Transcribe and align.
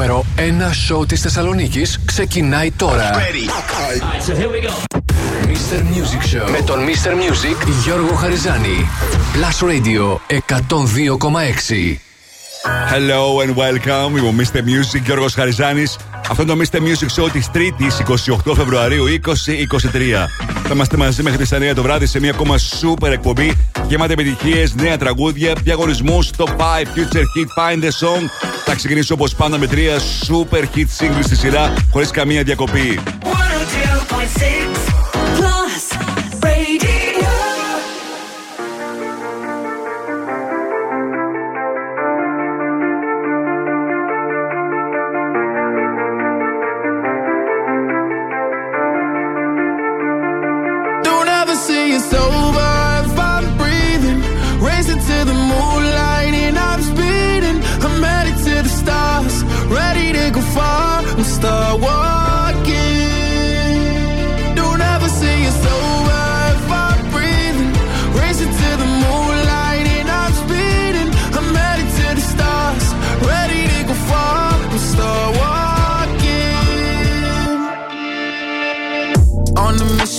νούμερο 0.00 0.24
1 0.36 0.40
σοου 0.72 1.06
της 1.06 1.20
Θεσσαλονίκης 1.20 2.00
ξεκινάει 2.04 2.70
τώρα. 2.70 3.10
Mr. 5.46 5.78
Music 5.78 6.36
Show 6.36 6.50
με 6.50 6.62
τον 6.64 6.78
Mr. 6.78 7.10
Music 7.10 7.66
Γιώργο 7.82 8.14
Χαριζάνη. 8.14 8.88
Plus 9.34 9.68
Radio 9.68 10.18
102,6. 10.28 12.09
Hello 12.64 13.40
and 13.40 13.56
welcome. 13.56 14.18
Είμαι 14.18 14.28
ο 14.28 14.34
Mr. 14.38 14.56
Music 14.56 15.00
Γιώργος 15.04 15.34
Χαριζάνης. 15.34 15.96
Αυτό 16.28 16.42
είναι 16.42 16.54
το 16.54 16.60
Mr. 16.72 16.76
Music 16.76 17.22
Show 17.22 17.30
της 17.32 17.50
3η 17.54 17.90
28 18.50 18.54
Φεβρουαρίου 18.54 19.04
2023. 19.04 20.28
Θα 20.44 20.70
είμαστε 20.72 20.96
μαζί 20.96 21.22
μέχρι 21.22 21.38
τις 21.38 21.52
9 21.52 21.74
το 21.74 21.82
βράδυ 21.82 22.06
σε 22.06 22.20
μια 22.20 22.30
ακόμα 22.30 22.54
super 22.58 23.10
εκπομπή 23.10 23.56
γεμάτη 23.88 24.12
επιτυχίες, 24.12 24.74
νέα 24.74 24.98
τραγούδια, 24.98 25.52
διαγωνισμούς, 25.62 26.30
top 26.36 26.48
5, 26.48 26.50
future 26.94 27.24
hit, 27.34 27.48
find 27.56 27.82
the 27.82 27.88
song. 27.88 28.24
Θα 28.64 28.74
ξεκινήσω 28.74 29.14
όπως 29.14 29.34
πάντα 29.34 29.58
με 29.58 29.66
τρία 29.66 29.98
super 29.98 30.62
hit 30.76 30.86
singles 30.98 31.22
στη 31.22 31.36
σειρά 31.36 31.72
χωρίς 31.90 32.10
καμία 32.10 32.42
διακοπή. 32.42 33.00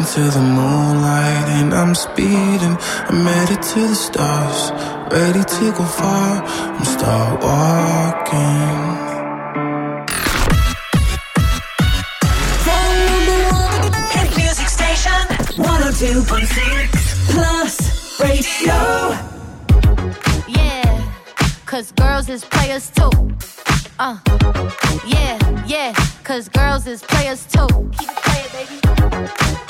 Racing 0.00 0.24
to 0.24 0.30
the 0.30 0.40
moonlight 0.40 1.48
and 1.48 1.74
I'm 1.74 1.94
speeding. 1.94 2.76
I'm 3.08 3.26
headed 3.26 3.62
to 3.62 3.80
the 3.88 3.94
stars, 3.94 4.72
ready 5.12 5.44
to 5.44 5.72
go 5.72 5.84
far. 5.84 6.42
I'm 6.42 6.84
start 6.84 7.42
walking. 7.42 9.10
music 14.36 14.68
station 14.68 15.20
102.6 15.56 17.32
Plus 17.32 18.20
Radio. 18.20 18.72
Yeah, 20.48 21.12
cause 21.66 21.92
girls 21.92 22.28
is 22.30 22.44
players 22.44 22.90
too. 22.90 23.10
Uh, 23.98 24.16
yeah, 25.06 25.38
yeah, 25.66 25.92
cause 26.24 26.48
girls 26.48 26.86
is 26.86 27.02
players 27.02 27.44
too. 27.46 27.66
Keep 27.98 28.08
it 28.08 28.16
playing, 28.16 28.48
baby. 28.52 29.69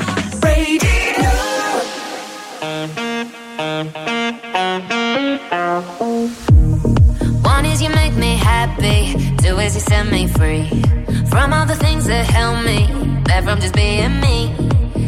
Radio. 0.44 1.30
One 7.44 7.65
is 7.65 7.81
you 7.81 7.89
make 7.89 8.15
me 8.15 8.35
happy, 8.35 9.13
two 9.38 9.59
is 9.59 9.75
you 9.75 9.81
set 9.81 10.07
me 10.09 10.27
free 10.27 10.69
from 11.30 11.51
all 11.51 11.65
the 11.65 11.75
things 11.75 12.06
that 12.06 12.25
held 12.25 12.63
me 12.65 12.88
back 13.24 13.44
from 13.44 13.59
just 13.59 13.74
being 13.75 14.21
me. 14.21 14.56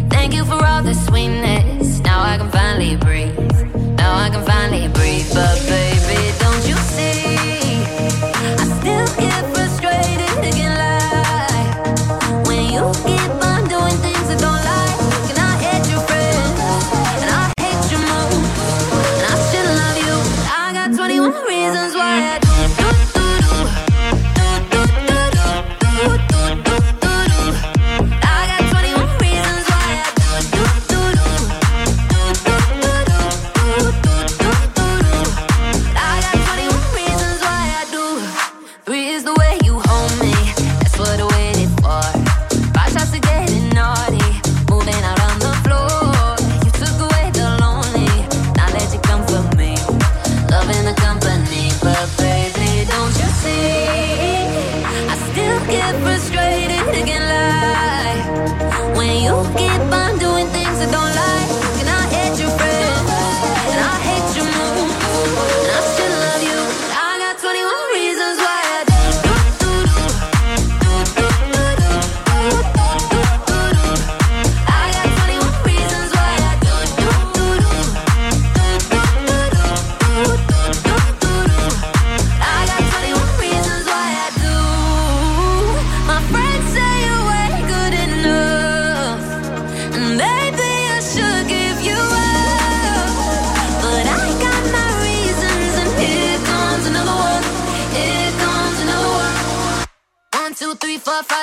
Thank 0.10 0.34
you 0.34 0.44
for 0.44 0.62
all 0.66 0.84
the 0.84 0.94
sweetness. 0.94 2.00
Now 2.00 2.22
I 2.22 2.38
can 2.38 2.51
finally 2.51 2.98
breathe. 2.98 3.71
Now 4.12 4.18
I 4.18 4.30
can 4.30 4.44
finally 4.44 4.90
breathe. 4.90 5.34
But 5.34 5.58
baby, 5.69 6.38
don't 6.44 6.68
you 6.68 6.75
see? 6.75 7.24
I 8.60 8.66
still 8.78 9.08
get 9.16 9.42
frustrated 9.56 10.54
again. 10.54 10.81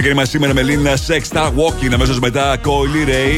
Ξεκίνημα 0.00 0.24
σήμερα 0.24 0.54
με 0.54 0.62
Lina 0.66 1.12
Sex 1.12 1.20
Start 1.32 1.50
Walking. 1.50 1.92
Αμέσως 1.92 2.20
μετά 2.20 2.56
Coily 2.56 3.08
Ray 3.08 3.34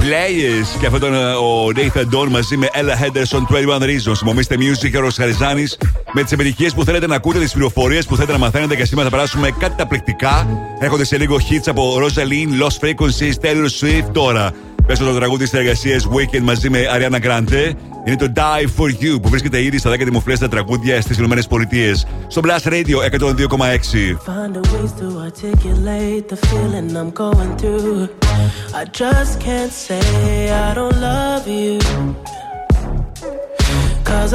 Players. 0.00 0.78
Και 0.80 0.86
αυτό 0.86 0.96
ήταν 0.96 1.14
ε, 1.14 1.32
ο 1.32 1.66
Nathan 1.76 2.14
Dawn 2.14 2.28
μαζί 2.28 2.56
με 2.56 2.68
Ella 2.72 3.04
Henderson 3.04 3.78
21 3.78 3.82
Reasons. 3.82 4.18
Μομίστε 4.24 4.56
Music 4.58 4.90
και 4.90 4.98
ο 4.98 5.10
Χαριζάνης 5.16 5.78
με 6.12 6.22
τις 6.22 6.32
επιτυχίες 6.32 6.74
που 6.74 6.84
θέλετε 6.84 7.06
να 7.06 7.14
ακούτε, 7.14 7.38
τις 7.38 7.52
πληροφορίες 7.52 8.06
που 8.06 8.14
θέλετε 8.14 8.32
να 8.32 8.38
μαθαίνετε. 8.38 8.76
Και 8.76 8.84
σήμερα 8.84 9.08
θα 9.08 9.16
περάσουμε 9.16 9.50
καταπληκτικά. 9.58 10.46
Έχονται 10.80 11.04
σε 11.04 11.18
λίγο 11.18 11.36
hits 11.36 11.66
από 11.66 11.98
Rosaline, 12.00 12.62
Lost 12.62 12.86
Frequencies, 12.86 13.34
Taylor 13.42 13.68
Swift. 13.80 14.12
Τώρα 14.12 14.52
Πέσω 14.86 15.04
το 15.04 15.14
τραγούδι 15.14 15.46
στις 15.46 15.58
εργασίες 15.58 16.08
Weekend 16.08 16.40
μαζί 16.42 16.70
με 16.70 16.78
Ariana 16.94 17.20
Grande. 17.26 17.72
Είναι 18.04 18.16
το 18.16 18.32
Die 18.36 18.64
for 18.78 18.88
You 19.02 19.22
που 19.22 19.28
βρίσκεται 19.28 19.62
ήδη 19.62 19.78
στα 19.78 19.90
10 19.90 19.98
δημοφιλέστερα 20.04 20.50
τραγούδια 20.50 21.00
στις 21.00 21.18
Ηνωμένες 21.18 21.46
Πολιτείες. 21.46 22.06
Στο 22.26 22.40
Blast 22.44 22.68
Radio 22.68 22.96
102,6. 23.10 24.16
Cause 34.04 34.34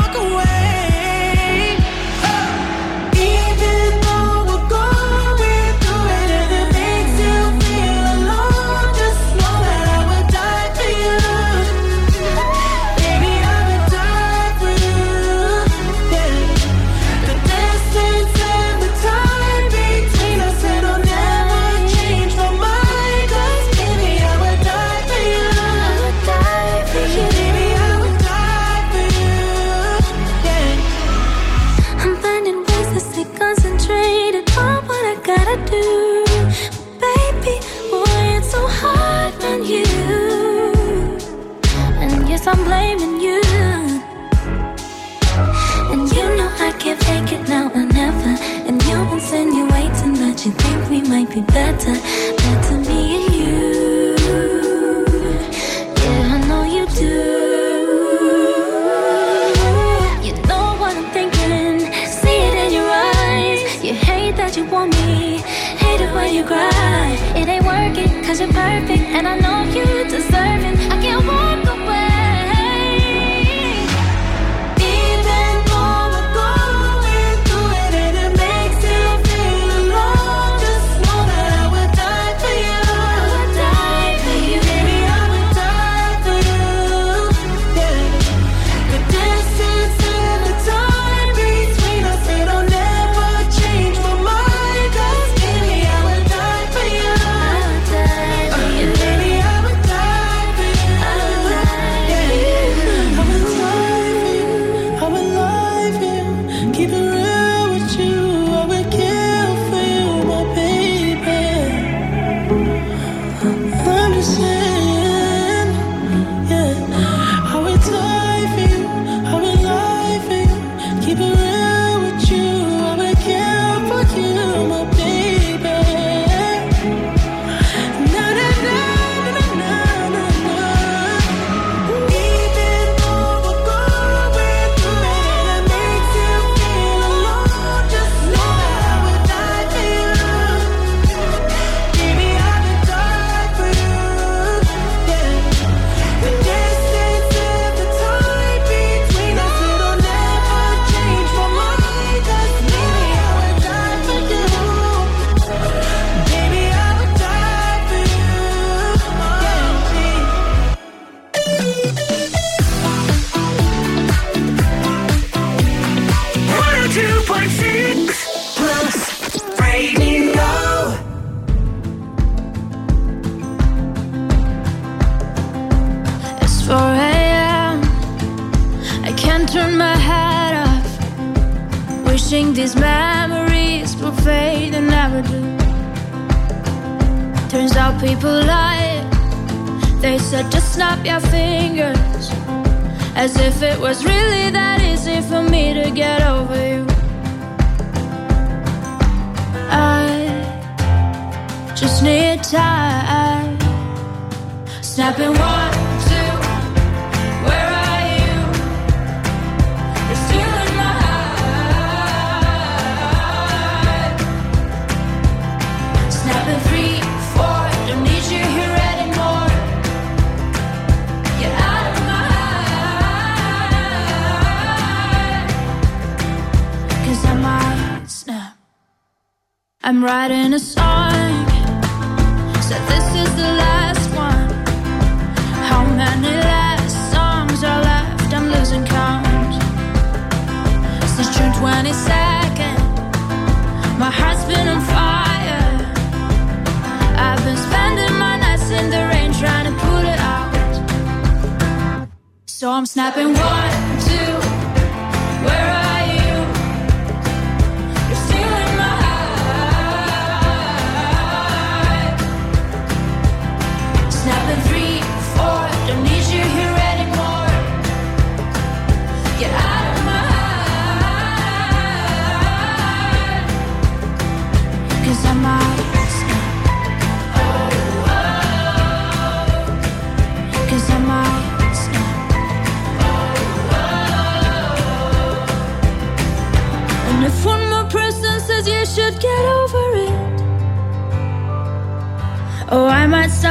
brighter 230.11 230.40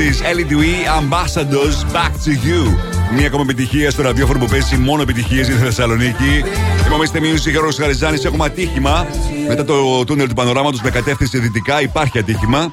Oasis, 0.00 0.22
Ellie 0.30 0.86
Ambassadors, 1.00 1.84
Back 1.92 2.12
to 2.24 2.32
You. 2.46 2.76
Μία 3.16 3.26
ακόμα 3.26 3.42
επιτυχία 3.42 3.90
στο 3.90 4.02
ραδιόφωνο 4.02 4.38
που 4.38 4.46
παίζει 4.46 4.76
μόνο 4.76 5.02
επιτυχίες 5.02 5.46
για 5.46 5.56
τη 5.56 5.62
Θεσσαλονίκη. 5.62 6.44
Είμαστε 6.94 7.20
μείωση 7.20 7.56
ο 7.56 7.70
Χαριζάνης, 7.80 8.24
έχουμε 8.24 8.44
ατύχημα. 8.44 9.06
Μετά 9.48 9.64
το 9.64 10.04
τούνελ 10.04 10.28
του 10.28 10.34
πανοράματος 10.34 10.80
με 10.80 10.90
κατεύθυνση 10.90 11.38
δυτικά 11.38 11.82
υπάρχει 11.82 12.18
ατύχημα. 12.18 12.72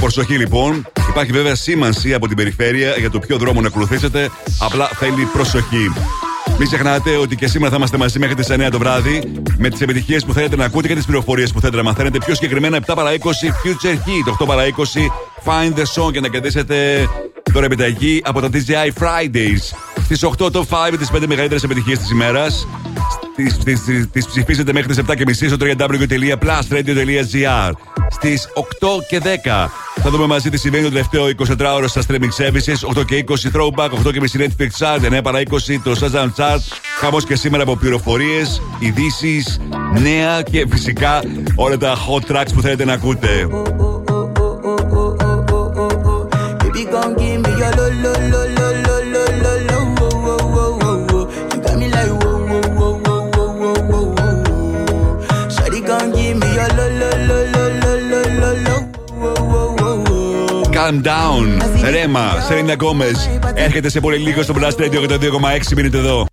Προσοχή 0.00 0.36
λοιπόν. 0.36 0.86
Υπάρχει 1.08 1.32
βέβαια 1.32 1.54
σήμανση 1.54 2.14
από 2.14 2.28
την 2.28 2.36
περιφέρεια 2.36 2.96
για 2.98 3.10
το 3.10 3.18
ποιο 3.18 3.36
δρόμο 3.38 3.60
να 3.60 3.66
ακολουθήσετε. 3.66 4.30
Απλά 4.58 4.90
θέλει 4.98 5.24
προσοχή. 5.32 5.92
Μην 6.58 6.66
ξεχνάτε 6.66 7.16
ότι 7.16 7.36
και 7.36 7.46
σήμερα 7.46 7.70
θα 7.70 7.76
είμαστε 7.76 7.96
μαζί 7.96 8.18
μέχρι 8.18 8.34
τις 8.34 8.50
9 8.50 8.68
το 8.70 8.78
βράδυ 8.78 9.32
με 9.58 9.68
τις 9.68 9.80
επιτυχίες 9.80 10.24
που 10.24 10.32
θέλετε 10.32 10.56
να 10.56 10.64
ακούτε 10.64 10.88
και 10.88 10.94
τις 10.94 11.04
πληροφορίες 11.04 11.52
που 11.52 11.60
θέλετε 11.60 11.76
να 11.76 11.82
μαθαίνετε. 11.82 12.18
Πιο 12.18 12.34
συγκεκριμένα 12.34 12.78
7 12.86 12.92
παρα 12.96 13.10
20 13.12 13.14
Future 13.16 13.94
Heat, 13.94 14.42
8 14.42 14.46
παρα 14.46 14.62
20 14.64 14.70
Find 15.44 15.74
the 15.78 15.84
Song 15.94 16.12
για 16.12 16.20
να 16.20 16.28
κερδίσετε 16.28 17.08
τώρα 17.52 17.66
επιταγή 17.66 18.20
από 18.24 18.40
τα 18.40 18.48
DJI 18.52 18.90
Fridays. 19.02 19.60
Στις 20.04 20.24
8 20.24 20.52
το 20.52 20.66
5 20.70 20.98
τις 20.98 21.10
5 21.10 21.26
μεγαλύτερες 21.26 21.62
επιτυχίες 21.62 21.98
της 21.98 22.10
ημέρας. 22.10 22.66
Τις 24.12 24.26
ψηφίσετε 24.26 24.72
μέχρι 24.72 24.94
τις 24.94 25.04
7.30 25.06 25.32
στο 25.32 25.56
www.plusradio.gr. 25.60 27.70
Στις 28.10 28.48
8 28.54 28.62
και 29.08 29.20
10 29.24 29.26
θα 30.02 30.10
δούμε 30.10 30.26
μαζί 30.26 30.50
τι 30.50 30.58
συμβαίνει 30.58 30.84
το 30.84 30.90
τελευταίο 30.90 31.26
24ωρο 31.26 31.84
στα 31.86 32.02
streaming 32.08 32.32
services. 32.42 32.76
8 33.00 33.04
και 33.04 33.24
20 33.28 33.32
throwback, 33.56 33.90
8 34.06 34.12
και 34.12 34.20
μισή 34.20 34.38
Netflix 34.38 34.68
chart, 34.78 35.00
9 35.18 35.22
παρά 35.22 35.40
20 35.40 35.42
το 35.82 35.96
Shazam 36.00 36.30
chart. 36.36 36.58
Χαμός 37.00 37.24
και 37.24 37.36
σήμερα 37.36 37.62
από 37.62 37.76
πληροφορίες, 37.76 38.62
ειδήσεις, 38.78 39.60
νέα 40.00 40.42
και 40.42 40.66
φυσικά 40.70 41.22
όλα 41.54 41.76
τα 41.76 41.96
hot 41.96 42.22
tracks 42.32 42.50
που 42.54 42.60
θέλετε 42.60 42.84
να 42.84 42.92
ακούτε. 42.92 43.46
Calm 60.82 61.02
Down. 61.02 61.62
Rema, 61.90 62.44
Selena 62.48 62.72
Gomez. 62.72 63.30
Έρχεται 63.54 63.88
σε 63.88 64.00
πολύ 64.00 64.16
λίγο 64.16 64.42
στο 64.42 64.54
Blast 64.56 64.80
Radio 64.80 65.08
102,6. 65.08 65.74
Μείνετε 65.76 65.98
εδώ. 65.98 66.26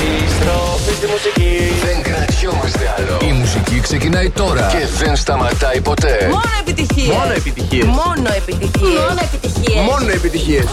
Επιστροφή 0.00 0.92
στη 0.96 1.06
μουσική. 1.06 1.72
Δεν 1.84 2.02
κρατιόμαστε 2.02 2.94
άλλο. 2.98 3.18
Η 3.28 3.32
μουσική 3.32 3.80
ξεκινάει 3.80 4.30
τώρα 4.30 4.66
και 4.70 5.04
δεν 5.04 5.16
σταματάει 5.16 5.80
ποτέ. 5.80 6.28
Μόνο 6.30 6.42
επιτυχίες. 6.60 7.16
Μόνο 7.16 7.32
επιτυχίες. 7.32 7.84
Μόνο 7.84 8.28
επιτυχίες. 8.36 8.98
Μόνο 8.98 9.20
επιτυχίες. 9.22 9.84
Μόνο 9.84 10.10
επιτυχίες. 10.10 10.64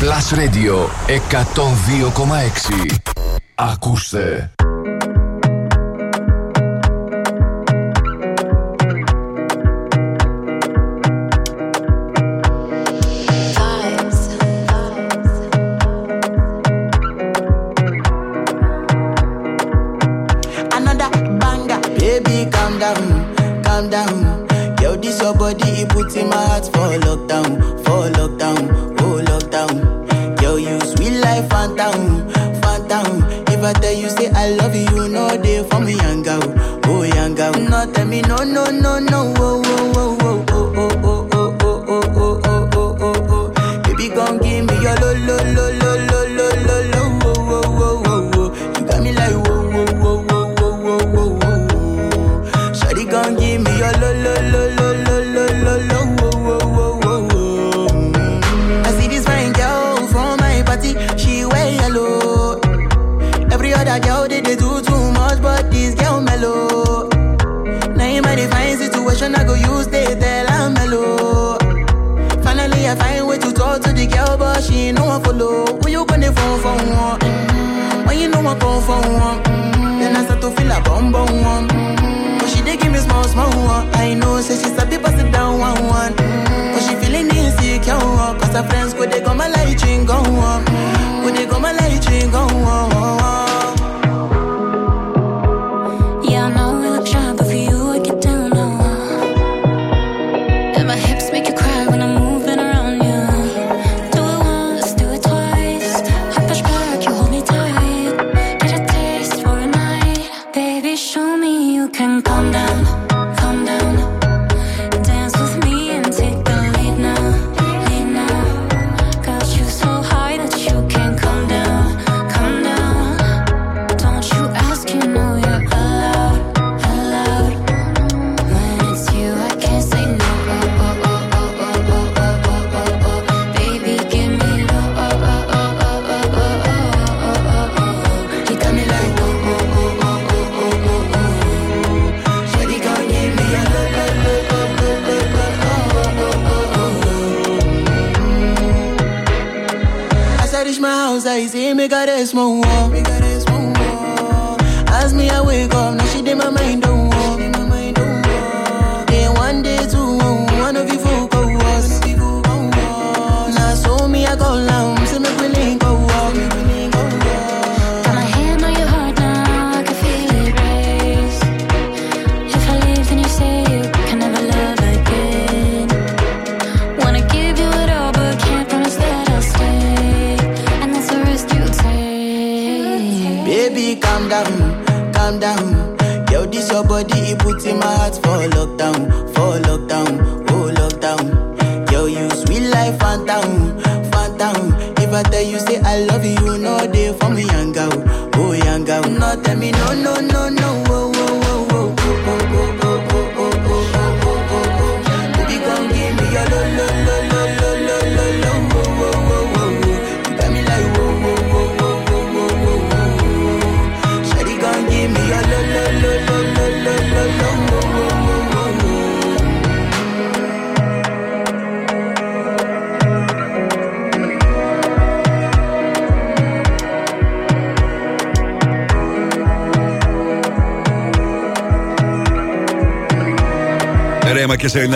Plus 0.00 0.38
Radio 0.38 0.88
102,6. 1.06 2.96
Ακούστε. 3.54 4.50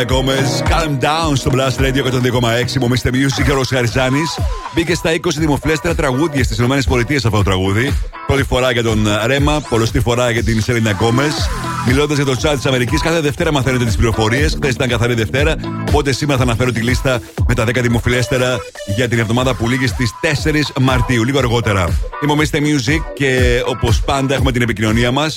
Σελίνα 0.03 0.21
Γκόμες. 0.21 0.62
Calm 0.65 1.05
down 1.05 1.37
στο 1.37 1.51
Plus 1.55 1.81
Radio 1.81 2.05
102,6. 2.05 2.79
Μου 2.81 2.88
Mr. 2.88 3.09
Music 3.09 3.45
και 3.45 3.51
ο 3.51 3.62
Χαριζάνης. 3.69 4.38
Μπήκε 4.75 4.95
στα 4.95 5.11
20 5.12 5.19
δημοφιλέστερα 5.38 5.95
τραγούδια 5.95 6.45
στις 6.45 6.59
ΗΠΑ 6.59 6.75
αυτό 7.15 7.31
το 7.31 7.43
τραγούδι. 7.43 7.93
Πρώτη 8.27 8.43
φορά 8.43 8.73
για 8.73 8.83
τον 8.83 9.07
Ρέμα, 9.27 9.61
πολλοστή 9.69 10.01
φορά 10.01 10.31
για 10.31 10.43
την 10.43 10.62
Σελίνα 10.62 10.91
Γκόμες. 10.91 11.49
Μιλώντας 11.87 12.17
για 12.17 12.27
το 12.27 12.37
chart 12.43 12.55
της 12.55 12.67
Αμερικής, 12.67 13.01
κάθε 13.01 13.21
Δευτέρα 13.21 13.53
μαθαίνετε 13.53 13.85
τις 13.85 13.97
πληροφορίες. 13.97 14.53
Χθες 14.55 14.75
ήταν 14.75 14.88
καθαρή 14.88 15.15
Δευτέρα. 15.15 15.55
Οπότε 15.88 16.12
σήμερα 16.12 16.38
θα 16.38 16.45
αναφέρω 16.45 16.73
τη 16.73 16.81
λίστα 16.81 17.21
με 17.49 17.55
τα 17.55 17.65
10 17.65 17.83
δημοφιλέστερα 17.83 18.59
για 18.97 19.09
την 19.09 19.19
εβδομάδα 19.19 19.55
που 19.55 19.69
λήγει 19.69 19.87
στις 19.87 20.11
4 20.21 20.73
Μαρτίου, 20.81 21.25
λίγο 21.25 21.38
αργότερα. 21.38 21.88
Είμαι 22.23 22.33
ο 22.33 22.37
Mr. 22.38 22.57
Music 22.57 23.01
και 23.15 23.62
όπως 23.67 24.01
πάντα 24.01 24.35
έχουμε 24.35 24.53
την 24.53 24.62
επικοινωνία 24.62 25.11
μας 25.11 25.35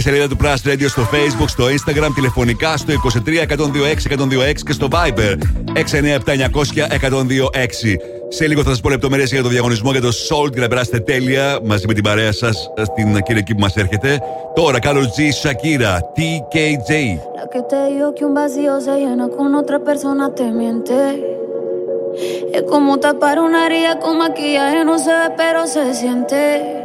σελίδα 0.00 0.28
του 0.28 0.36
Plus 0.42 0.56
στο 0.88 1.08
Facebook, 1.12 1.48
στο 1.48 1.64
Instagram, 1.64 2.08
τηλεφωνικά 2.14 2.76
στο 2.76 2.92
23-126-126 2.92 2.98
και 4.64 4.72
στο 4.72 4.88
Viber 4.92 5.36
697-900-126. 5.74 5.80
Σε 8.28 8.46
λίγο 8.46 8.62
θα 8.62 8.68
σας 8.68 8.80
πω 8.80 8.88
λεπτομέρειες 8.88 9.32
για 9.32 9.42
το 9.42 9.48
διαγωνισμό 9.48 9.90
για 9.90 10.00
το 10.00 10.08
sold 10.08 10.56
να 10.56 10.68
περάσετε 10.68 11.00
τέλεια 11.00 11.58
μαζί 11.64 11.86
με 11.86 11.94
την 11.94 12.02
παρέα 12.02 12.32
σας 12.32 12.70
στην 12.82 13.22
Κυριακή 13.22 13.54
που 13.54 13.60
μας 13.60 13.76
έρχεται. 13.76 14.20
Τώρα, 14.54 14.78
Κάλο 14.78 15.00
G, 15.00 15.20
Shakira, 15.42 15.98
TKJ. 16.16 16.90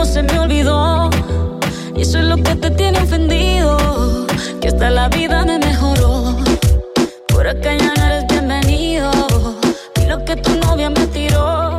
vivimos 0.00 0.08
se 0.08 0.22
me 0.22 0.38
olvidó. 0.38 1.10
Y 1.94 2.02
eso 2.02 2.18
es 2.18 2.24
lo 2.24 2.36
que 2.36 2.54
te 2.54 2.70
tiene 2.70 2.98
ofendido. 3.00 4.26
Que 4.60 4.68
hasta 4.68 4.90
la 4.90 5.08
vida 5.08 5.44
me 5.44 5.58
mejoró. 5.58 6.36
Por 7.28 7.46
acá 7.46 7.76
ya 7.76 7.92
no 7.94 8.06
eres 8.06 8.26
bienvenido. 8.28 9.10
Y 10.00 10.06
lo 10.06 10.24
que 10.24 10.36
tu 10.36 10.54
novia 10.56 10.90
me 10.90 11.06
tiró. 11.08 11.76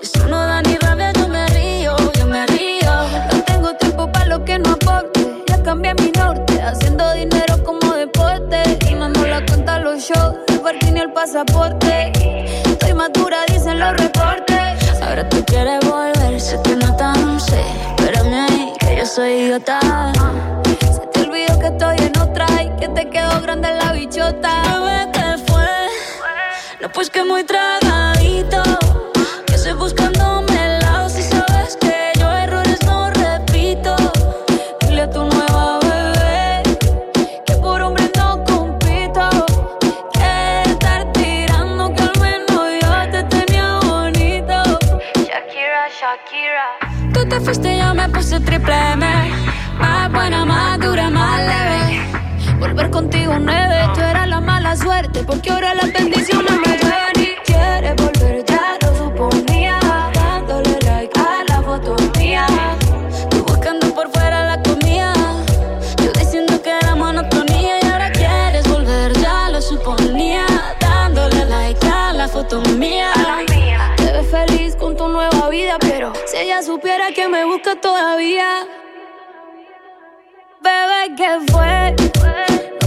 Eso 0.00 0.26
no 0.28 0.36
da 0.36 0.62
ni 0.62 0.76
rabia, 0.76 1.12
yo 1.12 1.28
me 1.28 1.46
río, 1.48 1.96
yo 2.18 2.26
me 2.26 2.46
río. 2.46 2.92
No 3.32 3.42
tengo 3.44 3.74
tiempo 3.74 4.10
para 4.10 4.26
lo 4.26 4.44
que 4.44 4.58
no 4.58 4.70
aporte. 4.70 5.44
Ya 5.48 5.62
cambié 5.62 5.94
mi 5.94 6.10
norte, 6.12 6.60
haciendo 6.60 7.12
dinero 7.12 7.62
como 7.64 7.92
deporte. 7.94 8.78
Y 8.90 8.94
mando 8.94 9.26
la 9.26 9.44
cuenta 9.46 9.78
los 9.78 10.00
shows, 10.02 10.36
el 10.48 10.60
parking 10.60 10.96
y 10.96 11.00
el 11.00 11.12
pasaporte. 11.12 12.12
Estoy 12.64 12.94
madura, 12.94 13.38
dicen 13.48 13.78
los 13.78 13.96
reportes. 13.96 14.51
Ahora 15.12 15.28
tú 15.28 15.44
quieres 15.44 15.78
volver, 15.86 16.40
sé 16.40 16.58
que 16.64 16.74
no 16.74 16.96
tan 16.96 17.38
sé. 17.38 17.62
Espérame 17.98 18.32
ahí, 18.32 18.72
que 18.80 18.96
yo 18.96 19.04
soy 19.04 19.28
idiota. 19.42 19.78
Se 20.80 21.06
te 21.12 21.20
olvidó 21.28 21.58
que 21.58 21.66
estoy 21.66 21.96
en 21.98 22.18
otra 22.18 22.46
y 22.62 22.70
que 22.80 22.88
te 22.88 23.10
quedó 23.10 23.42
grande 23.42 23.68
la 23.74 23.92
bichota. 23.92 24.62
Bebé, 24.80 25.12
¿qué 25.12 25.52
fue? 25.52 25.68
No, 26.80 26.88
pues 26.88 27.10
que 27.10 27.22
muy 27.24 27.44
tragadito. 27.44 27.81
Triple 48.52 48.92
M. 48.92 49.06
Más 49.78 50.12
buena, 50.12 50.44
más 50.44 50.78
dura, 50.78 51.08
más 51.08 51.40
leve. 51.40 52.02
Volver 52.58 52.90
contigo 52.90 53.38
nueve, 53.38 53.76
tú 53.94 54.00
eras 54.00 54.28
la 54.28 54.40
mala 54.40 54.76
suerte. 54.76 55.24
Porque 55.24 55.50
ahora 55.50 55.74
las 55.74 55.91
supiera 76.62 77.10
que 77.12 77.28
me 77.28 77.44
busca 77.44 77.74
todavía. 77.80 78.66
Bebé, 80.60 81.14
¿qué 81.16 81.40
fue? 81.50 81.94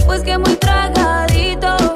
Pues 0.06 0.22
que 0.22 0.38
muy 0.38 0.56
tragadito. 0.56 1.95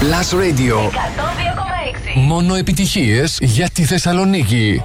Plus 0.00 0.32
Radio. 0.32 0.76
Μόνο 2.14 2.54
επιτυχίες 2.54 3.38
για 3.40 3.68
τη 3.68 3.84
Θεσσαλονίκη. 3.84 4.82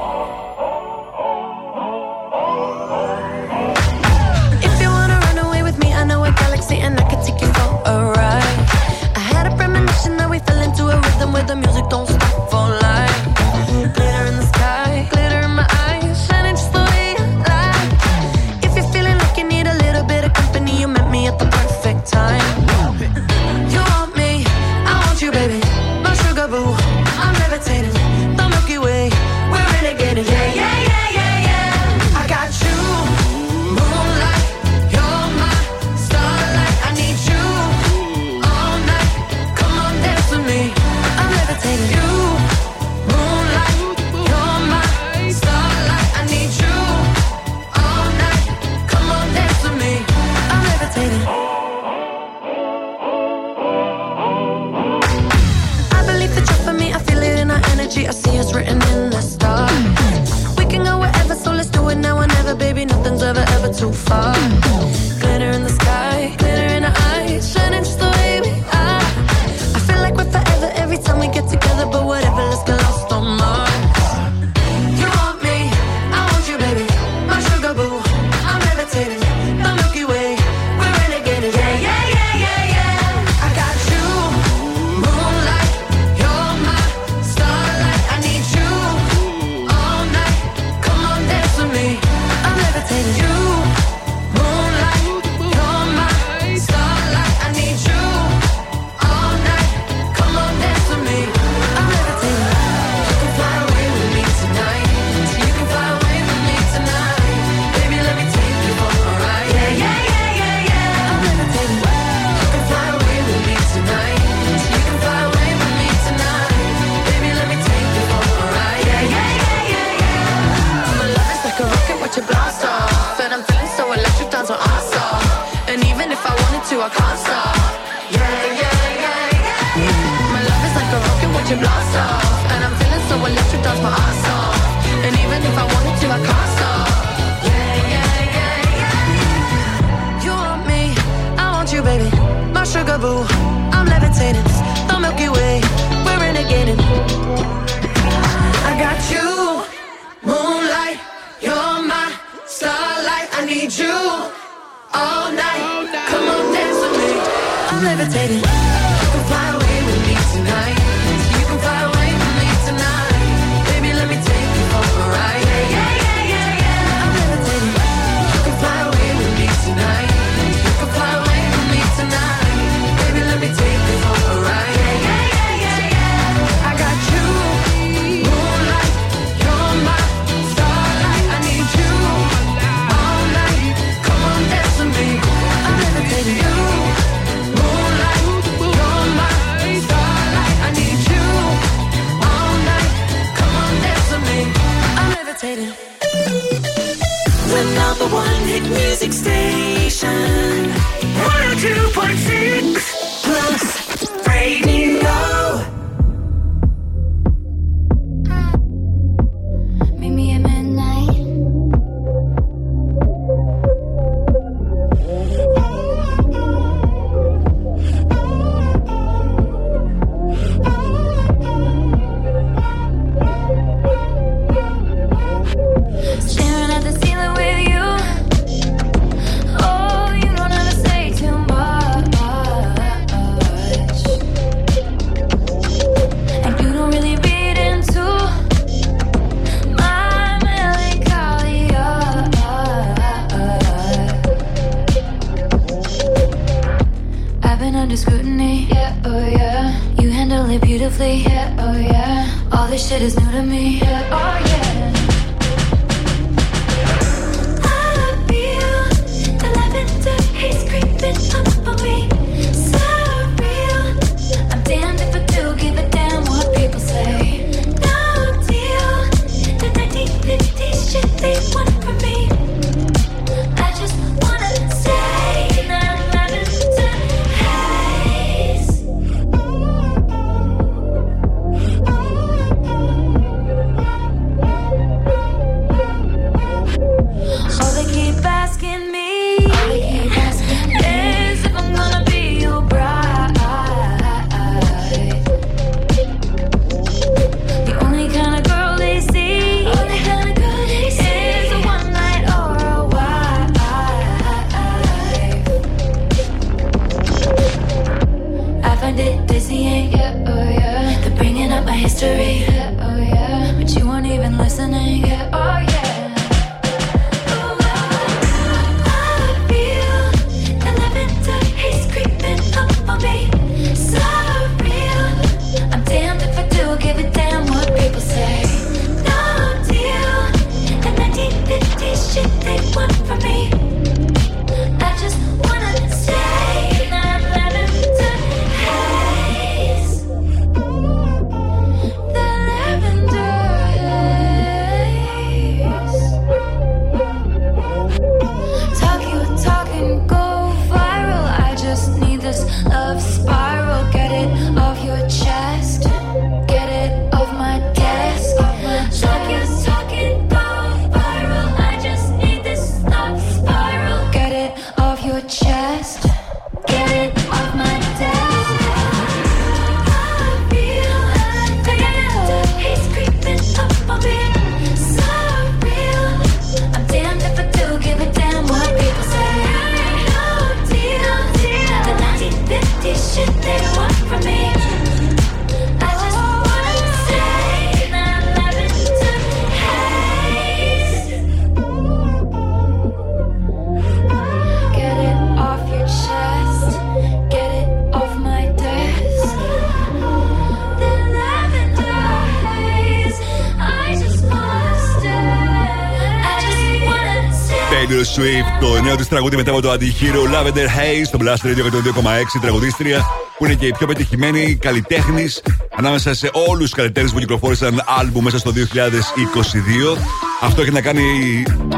Τραγούδι 409.14 409.36
μετά 409.36 409.52
από 409.52 409.62
το 409.62 409.72
αντιχείρο 409.72 410.24
Lavender 410.24 410.68
Haze 410.78 411.06
στο 411.06 411.18
Blast 411.22 411.46
Radio 411.46 411.64
102,6 411.64 412.42
τραγουδίστρια 412.42 413.06
που 413.38 413.46
είναι 413.46 413.54
και 413.54 413.66
η 413.66 413.72
πιο 413.72 413.88
πετυχημένη 413.88 414.56
καλλιτέχνης 414.56 415.42
ανάμεσα 415.76 416.14
σε 416.14 416.30
όλους 416.48 416.64
τους 416.64 416.74
καλλιτέχνες 416.74 417.12
που 417.12 417.20
κυκλοφόρησαν 417.20 417.84
άλμπου 417.86 418.22
μέσα 418.22 418.38
στο 418.38 418.52
2022. 418.52 420.33
Αυτό 420.44 420.62
έχει 420.62 420.72
να 420.72 420.82
κάνει 420.82 421.04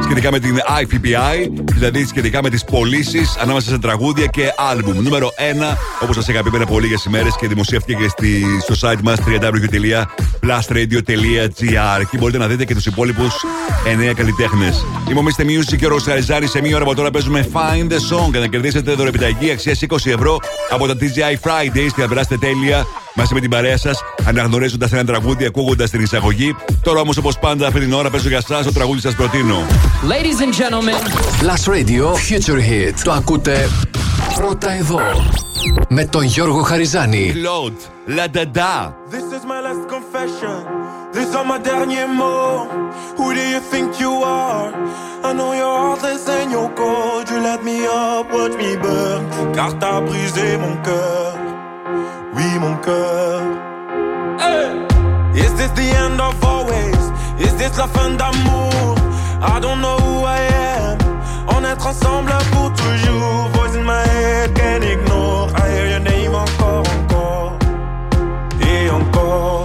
σχετικά 0.03 0.31
με 0.31 0.39
την 0.39 0.59
IPPI, 0.81 1.49
δηλαδή 1.73 2.05
σχετικά 2.05 2.43
με 2.43 2.49
τις 2.49 2.63
πωλήσεις 2.63 3.37
ανάμεσα 3.37 3.69
σε 3.69 3.77
τραγούδια 3.77 4.25
και 4.25 4.53
άλμπουμ. 4.57 5.01
Νούμερο 5.01 5.33
1, 5.73 5.77
όπως 6.01 6.15
σας 6.15 6.27
είχα 6.27 6.43
πει 6.43 6.49
πριν 6.49 6.61
από 6.61 6.79
λίγες 6.79 7.05
ημέρες 7.05 7.35
και 7.35 7.47
δημοσιεύτηκε 7.47 8.03
και 8.03 8.09
στη, 8.09 8.45
στο 8.61 8.87
site 8.87 8.99
μας 9.03 9.19
www.plustradio.gr. 9.27 11.99
Εκεί 12.01 12.17
μπορείτε 12.17 12.37
να 12.37 12.47
δείτε 12.47 12.65
και 12.65 12.73
τους 12.73 12.85
υπόλοιπους 12.85 13.33
9 14.09 14.13
καλλιτέχνες. 14.15 14.85
Είμαι 15.09 15.19
ο 15.19 15.23
Mr. 15.23 15.41
Music 15.41 15.75
και 15.77 15.85
ο 15.85 15.89
Ροσαριζάνη. 15.89 16.47
Σε 16.47 16.61
μία 16.61 16.75
ώρα 16.75 16.83
από 16.83 16.95
τώρα 16.95 17.11
παίζουμε 17.11 17.47
Find 17.53 17.91
the 17.91 17.95
Song 17.95 18.29
για 18.31 18.39
να 18.39 18.47
κερδίσετε 18.47 18.93
δωρεπιταγή 18.93 19.51
αξίας 19.51 19.83
20 19.89 19.97
ευρώ 20.05 20.39
από 20.69 20.87
τα 20.87 20.95
TGI 20.99 21.35
Fridays 21.49 21.89
και 21.95 22.01
να 22.01 22.07
περάσετε 22.07 22.37
τέλεια 22.37 22.85
μαζί 23.15 23.33
με 23.33 23.39
την 23.39 23.49
παρέα 23.49 23.77
σα, 23.77 23.89
αναγνωρίζοντα 24.29 24.89
ένα 24.91 25.05
τραγούδι, 25.05 25.45
ακούγοντα 25.45 25.89
την 25.89 26.01
εισαγωγή. 26.01 26.55
Τώρα 26.81 26.99
όμω, 26.99 27.11
όπω 27.19 27.31
πάντα, 27.39 27.67
αυτή 27.67 27.79
την 27.79 27.93
ώρα 27.93 28.09
παίζω 28.09 28.27
για 28.27 28.37
εσά 28.37 28.63
το 28.63 28.71
τραγούδι 28.71 28.99
σα 28.99 29.11
προτείνω. 29.11 29.57
Ladies 30.09 30.41
and 30.41 30.53
gentlemen, 30.53 31.01
Plus 31.41 31.73
Radio 31.73 32.05
Future 32.29 32.59
Hit. 32.69 32.93
Το 33.03 33.11
ακούτε 33.11 33.69
πρώτα 34.35 34.71
εδώ. 34.71 34.99
Με 35.89 36.05
τον 36.05 36.23
Γιώργο 36.23 36.61
Χαριζάνη. 36.61 37.33
Claude, 37.35 37.79
la 38.17 38.27
dada. 38.27 38.93
This 39.11 39.27
is 39.37 39.43
my 39.51 39.59
last 39.67 39.85
confession. 39.95 40.57
These 41.15 41.33
are 41.37 41.45
my 41.51 41.59
derniers 41.67 42.11
mots. 42.19 42.73
Who 43.17 43.25
do 43.37 43.43
you 43.53 43.61
think 43.71 43.87
you 44.03 44.13
are? 44.43 44.69
I 45.27 45.31
know 45.37 45.51
your 45.61 45.75
heart 45.83 46.03
is 46.13 46.25
in 46.39 46.47
your 46.57 46.69
cold. 46.79 47.25
You 47.31 47.39
let 47.49 47.61
me 47.67 47.77
up, 48.03 48.25
watch 48.35 48.55
me 48.61 48.71
burn. 48.83 49.21
Car 49.57 49.71
t'as 49.81 49.99
brisé 50.07 50.47
mon 50.63 50.75
cœur. 50.87 51.44
Oui, 52.35 52.59
mon 52.59 52.75
cœur. 52.77 53.41
Hey! 54.39 54.71
Is 55.35 55.53
this 55.53 55.71
the 55.71 55.89
end 56.03 56.19
of 56.19 56.35
always? 56.43 57.11
Is 57.39 57.55
this 57.55 57.77
la 57.77 57.87
fin 57.87 58.11
d'amour? 58.17 58.95
I 59.41 59.59
don't 59.59 59.81
know 59.81 59.97
who 59.97 60.25
I 60.25 60.39
am. 60.39 60.97
On 61.47 61.63
être 61.63 61.87
ensemble 61.87 62.33
pour 62.51 62.73
toujours. 62.73 63.49
Voice 63.53 63.75
in 63.75 63.83
my 63.83 64.03
head, 64.07 64.53
can't 64.55 64.83
ignore. 64.83 65.49
I 65.55 65.69
hear 65.71 65.87
your 65.87 65.99
name 65.99 66.35
encore, 66.35 66.83
encore. 66.97 67.57
Et 68.61 68.89
encore. 68.89 69.64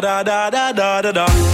Da 0.00 0.22
da 0.22 0.50
da 0.50 0.72
da 0.72 1.02
da 1.02 1.12
da. 1.12 1.45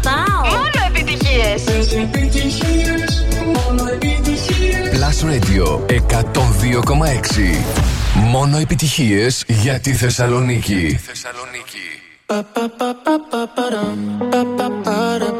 Σταθμός! 0.00 0.02
Τον 0.02 0.10
αγαπάω! 0.12 0.50
Μόνο 0.50 0.80
επιτυχίες! 2.08 3.24
Μόνο 3.44 3.84
επιτυχίες. 3.92 4.88
Plus 4.92 5.18
Radio 5.30 5.66
102,6. 5.88 7.64
Μόνο 8.14 8.58
επιτυχίες 8.58 9.44
για 9.46 9.80
τη 9.80 9.92
Θεσσαλονίκη. 9.92 10.98
Still 14.70 15.39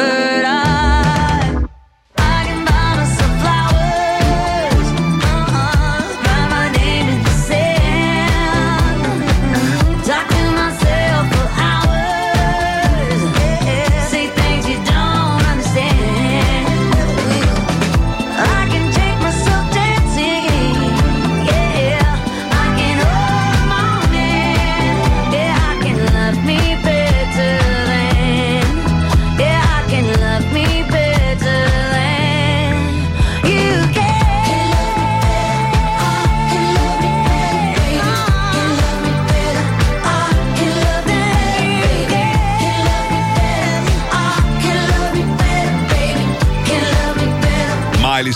remember 0.00 0.39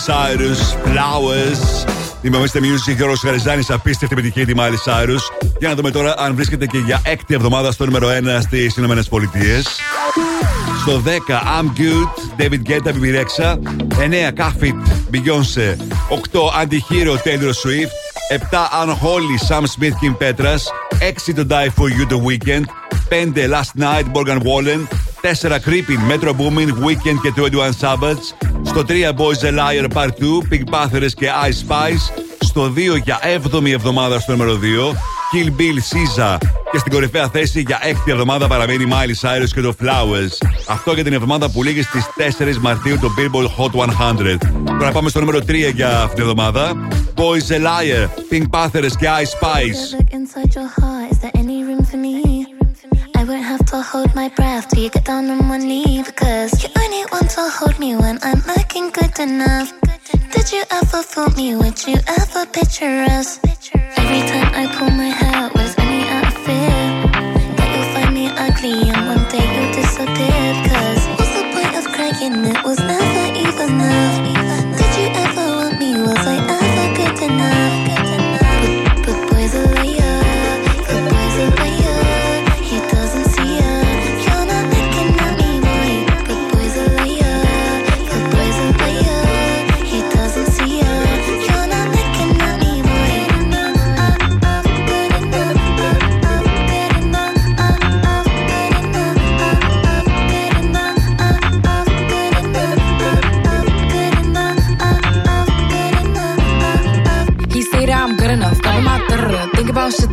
Cyrus 0.05 0.61
Flowers. 0.85 1.89
Είμαστε 2.21 2.59
Music, 2.59 2.95
Γιώργο 2.95 3.15
Γαριζάνη, 3.23 3.63
απίστευτη 3.69 4.15
επιτυχία 4.17 4.45
τη 4.45 4.55
Μάλη 4.55 4.77
Σάιρου. 4.77 5.15
Για 5.59 5.69
να 5.69 5.75
δούμε 5.75 5.91
τώρα 5.91 6.15
αν 6.17 6.35
βρίσκεται 6.35 6.65
και 6.65 6.77
για 6.77 7.01
έκτη 7.03 7.33
εβδομάδα 7.33 7.71
στο 7.71 7.85
νούμερο 7.85 8.07
1 8.07 8.11
στι 8.41 8.63
ΗΠΑ. 8.77 9.01
Στο 10.81 11.01
10, 11.05 11.09
I'm 11.59 11.67
Good, 11.79 12.41
David 12.41 12.61
Guetta, 12.69 12.91
Bibi 12.91 13.25
9, 14.27 14.31
Καφιτ, 14.31 14.75
Beyoncé. 15.11 15.77
8, 16.09 16.51
Antihero 16.61 17.17
Taylor 17.23 17.53
Swift. 17.53 17.91
7, 18.29 18.69
Unholy 18.81 19.37
Sam 19.47 19.65
Smith, 19.67 19.95
Kim 20.01 20.15
Petras. 20.17 20.63
6, 20.99 21.33
το 21.33 21.45
Die 21.49 21.69
For 21.77 21.89
You, 21.89 22.05
The 22.13 22.19
Weekend. 22.27 22.65
5, 23.09 23.47
Last 23.47 23.73
Night, 23.75 24.05
Morgan 24.13 24.39
Wallen. 24.43 25.04
4 25.25 25.59
Creeping 25.59 26.01
Metro 26.11 26.33
Booming 26.33 26.71
Weekend 26.85 27.19
και 27.21 27.33
21 27.35 27.71
Sabbaths. 27.79 28.25
Στο 28.63 28.83
3 28.87 28.91
Boys 28.91 29.41
a 29.43 29.51
Liar 29.51 29.87
Part 29.93 30.09
2 30.09 30.53
Pink 30.53 30.63
Panthers 30.69 31.11
και 31.15 31.29
Ice 31.49 31.71
Spice. 31.71 32.21
Στο 32.39 32.73
2 32.75 33.01
για 33.03 33.19
7η 33.23 33.71
εβδομάδα 33.71 34.19
στο 34.19 34.31
νούμερο 34.31 34.59
2 34.61 34.95
Kill 35.33 35.47
Bill 35.47 35.77
Caesar 35.77 36.37
και 36.71 36.77
στην 36.77 36.91
κορυφαία 36.91 37.29
θέση 37.29 37.61
για 37.61 37.79
έκτη 37.81 38.11
εβδομάδα 38.11 38.47
παραμένει 38.47 38.87
Miley 38.89 39.27
Cyrus 39.27 39.49
και 39.53 39.61
το 39.61 39.75
Flowers. 39.81 40.47
Αυτό 40.67 40.93
για 40.93 41.03
την 41.03 41.13
εβδομάδα 41.13 41.49
που 41.49 41.63
λήγει 41.63 41.81
στις 41.81 42.05
4 42.37 42.57
Μαρτίου 42.61 42.99
το 42.99 43.11
Billboard 43.17 43.63
Hot 43.63 43.71
100. 43.71 44.37
Τώρα 44.79 44.91
πάμε 44.91 45.09
στο 45.09 45.19
νούμερο 45.19 45.37
3 45.37 45.71
για 45.73 45.99
αυτήν 45.99 46.15
την 46.15 46.23
εβδομάδα. 46.23 46.87
Boys 47.15 47.51
a 47.51 47.59
Liar, 47.59 48.07
Pink 48.31 48.45
Panthers 48.49 48.91
και 48.99 49.07
Ice 49.21 49.45
Spice. 49.45 50.05
Hold 53.85 54.15
my 54.15 54.29
breath 54.29 54.67
till 54.69 54.83
you 54.83 54.89
get 54.89 55.05
down 55.05 55.29
on 55.29 55.47
one 55.47 55.61
knee 55.61 56.01
because 56.03 56.51
you're 56.61 56.71
only 56.83 57.03
want 57.11 57.29
to 57.29 57.43
hold 57.57 57.77
me 57.77 57.95
when 57.95 58.17
I'm 58.23 58.41
looking 58.47 58.89
good 58.89 59.17
enough. 59.19 59.71
Did 60.33 60.51
you 60.51 60.63
ever 60.71 61.03
fool 61.03 61.29
me? 61.37 61.55
Would 61.55 61.85
you 61.85 61.97
ever 62.19 62.45
picture 62.47 63.05
us? 63.17 63.39
Every 64.01 64.23
time 64.31 64.49
I 64.61 64.63
pull 64.75 64.89
my 64.89 65.11
hair 65.21 65.51
was 65.53 65.71
only 65.77 66.03
out 66.15 66.27
of 66.27 66.37
fear 66.45 66.77
that 67.57 67.69
you'll 67.73 67.91
find 67.93 68.11
me 68.13 68.25
ugly 68.45 68.89
and 68.89 69.01
one 69.13 69.25
day 69.29 69.45
you'll 69.53 69.73
disappear. 69.73 70.45
Cause 70.69 71.01
what's 71.17 71.33
the 71.37 71.45
point 71.53 71.73
of 71.79 71.85
crying? 71.93 72.45
It 72.53 72.63
was 72.65 72.79
never 72.79 73.37
even 73.37 73.69
enough. 73.75 74.34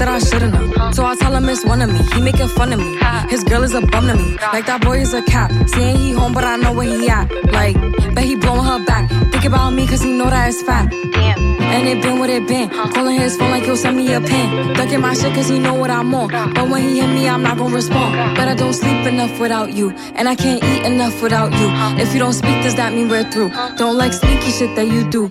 That 0.04 0.08
I 0.08 0.18
shouldn't 0.18 0.54
have. 0.54 0.94
So 0.94 1.04
I 1.06 1.14
tell 1.14 1.34
him 1.34 1.48
it's 1.48 1.64
one 1.64 1.80
of 1.80 1.88
me. 1.88 2.00
He 2.14 2.20
making 2.20 2.48
fun 2.48 2.72
of 2.72 2.80
me. 2.80 2.98
His 3.30 3.44
girl 3.44 3.62
is 3.62 3.72
a 3.72 3.80
bum 3.80 4.08
to 4.08 4.16
me. 4.16 4.36
Like 4.52 4.66
that 4.66 4.80
boy 4.82 4.98
is 4.98 5.14
a 5.14 5.22
cap. 5.22 5.50
Saying 5.68 5.96
he 5.96 6.10
home, 6.12 6.32
but 6.32 6.44
I 6.44 6.56
know 6.56 6.72
where 6.72 6.88
he 6.88 7.08
at. 7.08 7.30
Like, 7.52 7.76
bet 8.14 8.24
he 8.24 8.34
blowing 8.34 8.64
her 8.64 8.84
back. 8.84 9.08
Think 9.30 9.44
about 9.44 9.70
me, 9.70 9.86
cause 9.86 10.02
he 10.02 10.12
know 10.12 10.28
that 10.28 10.48
it's 10.48 10.62
fat. 10.62 10.92
And 10.92 11.88
it 11.88 12.02
been 12.02 12.18
what 12.18 12.30
it 12.30 12.46
been. 12.48 12.68
Calling 12.94 13.18
his 13.18 13.36
phone 13.36 13.52
like 13.52 13.62
he'll 13.62 13.76
send 13.76 13.96
me 13.96 14.12
a 14.12 14.20
pin. 14.20 14.74
Ducking 14.74 15.00
my 15.00 15.14
shit 15.14 15.32
cause 15.34 15.48
he 15.48 15.58
know 15.58 15.74
what 15.74 15.90
I'm 15.90 16.12
on. 16.14 16.28
But 16.52 16.68
when 16.68 16.82
he 16.82 17.00
hit 17.00 17.08
me, 17.08 17.28
I'm 17.28 17.42
not 17.42 17.56
gonna 17.56 17.74
respond. 17.74 18.36
But 18.36 18.48
I 18.48 18.54
don't 18.54 18.74
sleep 18.74 19.06
enough 19.06 19.38
without 19.38 19.72
you. 19.72 19.90
And 20.16 20.28
I 20.28 20.34
can't 20.34 20.62
eat 20.64 20.84
enough 20.84 21.22
without 21.22 21.52
you. 21.52 21.68
If 22.02 22.12
you 22.12 22.18
don't 22.18 22.34
speak, 22.34 22.62
does 22.64 22.74
that 22.74 22.92
mean 22.92 23.08
we're 23.08 23.30
through? 23.30 23.50
Don't 23.76 23.96
like 23.96 24.12
sneaky 24.12 24.50
shit 24.50 24.74
that 24.76 24.88
you 24.88 25.08
do. 25.08 25.30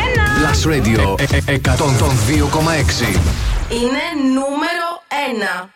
Last 0.41 0.65
Radio 0.65 1.01
102,6 1.15 1.21
Είναι 3.69 4.05
νούμερο 4.33 4.87
1 5.63 5.69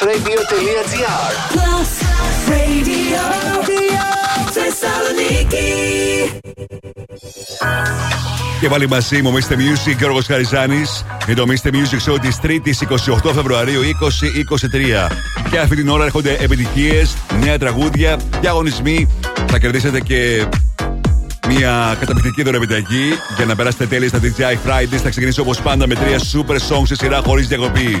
plusradio.gr 0.00 1.32
Plus 1.52 1.90
Radio 2.48 3.22
Θεσσαλονίκη. 4.50 5.70
Και 8.60 8.68
πάλι 8.68 8.88
μαζί 8.88 9.22
μου, 9.22 9.32
Mr. 9.32 9.52
Music, 9.52 9.96
Γιώργος 9.98 10.26
Χαριζάνης 10.26 11.04
για 11.26 11.36
το 11.36 11.44
Mr. 11.48 11.68
Music 11.68 12.12
Show 12.12 12.20
της 12.20 12.38
3ης 12.42 12.82
28 13.28 13.32
Φεβρουαρίου 13.34 13.80
2023. 13.80 15.08
Και 15.50 15.58
αυτή 15.58 15.76
την 15.76 15.88
ώρα 15.88 16.04
έρχονται 16.04 16.36
επιτυχίες, 16.40 17.16
νέα 17.40 17.58
τραγούδια 17.58 18.18
και 18.40 18.48
αγωνισμοί. 18.48 19.08
Θα 19.46 19.58
κερδίσετε 19.58 20.00
και 20.00 20.46
μια 21.48 21.96
καταπληκτική 22.00 22.42
δωρεπιταγή 22.42 23.12
για 23.36 23.44
να 23.44 23.56
περάσετε 23.56 23.86
τέλεια 23.86 24.08
στα 24.08 24.18
DJI 24.22 24.68
Fridays. 24.68 25.00
Θα 25.02 25.08
ξεκινήσω 25.08 25.42
όπως 25.42 25.60
πάντα 25.60 25.86
με 25.86 25.94
τρία 25.94 26.18
super 26.18 26.56
songs 26.56 26.86
σε 26.86 26.94
σειρά 26.94 27.20
χωρίς 27.24 27.46
διακοπή. 27.46 28.00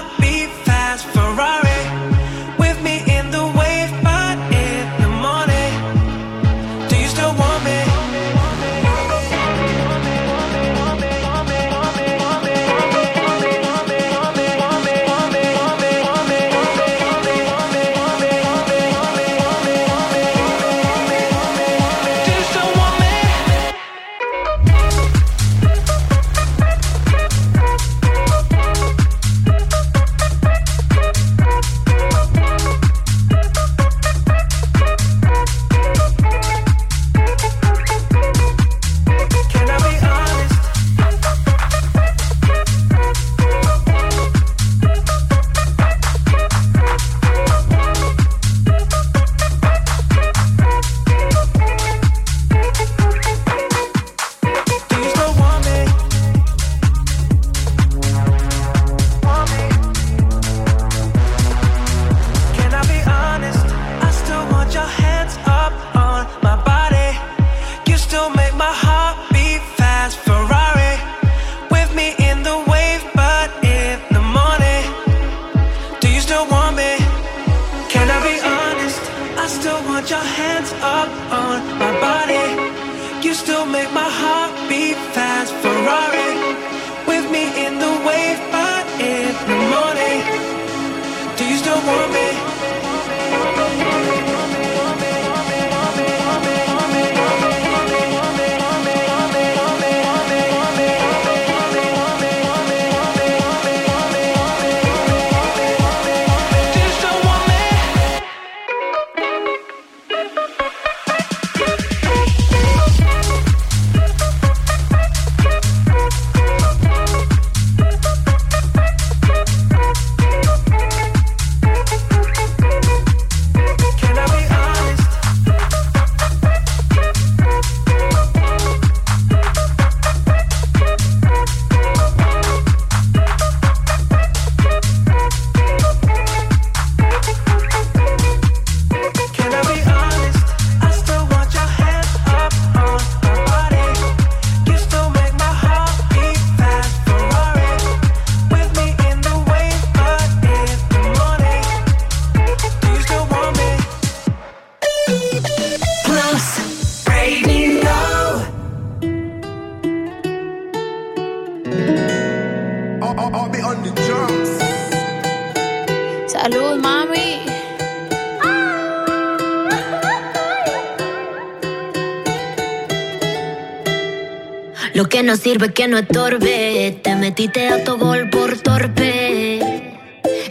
no 175.31 175.37
sirve 175.37 175.71
que 175.71 175.87
no 175.87 175.97
estorbe. 175.97 176.99
Te 177.01 177.15
metiste 177.15 177.69
a 177.69 177.85
tu 177.85 177.97
gol 177.97 178.29
por 178.29 178.57
torpe. 178.57 179.61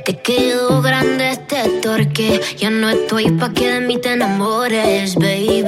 Te 0.06 0.16
quedó 0.22 0.80
grande 0.80 1.32
este 1.32 1.68
torque. 1.82 2.40
Ya 2.56 2.70
no 2.70 2.88
estoy 2.88 3.30
pa' 3.32 3.52
que 3.52 3.72
de 3.74 3.80
mí 3.80 3.98
te 3.98 4.14
enamores, 4.14 5.16
baby. 5.16 5.64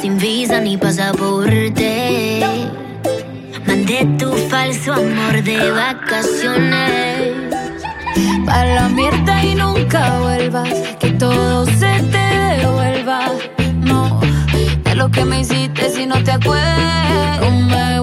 Sin 0.00 0.18
visa 0.18 0.60
ni 0.60 0.76
pasaporte. 0.76 2.40
Mandé 3.66 4.06
tu 4.20 4.30
falso 4.48 4.92
amor 4.92 5.42
de 5.42 5.72
vacaciones. 5.72 7.32
Pa 8.46 8.66
la 8.66 8.88
mierda 8.88 9.44
y 9.44 9.56
nunca 9.56 10.20
vuelvas. 10.20 10.72
Que 11.00 11.10
todo 11.10 11.66
se 11.66 11.92
te 12.14 12.26
devuelva. 12.60 13.32
No, 13.82 14.20
de 14.84 14.94
lo 14.94 15.10
que 15.10 15.24
me 15.24 15.40
hiciste 15.40 15.59
que 15.80 15.90
si 15.90 16.06
no 16.06 16.22
te 16.22 16.32
acuerdas, 16.32 17.40
me 17.68 18.00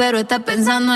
pero 0.00 0.18
está 0.18 0.38
pensando 0.38 0.89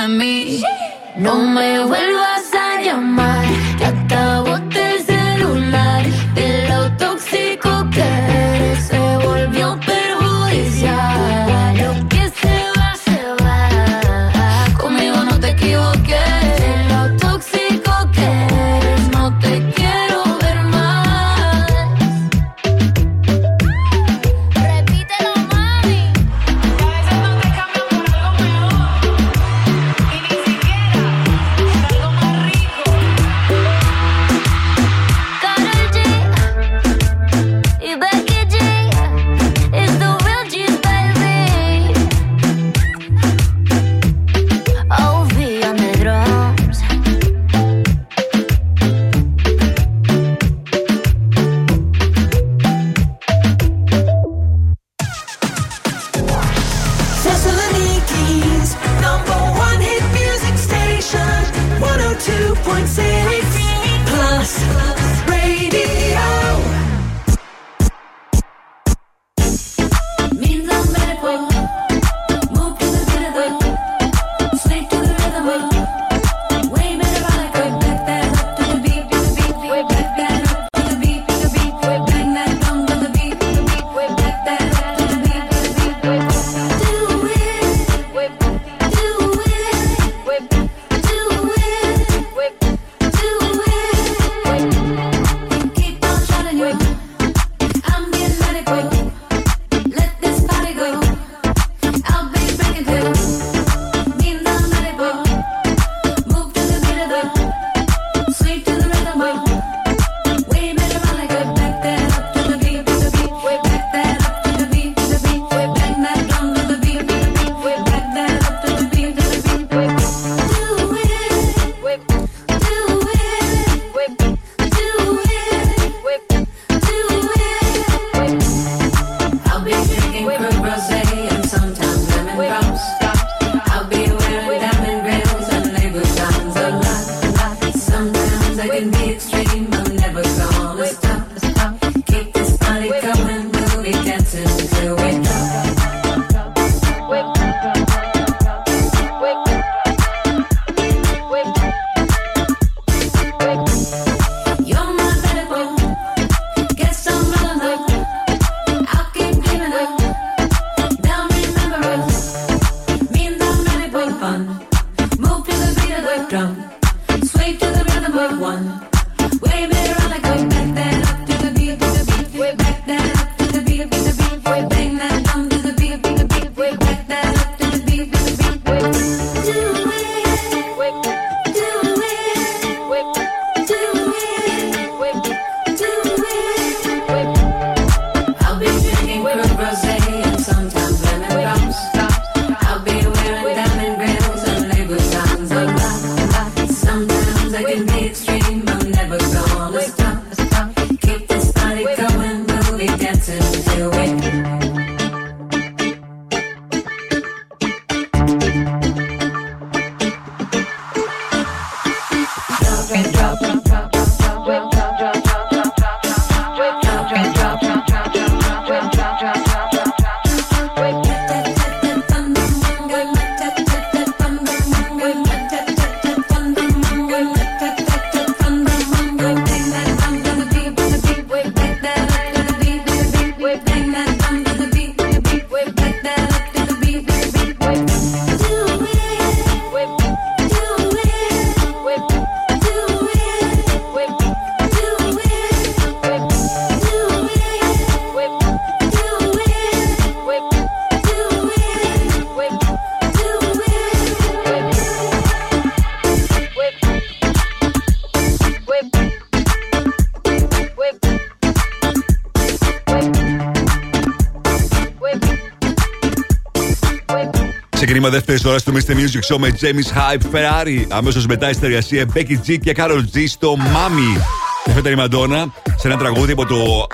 Show 269.28 269.36
με 269.38 269.54
James 269.60 269.96
Hype 269.96 270.36
Ferrari. 270.36 270.84
Αμέσως 270.88 271.26
μετά 271.26 271.50
η 271.50 271.54
συνεργασία 271.54 272.06
Becky 272.14 272.48
G 272.48 272.58
και 272.62 272.74
Carol 272.76 273.00
G 273.14 273.24
στο 273.28 273.56
Mami. 273.58 274.20
Και 274.64 274.70
Έφερε 274.70 274.90
η 274.90 274.94
Μαντόνα 274.94 275.52
σε 275.76 275.88
ένα 275.88 275.96
τραγούδι 275.96 276.32
από 276.32 276.46
το 276.46 276.86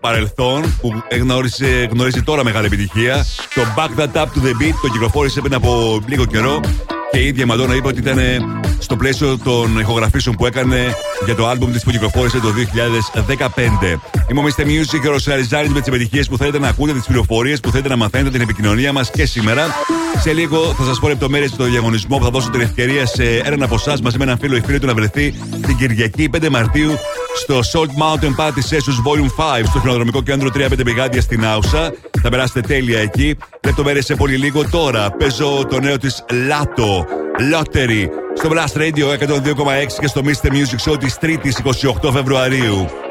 παρελθόν 0.00 0.78
που 0.80 1.02
γνώρισε, 1.20 1.88
γνωρίζει 1.92 2.22
τώρα 2.22 2.44
μεγάλη 2.44 2.66
επιτυχία. 2.66 3.26
Το 3.54 3.62
Back 3.76 4.00
That 4.00 4.20
Up 4.20 4.24
to 4.24 4.26
the 4.26 4.62
Beat 4.62 4.74
το 4.82 4.88
κυκλοφόρησε 4.88 5.40
πριν 5.40 5.54
από 5.54 6.00
λίγο 6.06 6.24
καιρό 6.24 6.60
και 7.12 7.18
η 7.18 7.26
ίδια 7.26 7.42
η 7.44 7.46
Μαντόνα 7.46 7.74
είπε 7.74 7.86
ότι 7.86 7.98
ήταν 7.98 8.18
στο 8.78 8.96
πλαίσιο 8.96 9.38
των 9.38 9.78
ηχογραφήσεων 9.78 10.36
που 10.36 10.46
έκανε 10.46 10.94
για 11.24 11.34
το 11.34 11.50
album 11.50 11.68
της 11.72 11.82
που 11.82 11.90
κυκλοφόρησε 11.90 12.38
το 12.38 12.48
2015. 12.52 14.00
Είμαι 14.30 14.40
ο 14.40 14.44
Mr. 14.44 14.62
Music 14.62 15.00
και 15.02 15.08
ο 15.08 15.10
Ροσαριζάνης 15.10 15.72
με 15.72 15.78
τις 15.78 15.88
επιτυχίες 15.88 16.28
που 16.28 16.36
θέλετε 16.36 16.58
να 16.58 16.68
ακούτε, 16.68 16.92
τις 16.92 17.06
πληροφορίες 17.06 17.60
που 17.60 17.70
θέλετε 17.70 17.88
να 17.88 17.96
μαθαίνετε, 17.96 18.30
την 18.30 18.40
επικοινωνία 18.40 18.92
μας 18.92 19.10
και 19.10 19.26
σήμερα. 19.26 19.66
Σε 20.20 20.32
λίγο 20.32 20.74
θα 20.78 20.84
σας 20.84 20.98
πω 20.98 21.08
λεπτομέρειες 21.08 21.48
για 21.48 21.58
το 21.58 21.64
διαγωνισμό 21.64 22.18
που 22.18 22.24
θα 22.24 22.30
δώσω 22.30 22.50
την 22.50 22.60
ευκαιρία 22.60 23.06
σε 23.06 23.24
έναν 23.36 23.62
από 23.62 23.74
εσάς 23.74 24.00
μαζί 24.00 24.18
με 24.18 24.24
έναν 24.24 24.38
φίλο 24.38 24.56
ή 24.56 24.60
φίλη 24.60 24.78
του 24.78 24.86
να 24.86 24.94
βρεθεί 24.94 25.34
την 25.66 25.76
Κυριακή 25.76 26.30
5 26.36 26.48
Μαρτίου 26.48 26.92
στο 27.36 27.58
Salt 27.72 28.02
Mountain 28.02 28.44
Party 28.44 28.62
Sessions 28.70 28.98
Volume 29.06 29.60
5 29.60 29.64
στο 29.66 29.80
χειροδρομικό 29.80 30.22
κέντρο 30.22 30.48
35 30.54 30.84
Μπηγάντια 30.84 31.20
στην 31.20 31.44
Άουσα. 31.46 31.92
Θα 32.22 32.28
περάσετε 32.28 32.60
τέλεια 32.60 32.98
εκεί. 32.98 33.36
Λεπτομέρειες 33.64 34.04
σε 34.04 34.14
πολύ 34.14 34.36
λίγο 34.36 34.68
τώρα. 34.70 35.10
Παίζω 35.10 35.66
το 35.70 35.80
νέο 35.80 35.98
της 35.98 36.24
Λάτο. 36.46 37.06
Lottery 37.52 38.06
στο 38.34 38.50
Blast 38.52 38.80
Radio 38.80 39.26
102,6 39.28 39.98
και 40.00 40.06
στο 40.06 40.20
Mr. 40.24 40.48
Music 40.48 40.90
Show 40.90 40.98
της 40.98 41.18
3η 41.20 41.50
28 42.02 42.12
Φεβρουαρίου. 42.12 43.01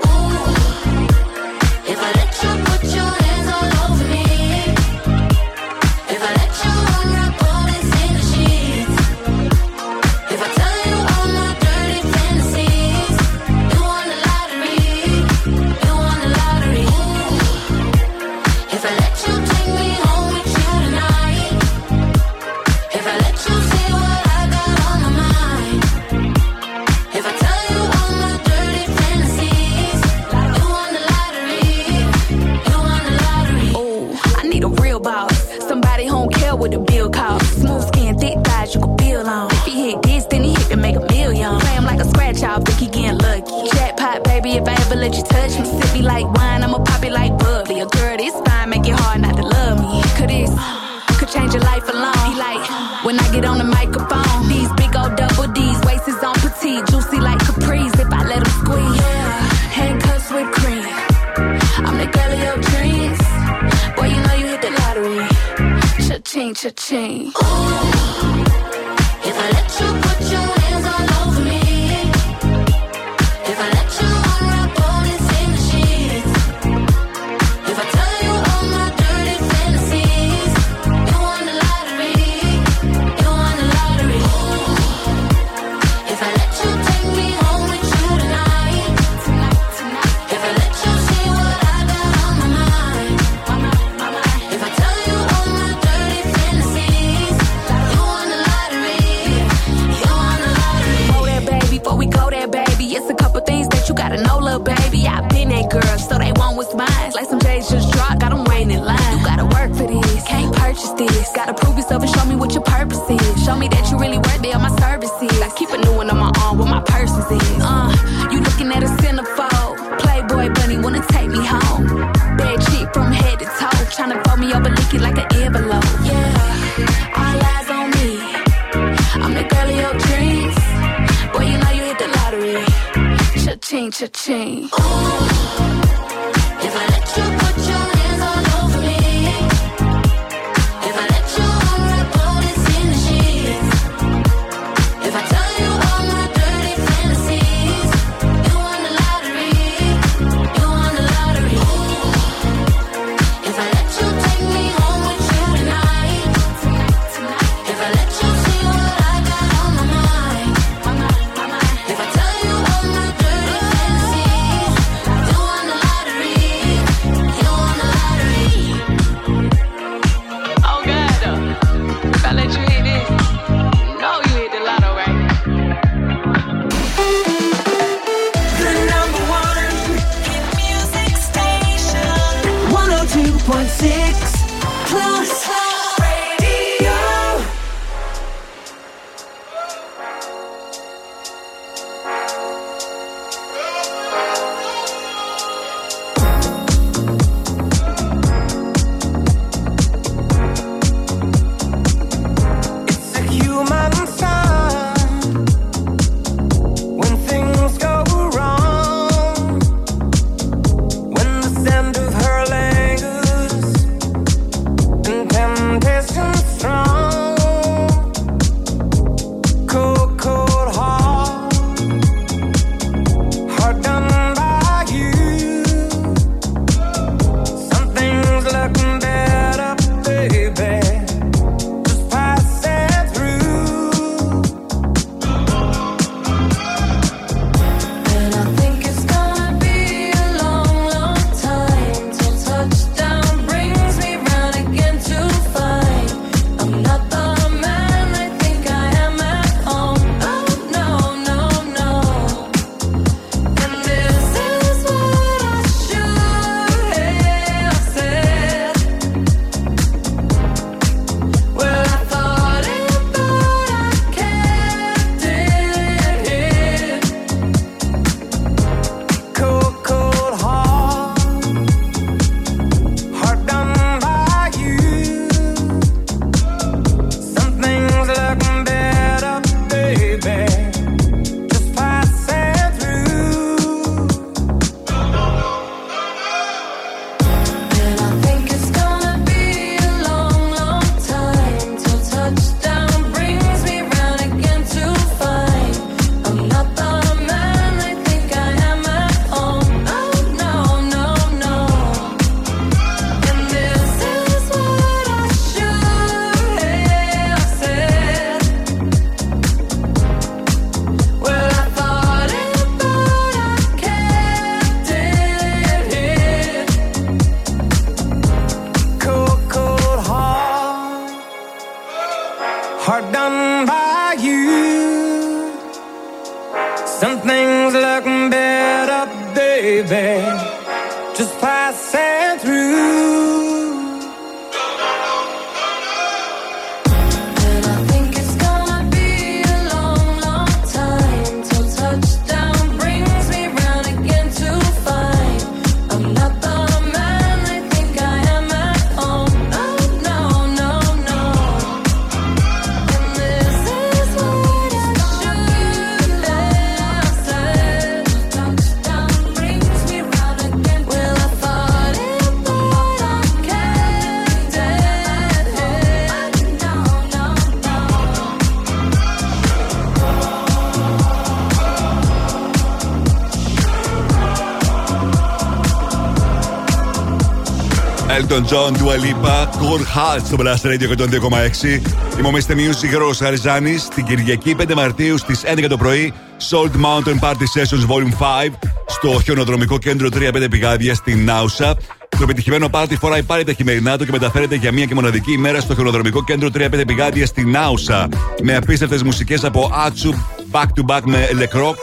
Elton 378.32 378.46
John, 378.46 378.74
Dua 378.74 378.96
Lipa, 378.96 379.50
Cool 379.60 379.84
Heart 379.96 380.26
στο 380.26 380.38
Blast 380.40 380.66
Radio 380.66 380.88
102,6. 380.90 381.82
Είμαι 382.20 382.28
ο 382.28 382.32
Mr. 382.32 382.52
Music 382.52 382.98
Ρο 382.98 383.14
Χαριζάνης. 383.14 383.88
Την 383.88 384.06
Κυριακή 384.06 384.56
5 384.60 384.74
Μαρτίου 384.76 385.18
στις 385.18 385.42
11 385.44 385.68
το 385.70 385.78
πρωί, 385.78 386.14
Salt 386.50 386.72
Mountain 386.86 387.20
Party 387.20 387.44
Sessions 387.56 387.88
Volume 387.88 388.48
5 388.48 388.50
στο 388.88 389.22
χιονοδρομικό 389.24 389.78
κέντρο 389.78 390.08
3-5 390.14 390.48
πηγάδια 390.50 390.96
στην 390.96 391.24
Νάουσα. 391.24 391.78
Το 392.10 392.18
επιτυχημένο 392.22 392.70
πάρτι 392.70 392.98
φοράει 392.98 393.24
πάλι 393.24 393.44
τα 393.44 393.54
χειμερινά 393.54 393.98
του 393.98 394.06
και 394.06 394.12
μεταφέρεται 394.12 394.56
για 394.56 394.72
μία 394.72 394.86
και 394.86 394.94
μοναδική 394.94 395.32
ημέρα 395.32 395.60
στο 395.60 395.74
χιονοδρομικό 395.74 396.24
κέντρο 396.24 396.50
3-5 396.54 396.84
πηγάδια 396.88 397.26
στην 397.26 397.50
Νάουσα. 397.50 398.10
Με 398.44 398.56
απίστευτες 398.56 399.04
μουσικές 399.04 399.44
από 399.44 399.72
Άτσου, 399.74 400.14
back 400.52 400.66
to 400.66 400.96
back 400.96 401.02
με 401.04 401.30
Le 401.32 401.58
Croc, 401.58 401.76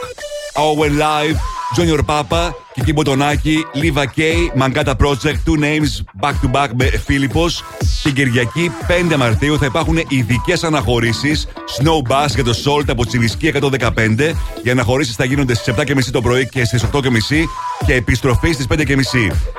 Owen 0.53 0.91
Live, 0.91 1.35
Junior 1.75 1.99
Papa, 2.05 2.55
Kiki 2.75 2.93
Μποτονάκη, 2.93 3.65
Liva 3.75 4.05
K, 4.15 4.21
Mangata 4.59 4.93
Project, 4.95 5.39
Two 5.45 5.57
Names 5.59 6.03
Back 6.21 6.33
to 6.33 6.51
Back 6.51 6.67
με 6.75 6.85
Φίλιππος. 6.85 7.63
Την 8.03 8.13
Κυριακή 8.13 8.71
5 9.11 9.15
Μαρτίου 9.17 9.57
θα 9.57 9.65
υπάρχουν 9.65 9.99
ειδικές 10.07 10.63
αναχωρήσεις 10.63 11.47
Snow 11.79 12.11
Bus 12.11 12.27
για 12.27 12.43
το 12.43 12.53
Salt 12.65 12.89
από 12.89 13.05
Τσιλισκή 13.05 13.47
115. 13.47 14.35
Οι 14.63 14.69
αναχωρήσεις 14.69 15.15
θα 15.15 15.25
γίνονται 15.25 15.53
στις 15.53 15.73
7.30 15.77 16.11
το 16.11 16.21
πρωί 16.21 16.47
και 16.47 16.65
στις 16.65 16.85
8.30 16.91 17.01
και 17.85 17.93
επιστροφή 17.93 18.51
στις 18.51 18.65
5.30. 18.69 18.75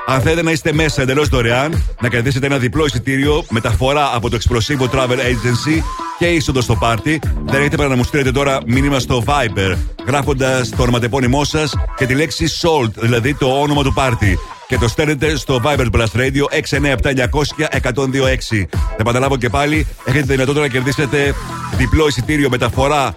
Αν 0.05 0.21
θέλετε 0.21 0.41
να 0.41 0.51
είστε 0.51 0.73
μέσα 0.73 1.01
εντελώς 1.01 1.27
δωρεάν, 1.27 1.83
να 2.01 2.09
κρατήσετε 2.09 2.45
ένα 2.45 2.57
διπλό 2.57 2.85
εισιτήριο 2.85 3.45
μεταφορά 3.49 4.15
από 4.15 4.29
το 4.29 4.37
Explosivo 4.41 4.89
Travel 4.95 5.17
Agency 5.17 5.81
και 6.21 6.27
είσοδος 6.27 6.63
στο 6.63 6.75
πάρτι, 6.75 7.19
δεν 7.45 7.59
έχετε 7.59 7.75
παρά 7.75 7.89
να 7.89 7.95
μου 7.95 8.03
στείλετε 8.03 8.31
τώρα 8.31 8.59
μήνυμα 8.65 8.99
στο 8.99 9.23
Viber, 9.25 9.75
γράφοντας 10.07 10.69
το 10.69 10.81
ονοματεπώνυμό 10.81 11.43
σας 11.43 11.73
και 11.97 12.05
τη 12.05 12.15
λέξη 12.15 12.45
Salt, 12.61 12.91
δηλαδή 12.93 13.35
το 13.35 13.61
όνομα 13.61 13.83
του 13.83 13.93
πάρτι. 13.93 14.39
Και 14.67 14.77
το 14.77 14.87
στέλνετε 14.87 15.35
στο 15.35 15.61
Viber 15.63 15.87
Plus 15.91 16.05
Radio 16.15 16.43
697-900-1026. 16.69 18.65
Θα 18.71 18.97
επαναλάβω 18.97 19.37
και 19.37 19.49
πάλι, 19.49 19.87
έχετε 20.05 20.23
τη 20.23 20.31
δυνατότητα 20.31 20.63
να 20.63 20.67
κερδίσετε 20.67 21.33
διπλό 21.77 22.07
εισιτήριο 22.07 22.49
μεταφορά 22.49 23.15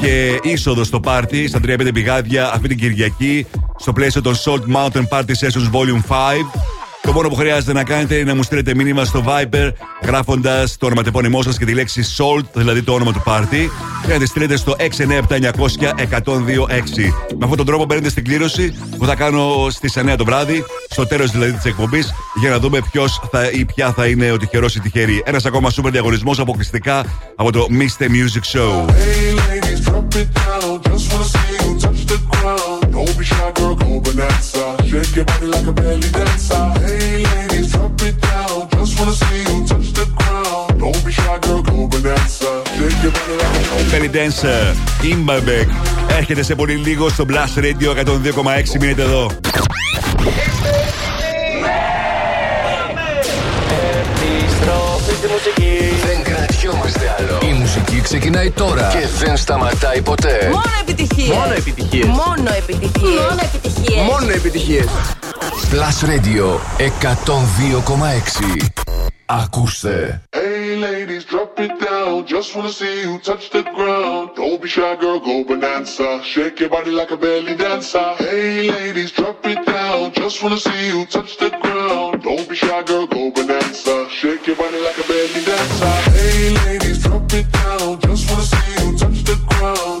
και 0.00 0.38
είσοδο 0.42 0.84
στο 0.84 1.00
πάρτι 1.00 1.48
στα 1.48 1.60
35 1.66 1.90
πηγάδια 1.94 2.52
αυτή 2.54 2.68
την 2.68 2.78
Κυριακή 2.78 3.46
στο 3.78 3.92
πλαίσιο 3.92 4.22
των 4.22 4.34
Salt 4.34 4.76
Mountain 4.76 5.08
Party 5.10 5.32
Sessions 5.40 5.70
Volume 5.72 6.02
5. 6.08 6.14
Το 7.02 7.12
μόνο 7.12 7.28
που 7.28 7.34
χρειάζεται 7.34 7.72
να 7.72 7.84
κάνετε 7.84 8.14
είναι 8.14 8.24
να 8.24 8.34
μου 8.34 8.42
στείλετε 8.42 8.74
μήνυμα 8.74 9.04
στο 9.04 9.24
Viber 9.26 9.70
γράφοντας 10.04 10.76
το 10.76 10.86
ονοματεπώνυμό 10.86 11.42
σας 11.42 11.58
και 11.58 11.64
τη 11.64 11.74
λέξη 11.74 12.02
Salt, 12.16 12.44
δηλαδή 12.52 12.82
το 12.82 12.92
όνομα 12.92 13.12
του 13.12 13.22
πάρτι, 13.24 13.70
και 14.06 14.12
να 14.12 14.18
τη 14.18 14.26
στείλετε 14.26 14.56
στο 14.56 14.76
697-900-1026. 14.78 14.84
Με 17.38 17.42
αυτόν 17.42 17.56
τον 17.56 17.66
τρόπο 17.66 17.84
μπαίνετε 17.84 18.08
στην 18.08 18.24
κλήρωση 18.24 18.78
που 18.98 19.06
θα 19.06 19.14
κάνω 19.14 19.66
στις 19.70 19.98
9 19.98 20.14
το 20.16 20.24
βράδυ, 20.24 20.64
στο 20.90 21.06
τέλος 21.06 21.30
δηλαδή 21.30 21.52
της 21.52 21.64
εκπομπής, 21.64 22.14
για 22.40 22.50
να 22.50 22.58
δούμε 22.58 22.80
ποιος 22.92 23.20
ή 23.54 23.64
ποια 23.64 23.92
θα 23.92 24.06
είναι 24.06 24.30
ο 24.30 24.36
τυχερός 24.36 24.74
ή 24.74 24.80
τυχερή. 24.80 25.22
Ένας 25.26 25.44
ακόμα 25.44 25.70
σούπερ 25.70 25.90
διαγωνισμός 25.90 26.38
αποκλειστικά 26.38 27.04
από 27.36 27.52
το 27.52 27.66
Mr. 27.70 28.04
Music 28.04 28.58
Show. 28.58 28.84
Hey 28.88 29.34
ladies, 29.42 29.80
drop 29.86 30.14
it 30.20 30.28
down. 30.40 30.80
Just 30.88 31.06
wanna 31.12 31.24
see 31.32 31.54
you 31.64 31.72
touch 31.80 32.02
the 32.10 32.18
ground 32.30 32.81
baby, 33.12 33.24
shy 33.24 33.50
girl, 33.54 33.76
belly 35.72 36.08
dancer. 36.10 36.72
Hey, 36.84 37.22
Έρχεται 46.16 46.42
σε 46.42 46.54
πολύ 46.54 46.74
λίγο 46.74 47.08
στο 47.08 47.24
Blast 47.28 47.58
Radio 47.58 47.88
102,6. 47.88 48.78
Μείνετε 48.80 49.02
εδώ. 49.02 49.30
Επιστροφή 54.20 55.14
στη 55.14 55.26
μουσική. 55.32 56.31
Δεν 56.62 56.70
κρατιόμαστε 56.70 57.14
άλλο. 57.18 57.54
Η 57.54 57.58
μουσική 57.60 58.00
ξεκινάει 58.00 58.50
τώρα 58.50 58.88
και 58.92 59.06
δεν 59.24 59.36
σταματάει 59.36 60.02
ποτέ. 60.02 60.48
Μόνο 60.50 60.62
επιτυχίε. 60.80 61.34
Μόνο 61.34 61.52
επιτυχίες. 61.52 62.06
Μόνο 62.06 62.50
επιτυχίες. 62.58 63.20
Μόνο 63.20 63.40
επιτυχίες. 63.42 64.02
Μόνο 64.10 64.32
επιτυχίες. 64.32 64.86
Plus 65.69 66.03
Radio 66.03 66.59
102,6. 66.77 68.87
Ακούστε. 69.29 70.21
Hey 70.31 70.75
ladies, 70.87 71.25
drop 71.25 71.59
it 71.65 71.73
down. 71.87 72.25
Just 72.25 72.55
wanna 72.55 72.71
see 72.79 72.97
you 73.05 73.13
touch 73.27 73.45
the 73.55 73.63
ground. 73.75 74.25
Don't 74.37 74.59
be 74.61 74.69
shy, 74.75 74.93
girl, 75.01 75.19
go 75.27 75.35
bonanza. 75.47 76.09
Shake 76.31 76.57
your 76.61 76.69
body 76.75 76.91
like 76.99 77.11
a 77.11 77.17
belly 77.17 77.55
dancer. 77.63 78.07
Hey 78.19 78.71
ladies, 78.71 79.11
drop 79.17 79.45
it 79.51 79.59
down. 79.65 80.13
Just 80.13 80.41
wanna 80.41 80.59
see 80.67 80.83
you 80.91 80.99
touch 81.15 81.31
the 81.43 81.49
ground. 81.63 82.13
Don't 82.23 82.47
be 82.49 82.55
shy, 82.55 82.81
girl, 82.89 83.05
go 83.15 83.21
bonanza. 83.35 83.95
Shake 84.19 84.47
your 84.47 84.55
body 84.61 84.79
like 84.87 84.97
a 85.03 85.05
belly 85.11 85.41
dancer. 85.49 85.93
Hey 86.17 86.41
ladies, 86.61 86.97
drop 87.03 87.33
it 87.39 87.47
down. 87.59 87.89
Just 88.07 88.23
wanna 88.29 88.47
see 88.53 88.69
you 88.79 88.87
touch 89.01 89.19
the 89.29 89.37
ground. 89.49 90.00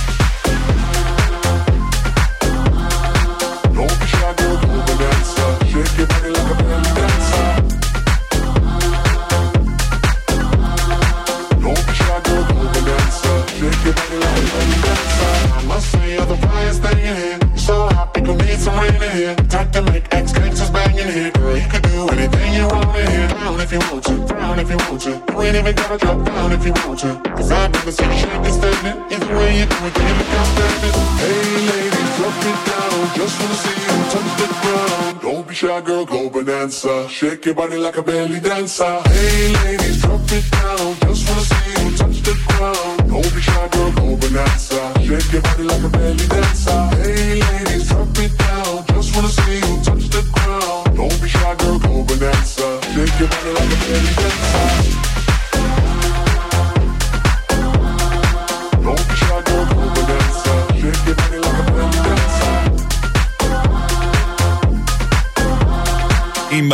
Shy, 35.61 35.81
girl, 35.81 36.05
go 36.05 36.27
bonanza. 36.29 37.07
Shake 37.07 37.45
your 37.45 37.53
body 37.53 37.77
like 37.77 37.97
a 37.97 38.01
belly 38.01 38.39
dancer. 38.39 38.99
Hey 39.05 39.53
ladies, 39.63 40.01
drop 40.01 40.21
it 40.31 40.51
down. 40.51 41.00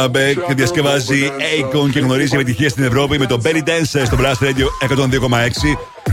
Η 0.08 0.10
Μαμπέκ 0.10 0.54
διασκευάζει 0.54 1.32
Akon 1.60 1.90
και 1.92 2.00
γνωρίζει 2.00 2.36
επιτυχία 2.36 2.70
στην 2.70 2.84
Ευρώπη 2.84 3.20
με 3.20 3.26
το 3.26 3.42
Belly 3.44 3.70
Dancer 3.70 4.02
στο 4.06 4.18
Blast 4.20 4.46
Radio 4.46 4.96
102,6. 4.96 5.08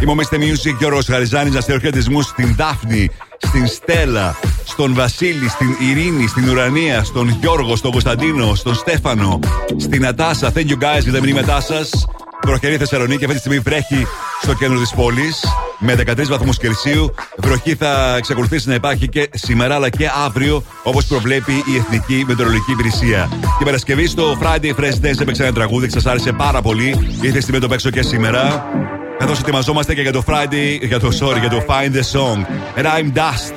Είμαι 0.03 0.13
ο 0.13 0.15
Mr. 0.19 0.37
Music 0.37 0.75
και 0.79 0.85
ο 0.85 0.89
Ρος 0.89 1.07
Χαριζάνης 1.07 1.55
να 1.55 1.61
στέλνω 1.61 1.81
χαιρετισμούς 1.81 2.25
στην 2.25 2.55
Δάφνη, 2.57 3.11
στην 3.39 3.67
Στέλλα, 3.67 4.37
στον 4.65 4.95
Βασίλη, 4.95 5.49
στην 5.49 5.77
Ειρήνη, 5.81 6.27
στην 6.27 6.49
Ουρανία, 6.49 7.05
στον 7.05 7.29
Γιώργο, 7.41 7.77
στον 7.77 7.91
Κωνσταντίνο, 7.91 8.55
στον 8.55 8.75
Στέφανο, 8.75 9.39
στην 9.77 10.03
Νατάσα. 10.03 10.53
Thank 10.55 10.67
you 10.69 10.79
guys 10.79 11.03
για 11.03 11.13
τα 11.13 11.21
μηνύματά 11.21 11.61
σας. 11.61 12.07
Βροχερή 12.45 12.77
Θεσσαλονίκη 12.77 13.25
αυτή 13.25 13.35
τη 13.35 13.41
στιγμή 13.41 13.59
βρέχει 13.59 14.07
στο 14.45 14.55
κέντρο 14.55 14.79
της 14.79 14.95
πόλης 14.95 15.45
με 15.79 15.95
13 16.07 16.29
βαθμούς 16.29 16.59
Κελσίου. 16.59 17.15
Βροχή 17.37 17.75
θα 17.75 18.17
εξακολουθήσει 18.17 18.69
να 18.69 18.75
υπάρχει 18.75 19.09
και 19.09 19.31
σήμερα 19.35 19.75
αλλά 19.75 19.89
και 19.89 20.11
αύριο 20.25 20.63
όπως 20.83 21.07
προβλέπει 21.07 21.53
η 21.53 21.77
Εθνική 21.77 22.25
Μετεωρολογική 22.27 22.73
Υπηρεσία. 22.73 23.29
Την 23.57 23.67
Παρασκευή 23.67 24.07
στο 24.07 24.39
Friday 24.43 24.75
Fresh 24.81 25.05
Dance 25.05 25.21
έπαιξε 25.21 25.43
ένα 25.43 25.53
τραγούδι 25.53 25.87
και 25.87 25.93
σας 25.93 26.07
άρεσε 26.07 26.33
πάρα 26.33 26.63
πολύ. 26.63 27.17
Ήρθε 27.21 27.41
στιγμή 27.41 27.59
να 27.59 27.61
το 27.61 27.69
παίξω 27.69 27.91
και 27.91 28.03
σήμερα. 28.03 28.67
Καθώ 29.19 29.33
ετοιμαζόμαστε 29.33 29.95
και 29.95 30.01
για 30.01 30.13
το 30.13 30.23
Friday, 30.27 30.79
για 30.81 31.01
το 31.01 31.09
sorry, 31.21 31.41
για 31.41 31.51
το 31.51 31.65
Find 31.69 31.93
the 31.95 32.19
Song. 32.19 32.39
And 32.81 32.87
I'm 32.87 33.19
Dust, 33.19 33.53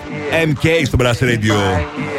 MK 0.47 0.67
στο 0.85 0.97
Brass 1.01 1.23
Radio. 1.23 2.16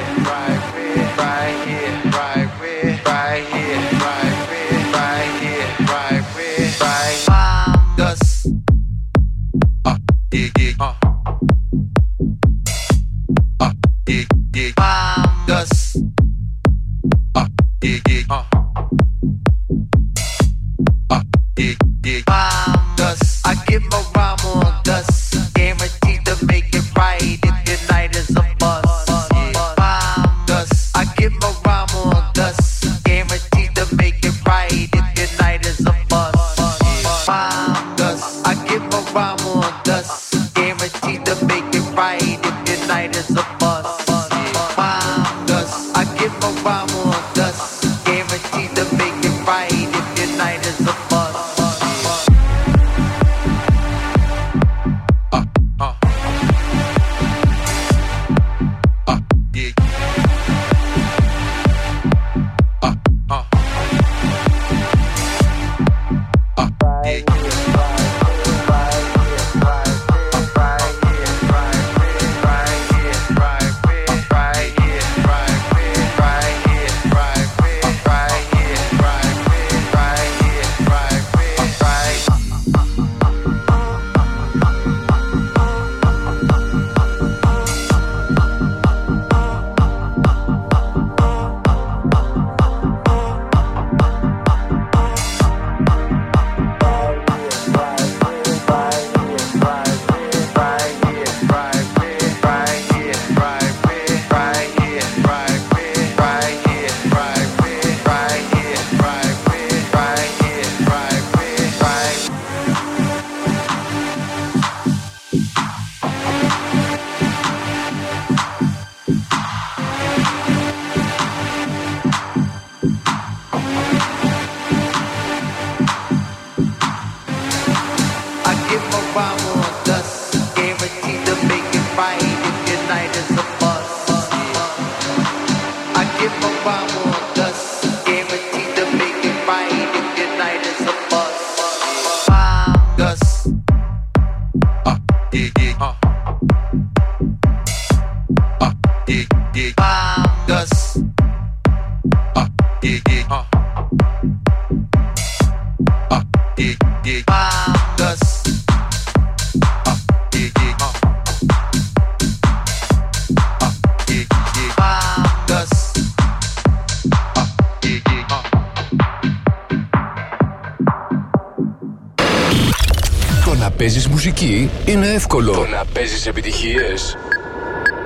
Είναι 174.88 175.06
εύκολο. 175.06 175.52
Το 175.52 175.66
να 175.66 175.84
παίζεις 175.92 176.26
επιτυχίες 176.26 177.16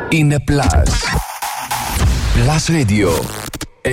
είναι 0.08 0.44
Plus. 0.50 0.90
Plus 2.36 2.70
Radio 2.70 3.08
102,6 3.82 3.92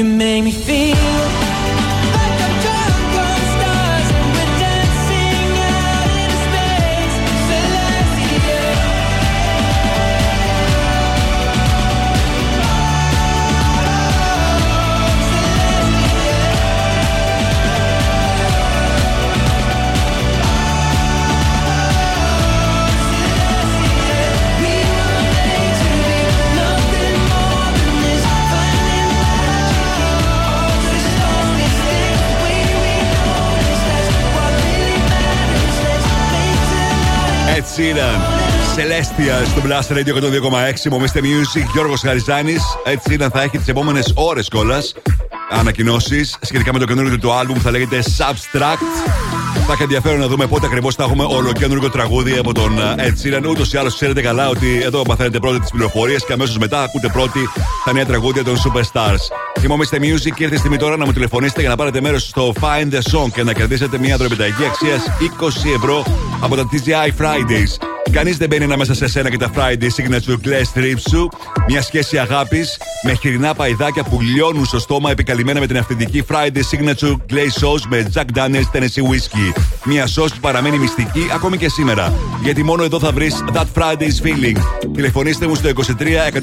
You 0.00 0.06
make 0.06 0.44
me 0.44 0.50
feel 0.50 1.49
Celestia 39.00 39.46
στο 39.46 39.62
Blast 39.64 39.96
Radio 39.96 40.14
102,6. 40.84 40.90
Μομίστε 40.90 41.20
Music. 41.22 41.66
Γιώργος 41.72 42.00
Χαριζάνη. 42.00 42.56
Ed 42.84 43.10
Sheeran 43.10 43.28
θα 43.32 43.42
έχει 43.42 43.58
τις 43.58 43.68
επόμενες 43.68 44.12
ώρες 44.14 44.48
κιόλας 44.48 44.94
ανακοινώσεις 45.50 46.36
σχετικά 46.40 46.72
με 46.72 46.78
το 46.78 46.84
καινούργιο 46.84 47.18
του 47.18 47.32
άλμπουμ 47.32 47.56
που 47.56 47.62
θα 47.62 47.70
λέγεται 47.70 48.02
Substract. 48.18 49.10
Θα 49.66 49.72
έχει 49.72 49.82
ενδιαφέρον 49.82 50.18
να 50.18 50.26
δούμε 50.26 50.46
πότε 50.46 50.66
ακριβώς 50.66 50.94
θα 50.94 51.02
έχουμε 51.02 51.24
ολοκένουργιο 51.24 51.90
τραγούδι 51.90 52.38
από 52.38 52.54
τον 52.54 52.78
ε, 52.78 52.94
Ed 53.08 53.12
Sheeran. 53.22 53.48
Ούτως 53.48 53.72
ή 53.72 53.76
άλλως 53.76 53.94
ξέρετε 53.94 54.20
καλά 54.20 54.48
ότι 54.48 54.80
εδώ 54.82 55.02
μαθαίνετε 55.08 55.38
πρώτοι 55.38 55.60
τις 55.60 55.70
πληροφορίες 55.70 56.24
και 56.24 56.32
αμέσως 56.32 56.58
μετά 56.58 56.82
ακούτε 56.82 57.08
πρώτοι 57.08 57.40
τα 57.84 57.92
νέα 57.92 58.06
τραγούδια 58.06 58.44
των 58.44 58.56
Superstars. 58.56 59.62
Είμαι 59.64 59.74
ο 59.74 59.76
Mr. 59.76 59.96
Music 59.96 60.32
και 60.34 60.42
ήρθε 60.42 60.54
η 60.54 60.58
στιγμή 60.58 60.76
τώρα 60.76 60.96
να 60.96 61.04
μου 61.04 61.12
τηλεφωνήσετε 61.12 61.60
για 61.60 61.70
να 61.70 61.76
πάρετε 61.76 62.00
μέρος 62.00 62.22
στο 62.22 62.52
Find 62.60 62.94
the 62.94 63.12
Song 63.12 63.30
και 63.34 63.42
να 63.42 63.52
κερδίσετε 63.52 63.98
μια 63.98 64.16
δωρεπιταγή 64.16 64.64
αξίας 64.64 65.02
20 65.40 65.74
ευρώ 65.76 66.04
από 66.40 66.56
τα 66.56 66.68
TGI 66.72 67.22
Fridays. 67.22 67.99
Κανείς 68.12 68.36
δεν 68.36 68.48
μπαίνει 68.48 68.64
ανάμεσα 68.64 68.94
σε 68.94 69.08
σένα 69.08 69.30
και 69.30 69.36
τα 69.36 69.50
Friday 69.54 69.82
Signature 69.82 70.46
Glass 70.46 70.78
Strips 70.78 71.02
σου. 71.10 71.28
Μια 71.68 71.82
σχέση 71.82 72.18
αγάπης 72.18 72.78
με 73.02 73.14
χοιρινά 73.14 73.54
παϊδάκια 73.54 74.02
που 74.02 74.20
λιώνουν 74.20 74.64
στο 74.64 74.78
στόμα 74.78 75.10
επικαλυμμένα 75.10 75.60
με 75.60 75.66
την 75.66 75.78
αυθεντική 75.78 76.24
Friday 76.28 76.60
Signature 76.72 77.16
Glaze 77.32 77.62
Sauce 77.62 77.82
με 77.88 78.10
Jack 78.14 78.38
Daniels 78.38 78.70
Tennessee 78.72 79.02
Whiskey. 79.10 79.60
Μια 79.84 80.06
sauce 80.06 80.32
που 80.32 80.40
παραμένει 80.40 80.78
μυστική 80.78 81.28
ακόμη 81.34 81.56
και 81.56 81.68
σήμερα. 81.68 82.12
Γιατί 82.42 82.62
μόνο 82.62 82.82
εδώ 82.84 82.98
θα 82.98 83.12
βρεις 83.12 83.44
That 83.54 83.66
Friday's 83.78 84.26
Feeling. 84.26 84.56
Τηλεφωνήστε 84.94 85.46
μου 85.46 85.54
στο 85.54 85.68
23 85.68 85.72
126 85.72 86.40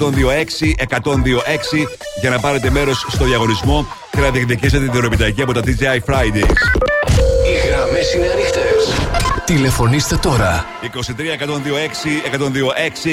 126 0.88 1.88
για 2.22 2.30
να 2.30 2.39
πάρετε 2.39 2.69
μέρος 2.69 3.06
στο 3.10 3.26
διαγωνισμό 3.26 3.88
και 4.11 4.19
να 4.19 4.30
διεκδικήσετε 4.30 4.84
την 4.84 4.94
δωρεπιταγή 4.94 5.41
από 5.41 5.53
τα 5.53 5.61
TGI 5.61 6.14
Fridays. 6.14 6.57
Οι 7.48 7.68
γραμμές 7.68 8.14
είναι 8.14 8.27
ανοιχτές. 8.34 9.07
Τηλεφωνήστε 9.48 10.15
τώρα. 10.15 10.65
23-126-126 10.84 10.88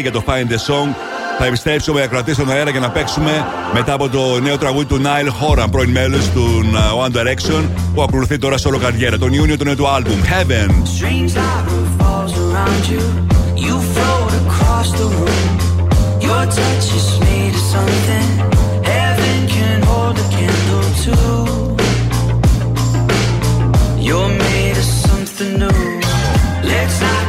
για 0.02 0.12
το 0.12 0.24
Find 0.26 0.52
the 0.52 0.56
Song. 0.56 0.94
Θα 1.38 1.46
επιστρέψουμε 1.46 2.02
οι 2.02 2.08
κρατήσουμε 2.08 2.52
αέρα 2.52 2.70
για 2.70 2.80
να 2.80 2.90
παίξουμε 2.90 3.46
μετά 3.72 3.92
από 3.92 4.08
το 4.08 4.40
νέο 4.40 4.58
τραγούδι 4.58 4.84
του 4.84 5.00
Nile 5.02 5.28
Horan, 5.28 5.66
πρώην 5.70 5.90
μέλος 5.90 6.30
του 6.30 6.70
ε, 6.74 6.78
One 7.06 7.12
Direction, 7.16 7.68
που 7.94 8.02
ακολουθεί 8.02 8.38
τώρα 8.38 8.58
σε 8.58 8.68
όλο 8.68 8.78
καριέρα. 8.78 9.18
Τον 9.18 9.32
Ιούνιο 9.32 9.56
του 9.56 9.64
νέου 9.64 9.76
του 9.76 9.86
album 9.86 10.08
Heaven. 10.08 10.70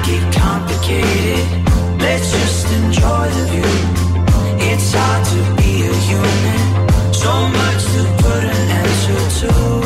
Get 0.06 0.36
complicated. 0.36 1.46
Let's 2.00 2.32
just 2.32 2.72
enjoy 2.72 3.28
the 3.38 3.46
view. 3.52 3.74
It's 4.70 4.94
hard 4.94 5.26
to 5.26 5.40
be 5.60 5.72
a 5.82 5.94
human. 6.08 7.14
So 7.14 7.34
much 7.48 7.84
to 7.94 8.02
put 8.22 8.44
an 8.44 8.70
answer 8.70 9.48
to. 9.48 9.85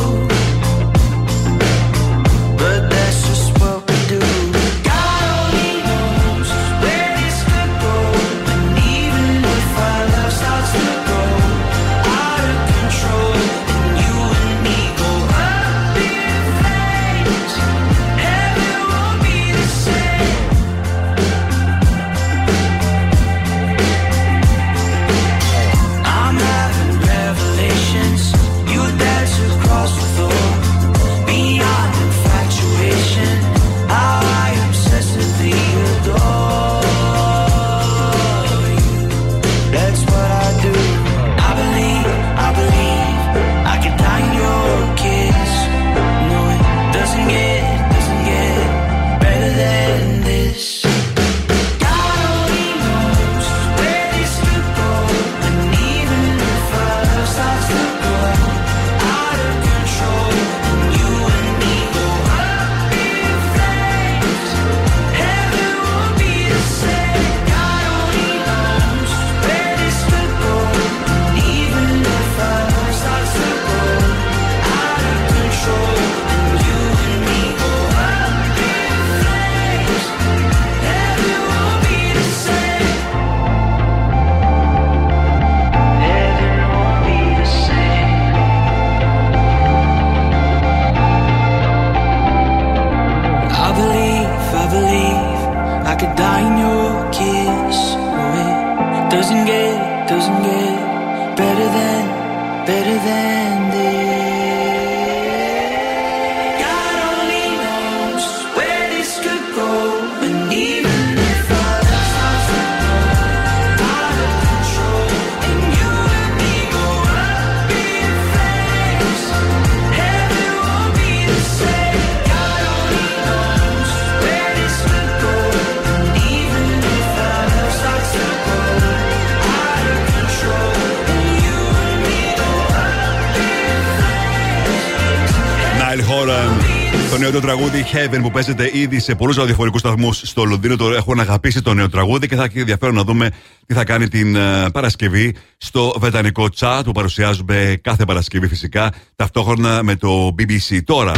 Το 137.30 137.40
νέο 137.40 137.50
του 137.50 137.56
τραγούδι 137.56 137.86
Heaven 137.92 138.18
που 138.22 138.30
παίζεται 138.30 138.70
ήδη 138.72 139.00
σε 139.00 139.14
πολλούς 139.14 139.36
ραδιοφωνικούς 139.36 139.80
σταθμούς 139.80 140.20
στο 140.24 140.44
Λονδίνο. 140.44 140.76
Το 140.76 140.90
έχουν 140.90 141.20
αγαπήσει 141.20 141.62
το 141.62 141.74
νέο 141.74 141.88
τραγούδι 141.88 142.28
και 142.28 142.36
θα 142.36 142.44
έχει 142.44 142.58
ενδιαφέρον 142.58 142.94
να 142.94 143.02
δούμε 143.02 143.30
τι 143.66 143.74
θα 143.74 143.84
κάνει 143.84 144.08
την 144.08 144.36
ε, 144.36 144.70
Παρασκευή 144.72 145.36
στο 145.56 145.94
Βρετανικό 145.98 146.48
Chat 146.58 146.80
που 146.84 146.92
παρουσιάζουμε 146.92 147.78
κάθε 147.82 148.04
Παρασκευή 148.04 148.48
φυσικά 148.48 148.92
ταυτόχρονα 149.16 149.82
με 149.82 149.96
το 149.96 150.34
BBC. 150.38 150.78
Τώρα. 150.84 151.12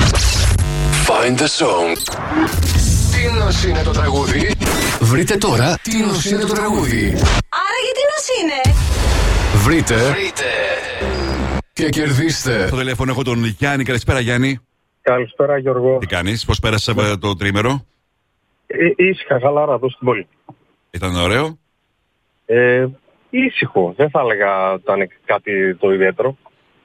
Find 1.06 1.38
the 1.38 1.46
song. 1.58 2.16
Τι 3.12 3.38
νος 3.38 3.64
είναι 3.64 3.82
το 3.82 3.90
τραγούδι; 3.90 4.54
Βρείτε 5.00 5.36
τώρα 5.36 5.78
τι 5.82 5.96
νος 5.96 6.24
είναι 6.24 6.44
το 6.44 6.54
τραγούδι; 6.54 7.04
Άρα 7.48 7.78
γιατί 7.84 8.02
νος 8.12 8.26
είναι; 8.42 8.76
Βρείτε. 9.64 9.94
Βρείτε. 9.94 10.44
Και 11.72 11.88
κερδίστε. 11.88 12.66
Στο 12.66 12.76
τηλέφωνο 12.76 13.10
έχω 13.10 13.22
τον 13.22 13.44
Γιάννη. 13.44 13.84
Καλησπέρα 13.84 14.20
Γιάννη. 14.20 14.60
Καλησπέρα 15.02 15.58
Γιώργο. 15.58 15.98
Τι 15.98 16.06
κάνεις, 16.06 16.44
πώς 16.44 16.58
πέρασε 16.58 16.94
ε, 16.98 17.16
το 17.16 17.36
τριήμερο; 17.36 17.86
Ε, 18.66 18.76
ήσυχα, 18.96 19.40
χαλαρά 19.40 19.72
εδώ 19.72 19.88
στην 19.90 20.06
πόλη. 20.06 20.26
Ήταν 20.90 21.14
ωραίο; 21.16 21.58
Ε, 22.46 22.86
ήσυχο. 23.30 23.94
Δεν 23.96 24.10
θα 24.10 24.20
έλεγα 24.20 24.72
ότι 24.72 24.82
ήταν 24.82 25.08
κάτι 25.24 25.74
το 25.74 25.92
ιδιαίτερο. 25.92 26.36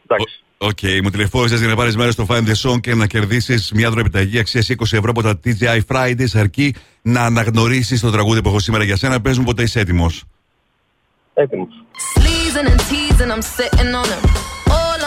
Εντάξει. 0.08 0.42
Οκ, 0.58 1.04
μου 1.04 1.10
τηλεφώνησες 1.10 1.60
για 1.60 1.68
να 1.68 1.76
πάρεις 1.76 1.96
μέρος 1.96 2.14
στο 2.14 2.26
Find 2.30 2.44
the 2.48 2.70
Song 2.70 2.80
και 2.82 2.96
να 2.96 3.08
κερδίσεις 3.08 3.72
μια 3.72 3.90
δωρεπιταγή 3.90 4.40
αξίας 4.40 4.70
20 4.70 4.98
ευρώ 4.98 5.10
από 5.10 5.22
τα 5.22 5.40
TGI 5.44 5.80
Fridays 5.88 6.34
αρκεί 6.34 6.76
να 7.02 7.22
αναγνωρίσεις 7.22 8.02
το 8.02 8.12
τραγούδι 8.12 8.42
που 8.42 8.50
έχω 8.50 8.60
σήμερα 8.60 8.84
για 8.84 8.96
σένα. 8.96 9.22
Πες 9.22 9.38
μου 9.38 9.44
πότε 9.44 9.64
είσαι 9.64 9.80
έτοιμος. 9.80 10.24
Έτοιμος. 11.34 11.86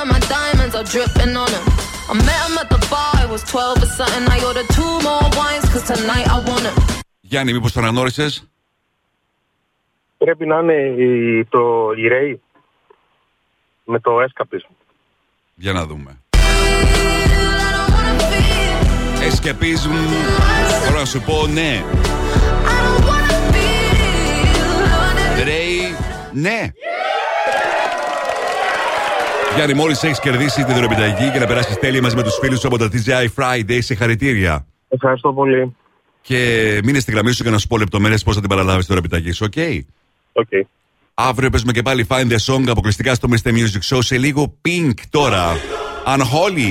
Sleezing 0.01 0.09
and 0.09 0.09
teasing, 0.09 0.09
I'm 0.09 0.09
sitting 0.09 0.09
on 0.09 0.09
him. 0.09 0.09
All 0.09 0.09
of 0.09 0.09
my 0.09 0.19
diamonds 0.19 0.75
are 0.75 0.85
dripping 0.85 1.37
on 1.37 1.51
him. 1.51 1.65
I 2.09 2.15
met 2.15 2.41
him 2.47 2.59
at 2.59 2.69
the 2.69 2.87
bar, 2.91 3.25
it 3.25 3.31
was 3.31 3.43
12 3.45 3.83
or 3.83 3.87
something. 3.87 4.25
I 4.29 4.45
ordered 4.45 4.69
two 4.75 5.01
more 5.03 5.27
wines, 5.37 5.67
cause 5.73 5.85
tonight 5.85 6.29
I 6.29 6.39
want 6.51 6.65
him. 6.67 7.03
Γιάννη, 7.21 7.53
μήπω 7.53 7.71
τον 7.71 7.83
αναγνώρισε. 7.83 8.29
Πρέπει 10.19 10.47
να 10.47 10.59
είναι 10.59 10.75
η, 10.75 11.45
το, 11.45 11.91
η 11.97 12.09
Ray 12.13 12.35
με 13.85 14.01
το 14.01 14.11
Escapism. 14.21 14.75
Για 15.55 15.73
να 15.73 15.87
δούμε. 15.87 16.19
Escapism. 19.21 19.91
Μπορώ 20.87 20.99
να 20.99 21.05
σου 21.05 21.21
πω 21.21 21.47
ναι. 21.47 21.85
Ray, 25.45 25.95
ναι. 26.33 26.73
Γιάννη, 29.55 29.75
μόλις 29.75 30.03
έχεις 30.03 30.21
κερδίσει 30.21 30.65
τη 30.65 30.73
δωρεπιταγή 30.73 31.31
και 31.31 31.39
να 31.39 31.47
περάσεις 31.47 31.79
τέλεια 31.79 32.03
μαζί 32.03 32.17
με 32.17 32.23
τους 32.23 32.39
φίλους 32.41 32.61
σου 32.61 32.67
από 32.67 32.79
τα 32.79 32.89
TGI 32.93 33.27
Fridays, 33.37 33.79
συγχαρητήρια. 33.79 34.67
Ευχαριστώ 34.89 35.33
πολύ. 35.33 35.77
Και 36.23 36.81
μείνε 36.85 36.99
στη 36.99 37.13
γραμμή 37.13 37.33
σου 37.33 37.43
για 37.43 37.51
να 37.51 37.59
σου 37.59 37.67
πω 37.67 37.79
λεπτομέρειες 37.79 38.23
πώς 38.23 38.35
θα 38.35 38.41
την 38.41 38.49
παραλάβεις 38.49 38.87
τη 38.87 38.93
δωρεπιταγή 38.93 39.33
σου, 39.33 39.47
ok; 39.47 39.53
Okay. 40.33 40.61
Αύριο 41.15 41.51
παίζουμε 41.51 41.73
και 41.73 41.83
πάλι 41.83 42.07
Find 42.09 42.33
the 42.33 42.55
Song 42.55 42.65
αποκλειστικά 42.69 43.15
στο 43.15 43.29
Mr. 43.31 43.49
Music 43.49 43.97
Show 43.97 43.99
σε 44.03 44.19
λίγο 44.19 44.55
Pink 44.69 44.95
τώρα. 45.11 45.57
Unholy, 46.07 46.71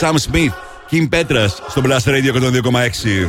Sam 0.00 0.14
Smith, 0.14 0.54
Kim 0.90 1.08
Petras 1.08 1.48
στο 1.68 1.82
Blast 1.84 2.10
Radio 2.10 2.32
102,6. 2.32 3.28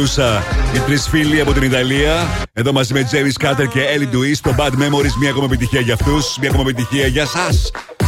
Medusa. 0.00 0.42
Οι 0.74 0.78
τρεις 0.78 1.08
φίλοι 1.08 1.40
από 1.40 1.52
την 1.52 1.62
Ιταλία. 1.62 2.26
Εδώ 2.52 2.72
μαζί 2.72 2.92
με 2.92 3.08
James 3.12 3.32
Carter 3.44 3.68
και 3.72 3.80
Ellie 3.96 4.08
Dewey 4.14 4.30
στο 4.34 4.54
Bad 4.58 4.70
Memories. 4.70 5.14
Μια 5.20 5.30
ακόμα 5.30 5.44
επιτυχία 5.44 5.80
για 5.80 5.94
αυτούς. 5.94 6.36
Μια 6.40 6.50
ακόμα 6.50 6.70
επιτυχία 6.70 7.06
για 7.06 7.22
εσά. 7.22 7.52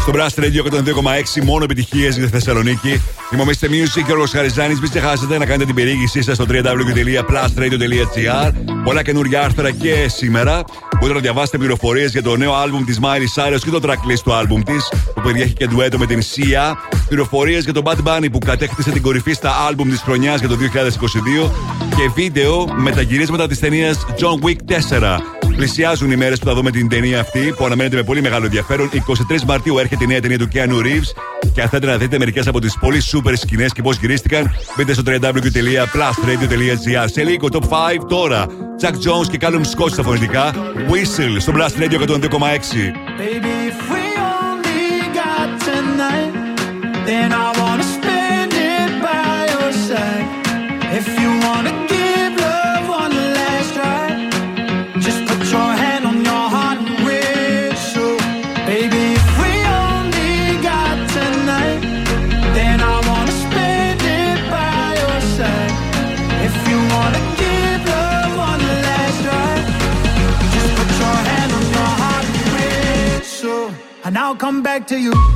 Στο 0.01 0.13
Blast 0.15 0.35
Radio 0.43 0.63
102,6 0.71 1.43
μόνο 1.43 1.65
επιτυχίες 1.65 2.17
για 2.17 2.25
τη 2.25 2.31
Θεσσαλονίκη. 2.31 3.03
Είμαι 3.33 3.43
ο 3.43 3.45
Mr. 3.47 3.67
Music 3.67 4.03
και 4.07 4.13
ο 4.13 4.27
Χαριζάνης. 4.33 4.81
Μην 4.81 4.91
ξεχάσετε 4.91 5.39
να 5.39 5.45
κάνετε 5.45 5.65
την 5.65 5.75
περιήγησή 5.75 6.23
σας 6.23 6.37
στο 6.37 6.45
www.plustradio.gr. 6.49 8.53
Πολλά 8.85 9.03
καινούργια 9.03 9.43
άρθρα 9.43 9.71
και 9.71 10.09
σήμερα. 10.09 10.65
Μπορείτε 11.03 11.21
να 11.21 11.25
διαβάσετε 11.25 11.59
πληροφορίες 11.59 12.11
για 12.13 12.23
το 12.23 12.37
νέο 12.37 12.55
άλμπουμ 12.55 12.85
της 12.85 12.99
Miley 13.03 13.43
Cyrus 13.43 13.59
και 13.65 13.71
το 13.71 13.81
tracklist 13.83 14.21
του 14.25 14.33
άλμπουμ 14.33 14.63
της, 14.63 14.89
που 15.15 15.21
περιέχει 15.21 15.53
και 15.53 15.67
ντουέτο 15.67 15.99
με 15.99 16.07
την 16.07 16.21
Sia. 16.21 16.75
Πληροφορίες 17.09 17.65
για 17.65 17.73
τον 17.73 17.83
Bad 17.87 18.03
Bunny 18.05 18.27
που 18.33 18.39
κατέκτησε 18.39 18.91
την 18.91 19.03
κορυφή 19.03 19.33
στα 19.33 19.51
άλμπουμ 19.67 19.89
της 19.89 20.01
χρονιάς 20.01 20.41
για 20.41 20.49
το 20.49 20.57
2022. 20.57 21.51
Και 21.97 22.11
βίντεο 22.15 22.67
με 22.77 22.91
τα 22.91 23.01
γυρίσματα 23.01 23.47
της 23.47 23.59
ταινίας 23.59 24.07
John 24.19 24.47
Wick 24.47 24.57
4. 24.67 25.42
Πλησιάζουν 25.57 26.11
οι 26.11 26.17
μέρες 26.17 26.39
που 26.39 26.47
θα 26.47 26.55
δούμε 26.55 26.71
την 26.71 26.89
ταινία 26.89 27.21
αυτή, 27.21 27.55
που 27.57 27.65
αναμένεται 27.65 27.97
με 27.97 28.03
πολύ 28.03 28.21
μεγάλο 28.23 28.45
ενδιαφέρον. 28.45 28.91
23 29.33 29.43
Μαρτίου 29.47 29.79
έρχεται 29.79 30.05
η 30.05 30.07
νέα 30.07 30.21
ταινία 30.21 30.39
του 30.39 30.49
Keanu 30.53 30.81
Reeves. 30.83 31.13
Και 31.55 31.63
αν 31.63 31.69
θέλετε 31.69 31.87
να 31.87 31.97
δείτε 31.97 32.19
μερικές 32.19 32.47
από 32.47 32.61
τις 32.61 32.79
πολύ 32.81 33.03
super 33.13 33.33
σκηνές 33.37 33.73
και 33.73 33.83
πώς 33.83 33.97
γυρίστηκαν, 33.97 34.51
μπείτε 34.77 34.93
στο 34.93 35.03
www.plustradio.gr. 35.07 37.05
Σε 37.13 37.23
λίγο 37.23 37.49
top 37.53 37.63
5 37.63 37.69
τώρα. 38.09 38.47
Jack 38.83 38.93
Jones 38.93 39.27
και 39.31 39.39
Callum 39.41 39.61
Scott 39.61 39.91
στα 39.91 40.03
φωνητικά. 40.03 40.55
Whistle 40.75 41.37
στο 41.39 41.53
Blast 41.57 41.77
Radio 41.83 41.99
102,6. 42.01 42.17
Baby, 43.19 43.53
if 43.71 43.91
we 43.93 44.05
only 44.37 44.85
got 45.21 45.49
tonight, 45.69 46.33
then 47.07 47.33
I 47.33 47.52
to 74.87 74.99
you. 74.99 75.32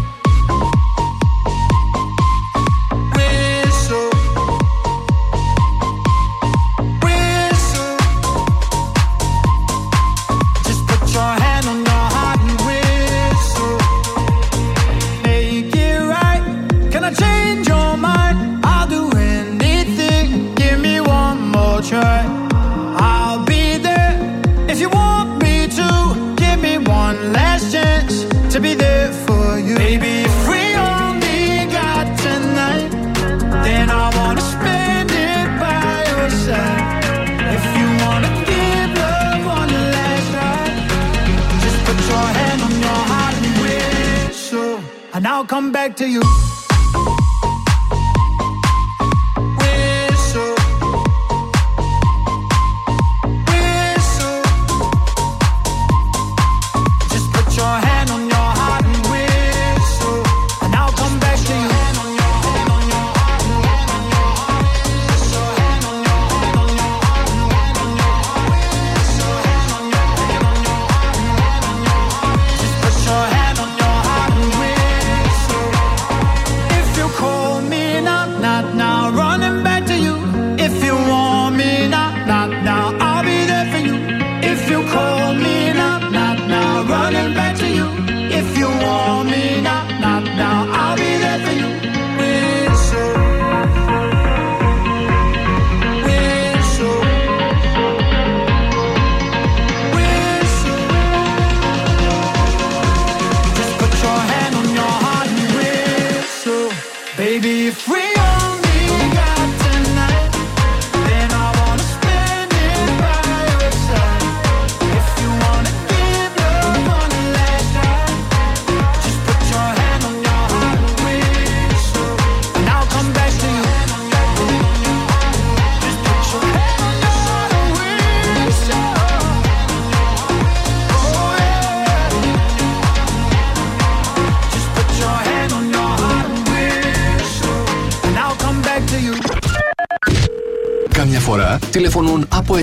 To 45.96 46.06
you. 46.06 46.35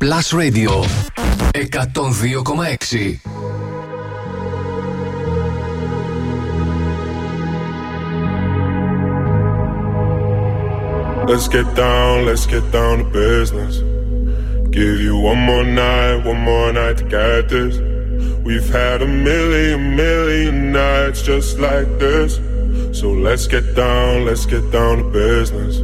Plus 0.00 0.32
Radio 0.32 0.82
102,6. 1.54 3.18
Let's 11.28 11.48
get 11.48 11.74
down, 11.74 12.26
let's 12.26 12.46
get 12.46 12.70
down 12.70 12.98
to 12.98 13.04
business. 13.10 13.78
Give 14.70 15.00
you 15.00 15.18
one 15.18 15.38
more 15.38 15.64
night, 15.64 16.24
one 16.24 16.42
more 16.42 16.72
night 16.72 16.98
to 16.98 17.04
get 17.04 17.48
this. 17.48 17.76
We've 18.44 18.68
had 18.68 19.02
a 19.02 19.06
million, 19.06 19.96
million 19.96 20.70
nights 20.70 21.22
just 21.22 21.58
like 21.58 21.88
this. 21.98 22.36
So 22.96 23.10
let's 23.10 23.48
get 23.48 23.74
down, 23.74 24.26
let's 24.26 24.46
get 24.46 24.70
down 24.70 24.98
to 24.98 25.04
business. 25.10 25.80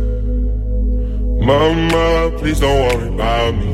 Mama, 1.44 2.30
please 2.38 2.60
don't 2.60 2.78
worry 2.80 3.08
about 3.08 3.56
me. 3.56 3.73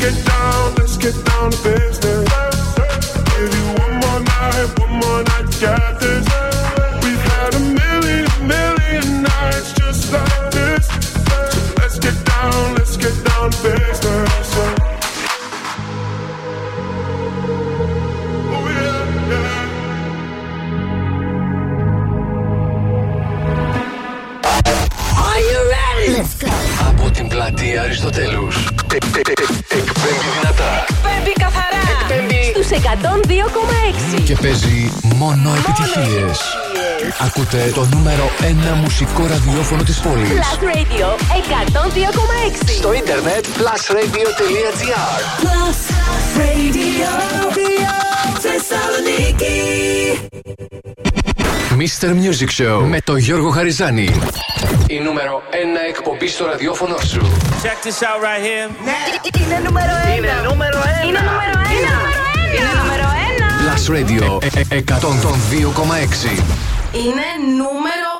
Let's 0.00 0.14
get 0.16 0.26
down, 0.26 0.74
let's 0.76 0.96
get 0.96 1.24
down 1.26 1.50
to 1.50 1.58
business. 1.62 2.28
Give 3.36 3.52
you 3.54 3.66
one 3.82 3.94
more 4.00 4.20
night, 4.20 4.68
one 4.80 4.92
more 4.92 5.22
night 5.24 5.46
to 5.52 5.60
get 5.60 6.00
this. 6.00 6.24
We've 7.04 7.24
had 7.32 7.54
a 7.54 7.60
million, 7.60 8.26
million 8.48 9.22
nights 9.22 9.72
just 9.74 10.10
like 10.10 10.50
this. 10.52 10.86
So 10.88 11.60
let's 11.80 11.98
get 11.98 12.16
down, 12.24 12.74
let's 12.76 12.96
get 12.96 13.12
down 13.28 13.50
to 13.50 13.62
business. 13.62 14.48
Oh, 18.56 18.68
yeah, 18.78 19.30
yeah. 19.30 19.68
Are 25.26 25.40
you 25.40 25.60
ready? 25.76 26.08
Let's 26.16 26.34
go. 26.42 26.48
Από 26.88 27.10
την 27.10 27.28
πλατεία 27.28 27.82
Αριστοτέλους. 27.82 28.68
Ε, 28.92 28.96
ε, 28.96 28.98
ε, 28.98 29.78
Εκπέμπει 29.78 30.28
δυνατά. 30.36 30.70
Εκπέμπει 30.88 31.32
καθαρά. 31.44 31.82
Εκπέμπει 31.94 32.40
στους 32.52 32.68
102,6. 32.78 34.22
Και 34.24 34.36
παίζει 34.42 34.92
μόνο 35.16 35.50
επιτυχίες. 35.60 36.38
Ακούτε 37.26 37.70
το 37.74 37.88
νούμερο 37.92 38.30
1 38.40 38.76
μουσικό 38.82 39.26
ραδιόφωνο 39.26 39.82
της 39.82 40.00
πόλης. 40.00 40.28
Plus 40.28 40.58
Radio 40.70 41.06
102,6. 41.36 42.72
Στο 42.78 42.92
ίντερνετ 42.92 43.44
plusradio.gr 43.56 45.14
Plus 45.42 45.78
Radio. 46.40 47.10
Θεσσαλονίκη. 48.40 49.58
Mr. 51.78 52.08
Music 52.08 52.62
Show 52.62 52.84
με 52.88 53.00
το 53.04 53.16
Γιώργο 53.16 53.50
Χαριζάνη. 53.50 54.10
Η 54.90 54.98
νούμερο 54.98 55.42
1 55.50 55.54
εκπομπή 55.88 56.28
στο 56.28 56.46
ραδιόφωνο 56.46 56.96
σου. 56.98 57.20
Check 57.62 57.86
this 57.86 58.02
out 58.08 58.20
right 58.26 58.42
here. 58.48 58.68
Είναι 59.40 59.58
νούμερο 59.64 59.92
1. 60.14 60.16
Είναι 60.16 60.32
νούμερο 60.48 60.78
1. 61.02 61.06
Είναι 61.06 61.18
νούμερο 61.18 61.52
1. 61.52 62.56
Είναι 62.56 62.72
νούμερο 62.82 63.06
1. 63.36 63.60
Plus 63.62 63.84
Radio 63.96 64.42
ε, 64.42 64.76
ε, 64.76 64.82
102,6. 64.88 64.94
Είναι 66.92 67.28
νούμερο 67.56 68.10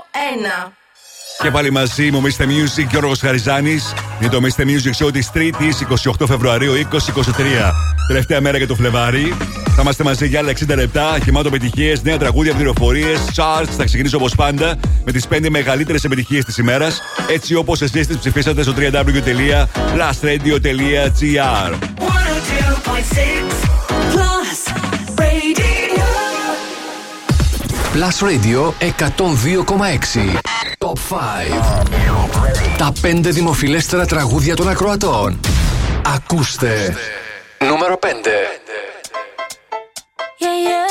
1. 0.66 0.72
Και 1.42 1.50
πάλι 1.50 1.70
μαζί 1.70 2.10
μου, 2.10 2.22
Mr. 2.22 2.42
Music, 2.42 2.86
Γιώργος 2.90 3.20
Χαριζάνης. 3.20 3.94
Είναι 4.20 4.30
το 4.30 4.40
Mr. 4.42 4.62
Music 4.62 4.94
Show 5.04 5.12
της 5.12 5.30
3η 5.34 5.72
28 6.18 6.26
Φεβρουαρίου 6.26 6.72
2023. 6.72 7.72
Τελευταία 8.06 8.40
μέρα 8.40 8.56
για 8.56 8.66
το 8.66 8.74
Φλεβάρι. 8.74 9.34
Θα 9.66 9.82
είμαστε 9.82 10.04
μαζί 10.04 10.26
για 10.26 10.38
άλλα 10.38 10.50
60 10.50 10.76
λεπτά, 10.76 11.16
γεμάτο 11.24 11.48
επιτυχίες, 11.48 12.02
νέα 12.02 12.18
τραγούδια, 12.18 12.54
πληροφορίες, 12.54 13.18
charts. 13.34 13.68
Θα 13.76 13.84
ξεκινήσω 13.84 14.16
όπως 14.16 14.34
πάντα 14.34 14.76
με 15.04 15.12
τις 15.12 15.26
5 15.26 15.50
μεγαλύτερες 15.50 16.04
επιτυχίες 16.04 16.44
της 16.44 16.58
ημέρας, 16.58 17.00
έτσι 17.30 17.54
όπως 17.54 17.82
εσείς 17.82 18.06
τις 18.06 18.18
ψηφίσατε 18.18 18.62
στο 18.62 18.74
www.plusradio.gr. 18.76 21.72
102.6 21.72 21.74
Plus 24.12 24.58
Radio. 25.20 26.04
Plus 27.94 28.16
Radio 28.28 28.60
102,6. 28.78 30.59
Top 31.10 31.16
5. 31.16 32.76
Τα 32.78 32.92
5 33.02 33.20
δημοφιλέστερα 33.22 34.06
τραγούδια 34.06 34.56
των 34.56 34.68
ακροατών. 34.68 35.40
Ακούστε. 36.14 36.96
Νούμερο 37.58 37.98
5. 38.02 38.06
Yeah, 40.40 40.46
yeah. 40.46 40.80
Yeah, 40.80 40.89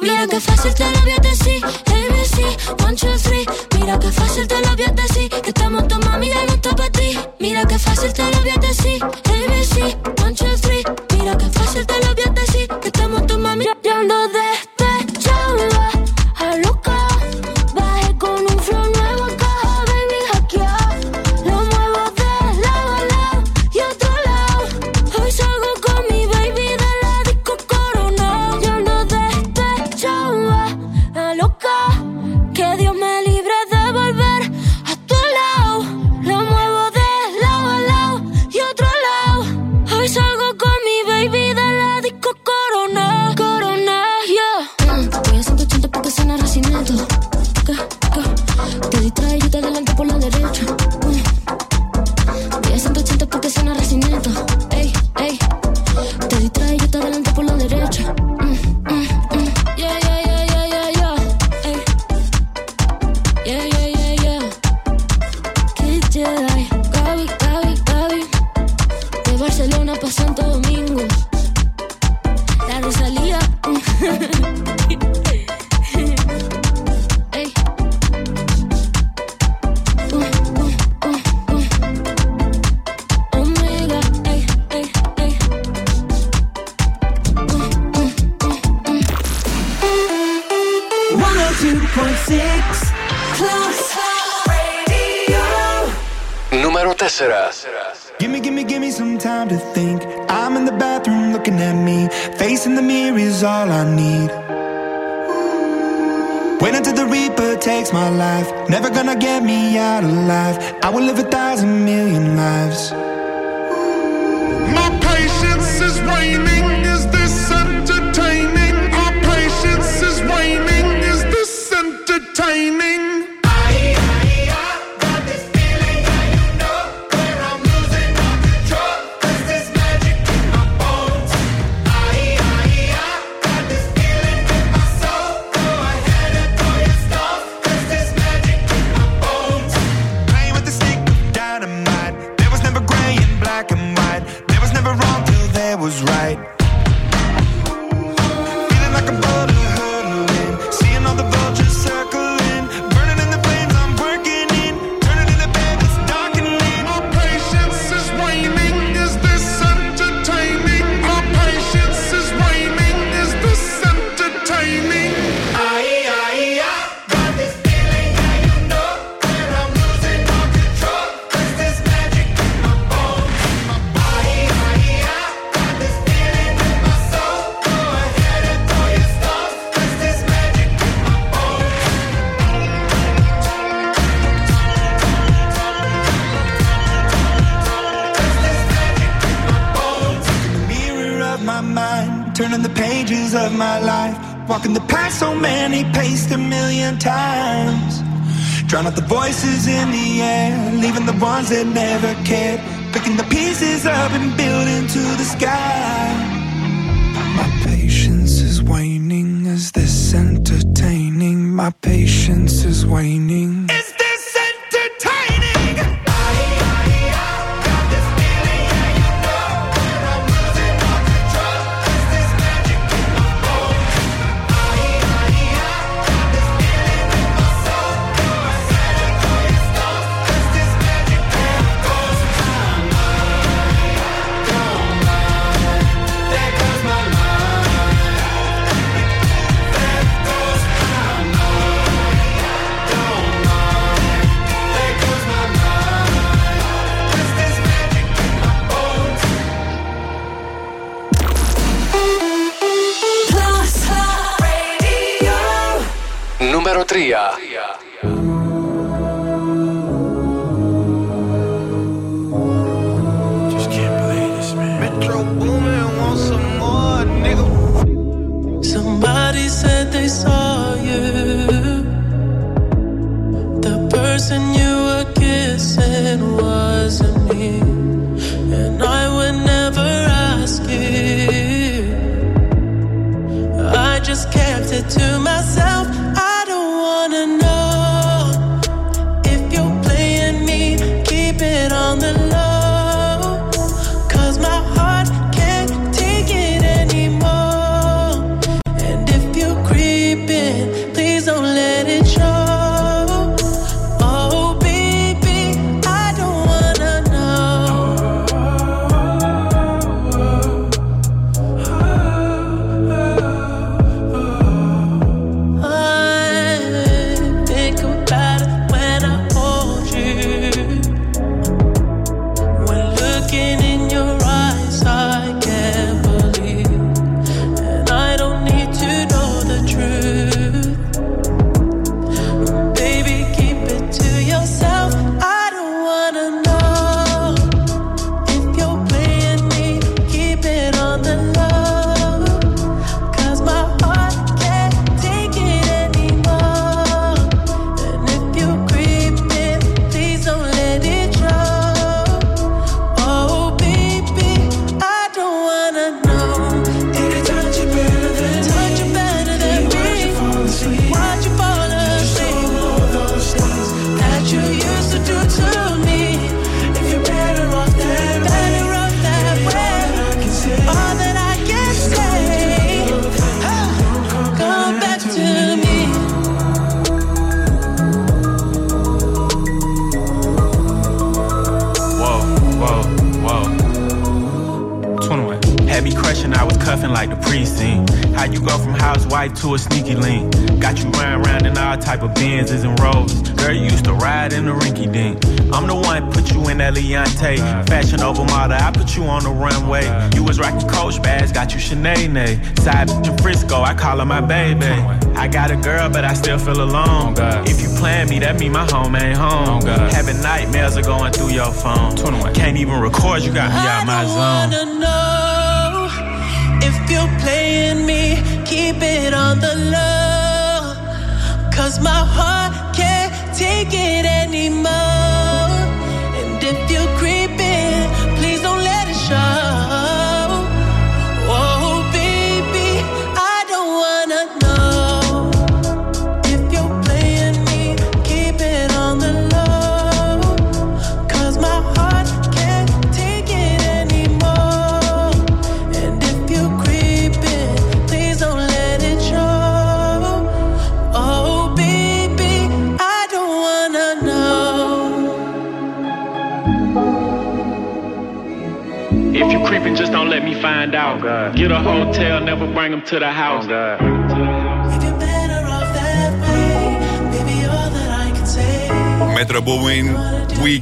doble, 0.00 0.28
que 0.28 0.40
fácil 0.40 0.74
te 0.74 0.84
lo 0.84 1.17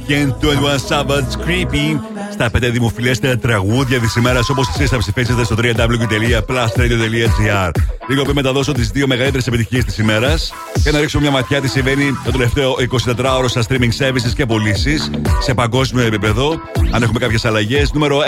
Weekend, 0.07 0.31
21 0.41 0.79
Savage, 0.89 1.31
Creepy. 1.45 1.99
Στα 2.31 2.49
πέντε 2.49 2.69
δημοφιλέστερα 2.69 3.37
τραγούδια 3.37 3.99
της 3.99 4.15
ημέρας 4.15 4.49
όπως 4.49 4.67
εσείς 4.67 4.89
θα 4.89 4.97
ψηφίσετε 4.97 5.43
στο 5.43 5.55
www.plusradio.gr. 5.59 7.71
Λίγο 8.09 8.23
πριν 8.23 8.35
μεταδώσω 8.35 8.71
τις 8.71 8.89
δύο 8.89 9.07
μεγαλύτερες 9.07 9.47
επιτυχίες 9.47 9.83
της 9.83 9.97
ημέρας 9.97 10.53
και 10.83 10.91
να 10.91 10.99
ρίξουμε 10.99 11.21
μια 11.21 11.31
ματιά 11.31 11.61
τι 11.61 11.67
συμβαίνει 11.67 12.17
το 12.25 12.31
τελευταίο 12.31 12.75
24ωρο 12.91 13.45
στα 13.45 13.63
streaming 13.69 13.91
services 13.99 14.33
και 14.35 14.45
πωλήσεις 14.45 15.11
σε 15.39 15.53
παγκόσμιο 15.53 16.05
επίπεδο. 16.05 16.59
Αν 16.91 17.03
έχουμε 17.03 17.19
κάποιες 17.19 17.45
αλλαγές. 17.45 17.93
Νούμερο 17.93 18.19
1 18.19 18.23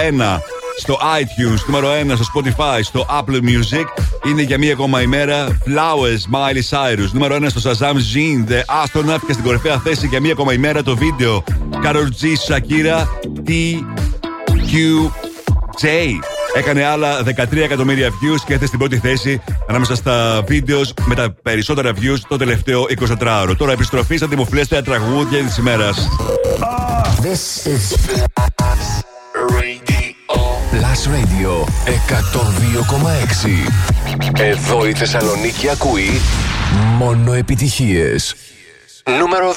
στο 0.78 0.98
iTunes, 1.22 1.60
νούμερο 1.66 1.90
1 1.90 2.16
στο 2.16 2.26
Spotify, 2.34 2.80
στο 2.82 3.06
Apple 3.10 3.42
Music. 3.42 3.86
Είναι 4.26 4.42
για 4.42 4.58
μία 4.58 4.74
ακόμα 4.74 5.02
ημέρα 5.02 5.48
Flowers, 5.48 6.24
Miley 6.36 6.62
Cyrus. 6.70 7.10
Νούμερο 7.12 7.36
1 7.36 7.50
στο 7.50 7.70
Shazam 7.70 7.94
Jean, 7.94 8.48
The 8.52 8.62
Astronaut. 8.84 9.20
Και 9.28 9.34
στην 9.34 9.46
κορυφαία 9.46 9.78
θέση 9.78 10.08
για 10.08 10.22
μία 10.22 10.32
ακόμα 10.32 10.54
ημέρα 10.54 10.84
το 10.84 10.98
βίντεο 10.98 11.44
Karol 11.84 12.10
G, 12.20 12.24
Shakira, 12.48 12.98
TQJ. 13.48 13.76
Έκανε 16.56 16.84
άλλα 16.86 17.22
13 17.24 17.58
εκατομμύρια 17.58 18.10
views 18.10 18.42
και 18.46 18.54
έρθει 18.54 18.66
στην 18.66 18.80
πρώτη 18.80 18.98
θέση 18.98 19.42
ανάμεσα 19.68 19.96
στα 19.96 20.44
βίντεος 20.48 20.94
με 21.06 21.16
τα 21.16 21.36
περισσότερα 21.42 21.92
views 21.92 22.20
το 22.28 22.38
τελευταίο 22.38 22.86
24ωρο. 23.20 23.56
Τώρα 23.58 23.72
επιστροφή 23.72 24.18
στα 24.18 24.28
δημοφιλέστερα 24.28 24.82
τραγούδια 24.82 25.44
της 25.44 25.58
ημέρας. 25.58 26.08
This 27.22 27.68
is 27.68 27.84
Plus 30.72 31.08
Radio 31.08 31.52
102,6 34.18 34.42
Εδώ 34.42 34.88
η 34.88 34.94
Θεσσαλονίκη 34.94 35.70
ακούει 35.70 36.22
μόνο 36.98 37.34
επιτυχίες. 37.34 38.36
Νούμερο 39.20 39.52
2 39.52 39.54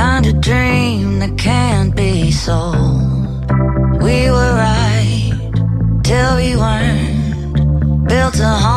Kind 0.02 0.24
of 0.30 0.34
dream 0.48 1.06
that 1.22 1.34
can't 1.48 1.92
be 2.02 2.12
sold. 2.46 3.30
We 4.06 4.18
were 4.34 4.52
right 4.68 5.32
till 6.08 6.32
we 6.40 6.50
weren't. 6.62 7.54
Built 8.10 8.36
a 8.50 8.54
home 8.64 8.67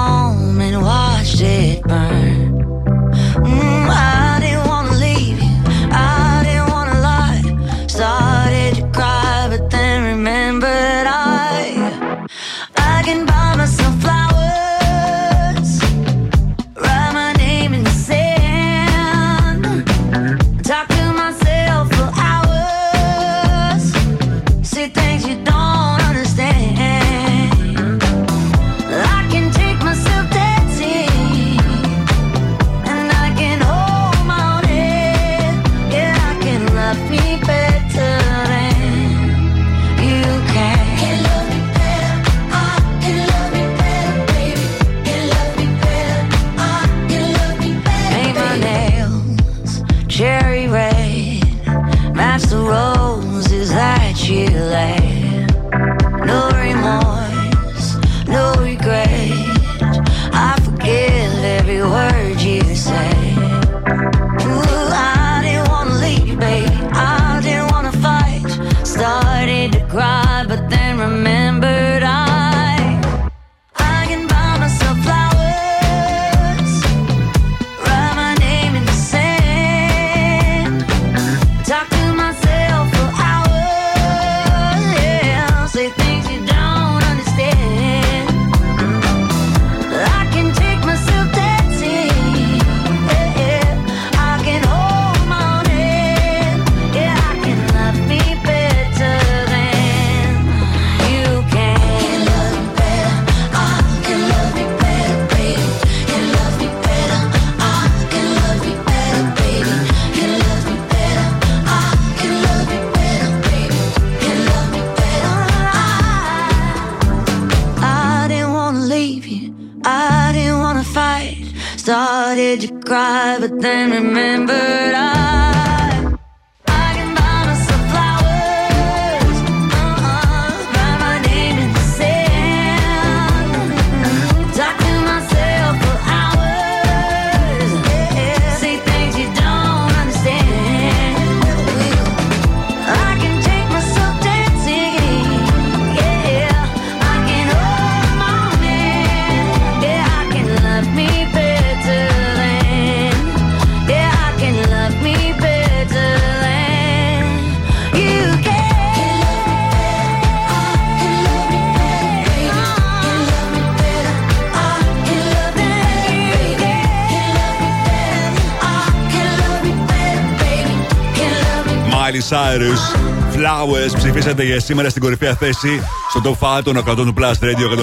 Cyrus, 172.31 172.95
Flowers, 173.35 173.95
ψηφίσατε 173.97 174.43
για 174.43 174.59
σήμερα 174.59 174.89
στην 174.89 175.01
κορυφαία 175.01 175.35
θέση 175.35 175.81
στο 176.09 176.21
top 176.39 176.57
5 176.57 176.61
των 176.63 176.77
ακρατών 176.77 177.05
του 177.05 177.13
Plus 177.17 177.33
Radio 177.43 177.79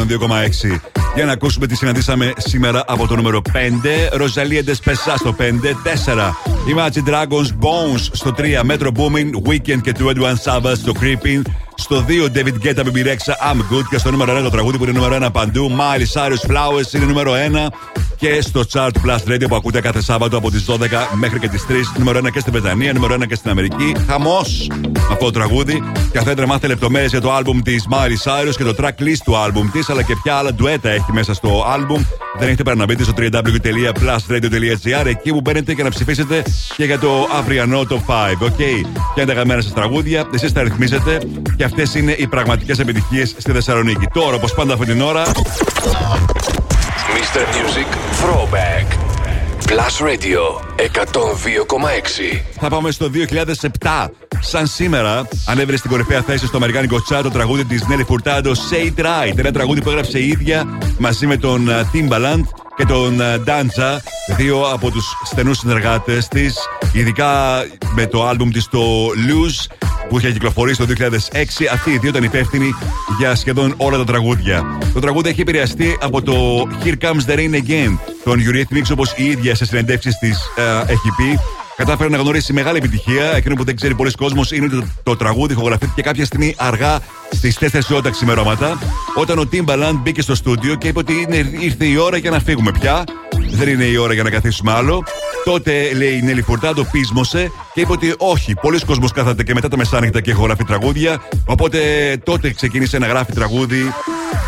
102,6. 0.69 0.81
Για 1.15 1.25
να 1.25 1.33
ακούσουμε 1.33 1.67
τι 1.67 1.77
συναντήσαμε 1.77 2.33
σήμερα 2.37 2.85
από 2.87 3.07
το 3.07 3.17
νούμερο 3.17 3.43
5. 3.53 3.53
Ροζαλία 4.13 4.65
Ντεσπεσά 4.65 5.17
στο 5.17 5.37
5. 5.39 5.43
4. 5.43 6.35
Imagine 6.75 7.09
Dragons 7.09 7.49
Bones 7.61 8.01
στο 8.13 8.35
3. 8.39 8.43
Metro 8.71 8.87
Booming 8.87 9.49
Weekend 9.49 9.81
και 9.83 9.95
21 9.99 10.05
Savage 10.45 10.77
στο 10.77 10.93
Creeping. 11.01 11.43
Στο 11.75 12.05
2 12.09 12.37
David 12.37 12.67
Guetta 12.67 12.83
BB 12.83 13.05
Rexha 13.05 13.53
I'm 13.53 13.75
Good. 13.75 13.85
Και 13.91 13.99
στο 13.99 14.11
νούμερο 14.11 14.39
1 14.39 14.43
το 14.43 14.51
τραγούδι 14.51 14.79
που 14.79 14.85
είναι 14.85 14.93
νούμερο 14.93 15.27
1 15.27 15.33
παντού. 15.33 15.71
Miley 15.79 16.21
Cyrus 16.21 16.51
Flowers 16.51 16.95
είναι 16.95 17.05
νούμερο 17.05 17.33
1. 17.33 17.69
Και 18.19 18.41
στο 18.41 18.63
chart 18.73 18.91
Plus 19.05 19.33
Radio 19.33 19.45
που 19.49 19.57
ακούτε 19.57 19.81
κάθε 19.81 20.03
Σάββατο 20.03 20.37
από 20.37 20.51
τις 20.51 20.65
12 20.69 20.75
μέχρι 21.15 21.39
και 21.39 21.49
τις 21.49 21.67
3. 21.69 21.73
Νούμερο 21.99 22.19
1 22.19 22.31
και 22.31 22.41
στην 22.41 22.53
Βρετανία, 22.53 22.93
νούμερο 22.93 23.15
1 23.15 23.27
και 23.27 23.35
στην 23.35 23.51
Αμερική. 23.51 23.97
Χαμός 24.09 24.67
με 24.83 25.09
αυτό 25.11 25.25
το 25.25 25.31
τραγούδι. 25.31 25.83
Και 26.13 26.19
αν 26.19 26.25
θέλετε 26.25 26.41
να 26.41 26.47
μάθετε 26.47 26.67
λεπτομέρειες 26.67 27.11
για 27.11 27.21
το 27.21 27.37
album 27.37 27.61
της 27.65 27.87
Miley 27.91 28.17
Cyrus 28.31 28.55
και 28.57 28.65
το 28.65 28.75
track 28.79 29.03
list 29.03 29.21
του 29.25 29.35
album 29.35 29.69
της, 29.73 29.91
αλλά 29.91 30.03
και 30.03 30.15
ποια 30.23 30.35
άλλα 30.35 30.55
ντουέτα 30.55 30.89
έχει 30.89 31.13
μέσα 31.13 31.35
στο 31.35 31.65
album, 31.77 32.05
δεν 32.39 32.47
έχετε 32.47 32.63
παρά 32.63 32.77
να 32.77 32.85
μπείτε 32.85 33.03
στο 33.03 33.13
www.plusradio.gr 33.17 35.07
εκεί 35.07 35.31
που 35.33 35.41
μπαίνετε 35.41 35.75
και 35.75 35.83
να 35.83 35.91
ψηφίσετε 35.91 36.43
και 36.77 36.85
για 36.85 36.99
το 36.99 37.29
αυριανό 37.33 37.85
top 37.85 38.03
5. 38.07 38.13
OK; 38.41 38.49
Okay. 38.49 38.87
Και 39.15 39.21
αν 39.21 39.27
τα 39.27 39.33
αγαπημένα 39.33 39.61
σας 39.61 39.73
τραγούδια, 39.73 40.29
εσείς 40.35 40.53
τα 40.53 40.63
ρυθμίζετε 40.63 41.19
και 41.57 41.65
αυτές 41.65 41.95
είναι 41.95 42.13
οι 42.13 42.27
πραγματικές 42.27 42.79
επιτυχίες 42.79 43.35
στη 43.39 43.53
Θεσσαλονίκη. 43.53 44.07
Τώρα, 44.13 44.37
όπως 44.37 44.55
πάντα 44.55 44.73
αυτή 44.73 44.87
την 44.87 45.01
ώρα. 45.01 45.23
Mr. 47.17 47.43
Music 47.59 47.89
Throwback. 48.21 48.87
Plus 49.67 49.95
Radio 50.09 50.41
102,6. 50.77 52.41
Θα 52.61 52.69
πάμε 52.69 52.91
στο 52.91 53.11
2007. 53.81 54.07
Σαν 54.41 54.67
σήμερα, 54.67 55.29
ανέβαινε 55.47 55.77
στην 55.77 55.91
κορυφαία 55.91 56.23
θέση 56.23 56.47
στο 56.47 56.57
Αμερικάνικο 56.57 56.97
Chat 57.11 57.21
το 57.23 57.31
τραγούδι 57.31 57.65
της 57.65 57.83
Nelly 57.89 58.15
Furtado 58.15 58.47
Say 58.47 58.93
It 58.97 59.05
Right. 59.05 59.39
Ένα 59.39 59.53
τραγούδι 59.53 59.83
που 59.83 59.89
έγραψε 59.89 60.19
η 60.19 60.29
ίδια 60.29 60.79
μαζί 60.99 61.27
με 61.27 61.37
τον 61.37 61.69
uh, 61.69 61.73
Timbaland 61.73 62.43
και 62.79 62.85
τον 62.85 63.19
uh, 63.21 63.49
Danza, 63.49 63.99
δύο 64.37 64.61
από 64.73 64.91
τους 64.91 65.07
στενούς 65.25 65.59
συνεργάτες 65.59 66.29
της, 66.29 66.57
ειδικά 66.93 67.65
με 67.95 68.07
το 68.07 68.27
άλμπουμ 68.27 68.51
της 68.51 68.69
το 68.69 69.07
Lose 69.09 69.77
που 70.09 70.19
είχε 70.19 70.33
κυκλοφορήσει 70.33 70.87
το 70.87 70.93
2006. 70.99 71.09
Αυτοί 71.73 71.91
οι 71.91 71.99
δύο 71.99 72.09
ήταν 72.09 72.23
υπεύθυνοι 72.23 72.75
για 73.19 73.35
σχεδόν 73.35 73.75
όλα 73.77 73.97
τα 73.97 74.05
τραγούδια. 74.05 74.79
Το 74.95 75.01
τραγούδι 75.01 75.29
έχει 75.29 75.41
επηρεαστεί 75.41 75.99
από 76.01 76.23
το 76.23 76.67
Here 76.85 77.05
Comes 77.05 77.31
the 77.31 77.37
Rain 77.37 77.55
Again, 77.55 77.99
τον 78.25 78.41
Eurythmics 78.41 78.91
όπως 78.93 79.13
η 79.17 79.25
ίδια 79.25 79.55
σε 79.55 79.65
συνεντεύξεις 79.65 80.19
της 80.19 80.39
uh, 80.57 80.89
έχει 80.89 81.13
πει. 81.17 81.39
Κατάφερε 81.79 82.09
να 82.09 82.17
γνωρίσει 82.17 82.53
μεγάλη 82.53 82.79
επιτυχία. 82.79 83.33
Εκείνο 83.37 83.55
που 83.55 83.65
δεν 83.65 83.77
ξέρει 83.77 83.95
πολλοί 83.95 84.11
κόσμος 84.11 84.53
είναι 84.53 84.65
ότι 84.65 84.77
το, 84.77 84.87
το 85.03 85.17
τραγούδι 85.17 85.53
ηχογραφήθηκε 85.53 86.03
κάποια 86.03 86.25
στιγμή 86.25 86.55
αργά 86.59 86.99
στις 87.31 87.59
4 87.61 87.81
ώρα 87.93 88.03
τα 88.03 88.11
ξημερώματα. 88.11 88.79
Όταν 89.15 89.39
ο 89.39 89.49
Timbaland 89.53 89.99
μπήκε 90.03 90.23
στο 90.23 90.35
στούντιο 90.35 90.75
και 90.75 90.89
είπε 90.89 90.99
ότι 90.99 91.13
είναι, 91.13 91.37
ήρθε 91.61 91.85
η 91.85 91.97
ώρα 91.97 92.17
για 92.17 92.31
να 92.31 92.41
φύγουμε 92.41 92.71
πια. 92.81 93.05
δεν 93.51 93.69
είναι 93.69 93.85
η 93.85 93.97
ώρα 93.97 94.13
για 94.13 94.23
να 94.23 94.31
καθίσουμε 94.31 94.73
άλλο. 94.73 95.05
Τότε 95.45 95.93
λέει 95.95 96.13
η 96.13 96.23
Νέλη 96.23 96.43
Φουρτάντο, 96.43 96.85
πείσμωσε 96.85 97.51
και 97.75 97.81
είπε 97.81 97.93
ότι 97.93 98.15
όχι, 98.19 98.55
πολλοί 98.55 98.85
κόσμος 98.85 99.13
κάθεται 99.13 99.43
και 99.43 99.55
μετά 99.55 99.69
τα 99.69 99.77
μεσάνυχτα 99.77 100.21
και 100.21 100.31
έχω 100.31 100.45
γράφει 100.45 100.65
τραγούδια. 100.65 101.23
Οπότε 101.47 101.79
τότε 102.25 102.53
ξεκίνησε 102.53 102.99
να 102.99 103.07
γράφει 103.07 103.33
τραγούδι 103.33 103.93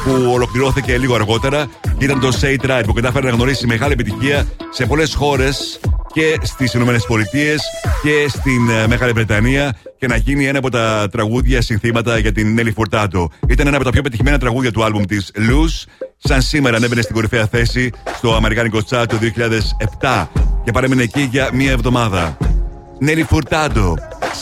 που 0.05 0.31
ολοκληρώθηκε 0.33 0.99
λίγο 0.99 1.15
αργότερα. 1.15 1.69
Ήταν 1.99 2.21
το 2.21 2.29
Say 2.41 2.61
It 2.61 2.71
Right 2.71 2.83
που 2.87 2.93
κατάφερε 2.93 3.27
να 3.27 3.33
γνωρίσει 3.33 3.67
μεγάλη 3.67 3.93
επιτυχία 3.93 4.47
σε 4.71 4.87
πολλές 4.87 5.15
χώρες 5.15 5.81
και 6.13 6.39
στις 6.43 6.75
Ηνωμένες 6.75 7.05
Πολιτείες 7.07 7.63
και 8.03 8.29
στην 8.29 8.71
ε, 8.71 8.87
Μεγάλη 8.87 9.13
Βρετανία 9.13 9.77
και 9.99 10.07
να 10.07 10.17
γίνει 10.17 10.47
ένα 10.47 10.59
από 10.59 10.71
τα 10.71 11.09
τραγούδια 11.11 11.63
συνθήματα 11.63 12.19
για 12.19 12.33
την 12.33 12.55
Νέλη 12.55 12.73
Φουρτάντο. 12.73 13.31
Ήταν 13.49 13.67
ένα 13.67 13.77
από 13.77 13.85
τα 13.85 13.91
πιο 13.91 14.03
πετυχημένα 14.03 14.39
τραγούδια 14.39 14.73
του 14.73 14.85
άλμπουμ 14.85 15.05
της 15.05 15.33
Luz. 15.37 15.89
Σαν 16.17 16.43
σήμερα 16.43 16.77
ανέβαινε 16.77 17.03
στην 17.03 17.15
κορυφαία 17.15 17.47
θέση 17.47 17.91
στο 18.17 18.35
Αμερικάνικο 18.35 18.79
Chat 18.91 19.05
το 19.09 19.17
2007 20.01 20.27
και 20.65 20.71
παρέμεινε 20.73 21.03
εκεί 21.03 21.29
για 21.31 21.51
μία 21.53 21.71
εβδομάδα. 21.71 22.37
Νέλη 22.99 23.23
Φουρτάντο. 23.23 23.95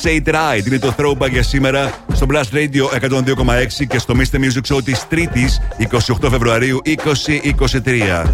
Say 0.03 0.27
It 0.27 0.35
Right 0.35 0.67
είναι 0.67 0.79
το 0.79 0.95
throwback 0.99 1.31
για 1.31 1.43
σήμερα 1.43 1.93
στο 2.13 2.27
Blast 2.31 2.55
Radio 2.55 3.09
102,6 3.11 3.87
και 3.89 3.99
στο 3.99 4.15
Mr. 4.17 4.37
Music 4.37 4.75
Show 4.75 4.85
της 4.85 5.07
3ης 5.11 5.87
28 6.21 6.29
Φεβρουαρίου 6.31 6.81
2023. 6.85 8.25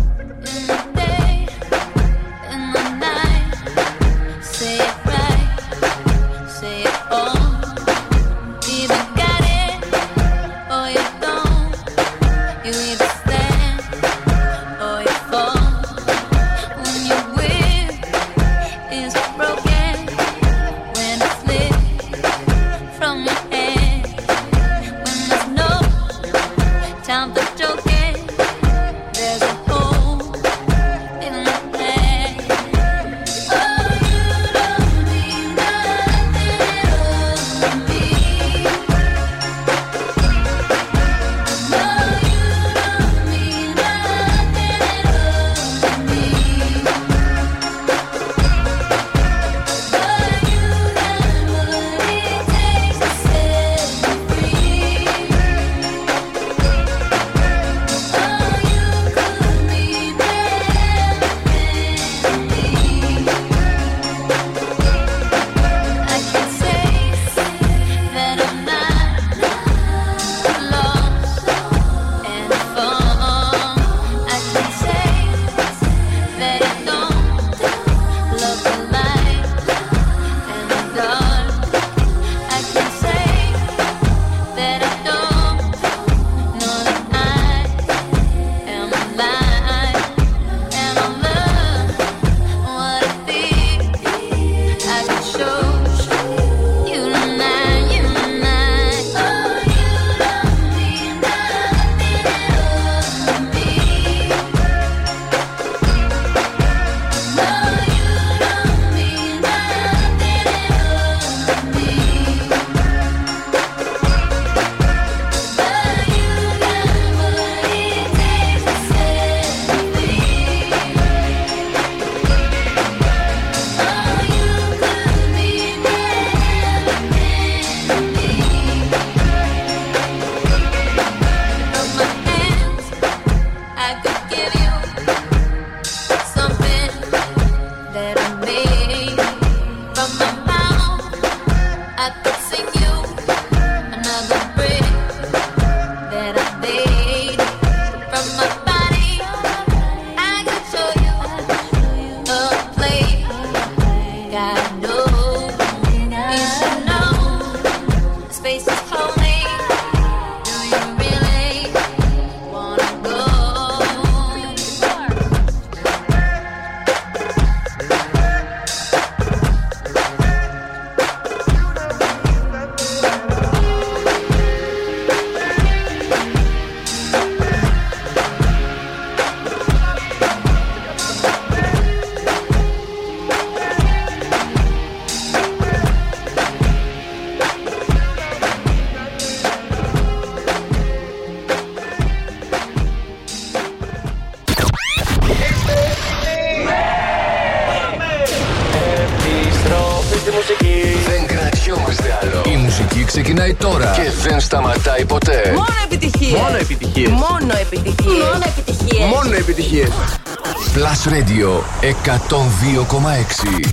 102,6. 211.84 213.70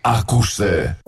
Ακούστε. 0.00 0.98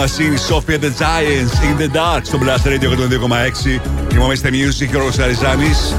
Velvet 0.00 0.08
Disco 0.08 0.18
Machine, 0.18 0.38
Sophia 0.38 0.78
the 0.78 0.90
Giants 0.90 1.54
in 1.68 1.76
the 1.78 1.88
Dark 1.96 2.20
στο 2.22 2.38
Blast 2.42 2.66
Radio 2.66 2.88
102,6. 2.90 3.80
Είμαι 4.12 4.22
ο 4.22 4.28
Mr. 4.28 4.46
Music 4.46 4.86
και 4.90 4.96
ο 4.96 5.00
Ρος 5.00 5.18
Αριζάνης. 5.18 5.94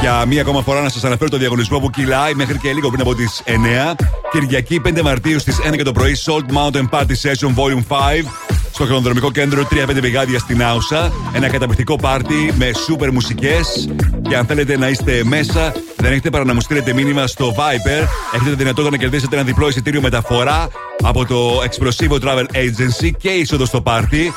Για 0.00 0.26
μία 0.26 0.40
ακόμα 0.40 0.62
φορά 0.62 0.80
να 0.80 0.88
σας 0.88 1.04
αναφέρω 1.04 1.30
το 1.30 1.36
διαγωνισμό 1.36 1.78
που 1.78 1.90
κυλάει 1.90 2.34
μέχρι 2.34 2.58
και 2.58 2.72
λίγο 2.72 2.88
πριν 2.88 3.00
από 3.00 3.14
τις 3.14 3.42
9. 3.44 3.94
Κυριακή 4.30 4.80
5 4.84 5.02
Μαρτίου 5.02 5.38
στις 5.38 5.58
1 5.70 5.76
και 5.76 5.82
το 5.82 5.92
πρωί, 5.92 6.16
Salt 6.24 6.54
Mountain 6.54 6.88
Party 6.90 7.14
Session 7.22 7.54
Volume 7.54 7.84
5. 7.88 8.26
Στο 8.72 8.86
χειρονδρομικό 8.86 9.30
κέντρο 9.30 9.66
3-5 9.70 10.00
πηγάδια 10.00 10.38
στην 10.38 10.62
Άουσα. 10.62 11.12
Ένα 11.32 11.48
καταπληκτικό 11.48 11.96
πάρτι 11.96 12.52
με 12.56 12.70
σούπερ 12.84 13.12
μουσικές. 13.12 13.88
Και 14.28 14.36
αν 14.36 14.46
θέλετε 14.46 14.78
να 14.78 14.88
είστε 14.88 15.22
μέσα, 15.24 15.72
δεν 15.96 16.12
έχετε 16.12 16.30
παρά 16.30 16.44
να 16.44 16.54
μου 16.54 16.60
στείλετε 16.60 16.92
μήνυμα 16.92 17.26
στο 17.26 17.54
Viper. 17.56 18.06
Έχετε 18.34 18.50
τη 18.50 18.56
δυνατότητα 18.56 18.90
να 18.90 18.96
κερδίσετε 18.96 19.36
ένα 19.36 19.44
διπλό 19.44 19.68
εισιτήριο 19.68 20.00
μεταφορά 20.00 20.68
από 21.02 21.26
το 21.26 21.62
Expressivo 21.62 22.20
Travel 22.20 22.44
Agency 22.54 23.10
και 23.18 23.28
είσοδο 23.28 23.64
στο 23.64 23.80
πάρτι. 23.80 24.32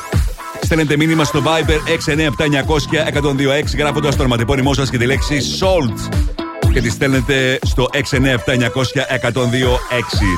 Στέλνετε 0.61 0.97
μήνυμα 0.97 1.23
στο 1.23 1.43
Viber 1.43 1.79
697-900-1026 2.09 3.77
γράφοντας 3.77 4.15
το 4.15 4.21
ονοματεπώνυμό 4.21 4.73
σας 4.73 4.89
και 4.89 4.97
τη 4.97 5.05
λέξη 5.05 5.37
Salt. 5.59 6.32
Και 6.73 6.81
τη 6.81 6.89
στέλνετε 6.89 7.59
στο 7.61 7.87
697-900-1026. 7.93 7.97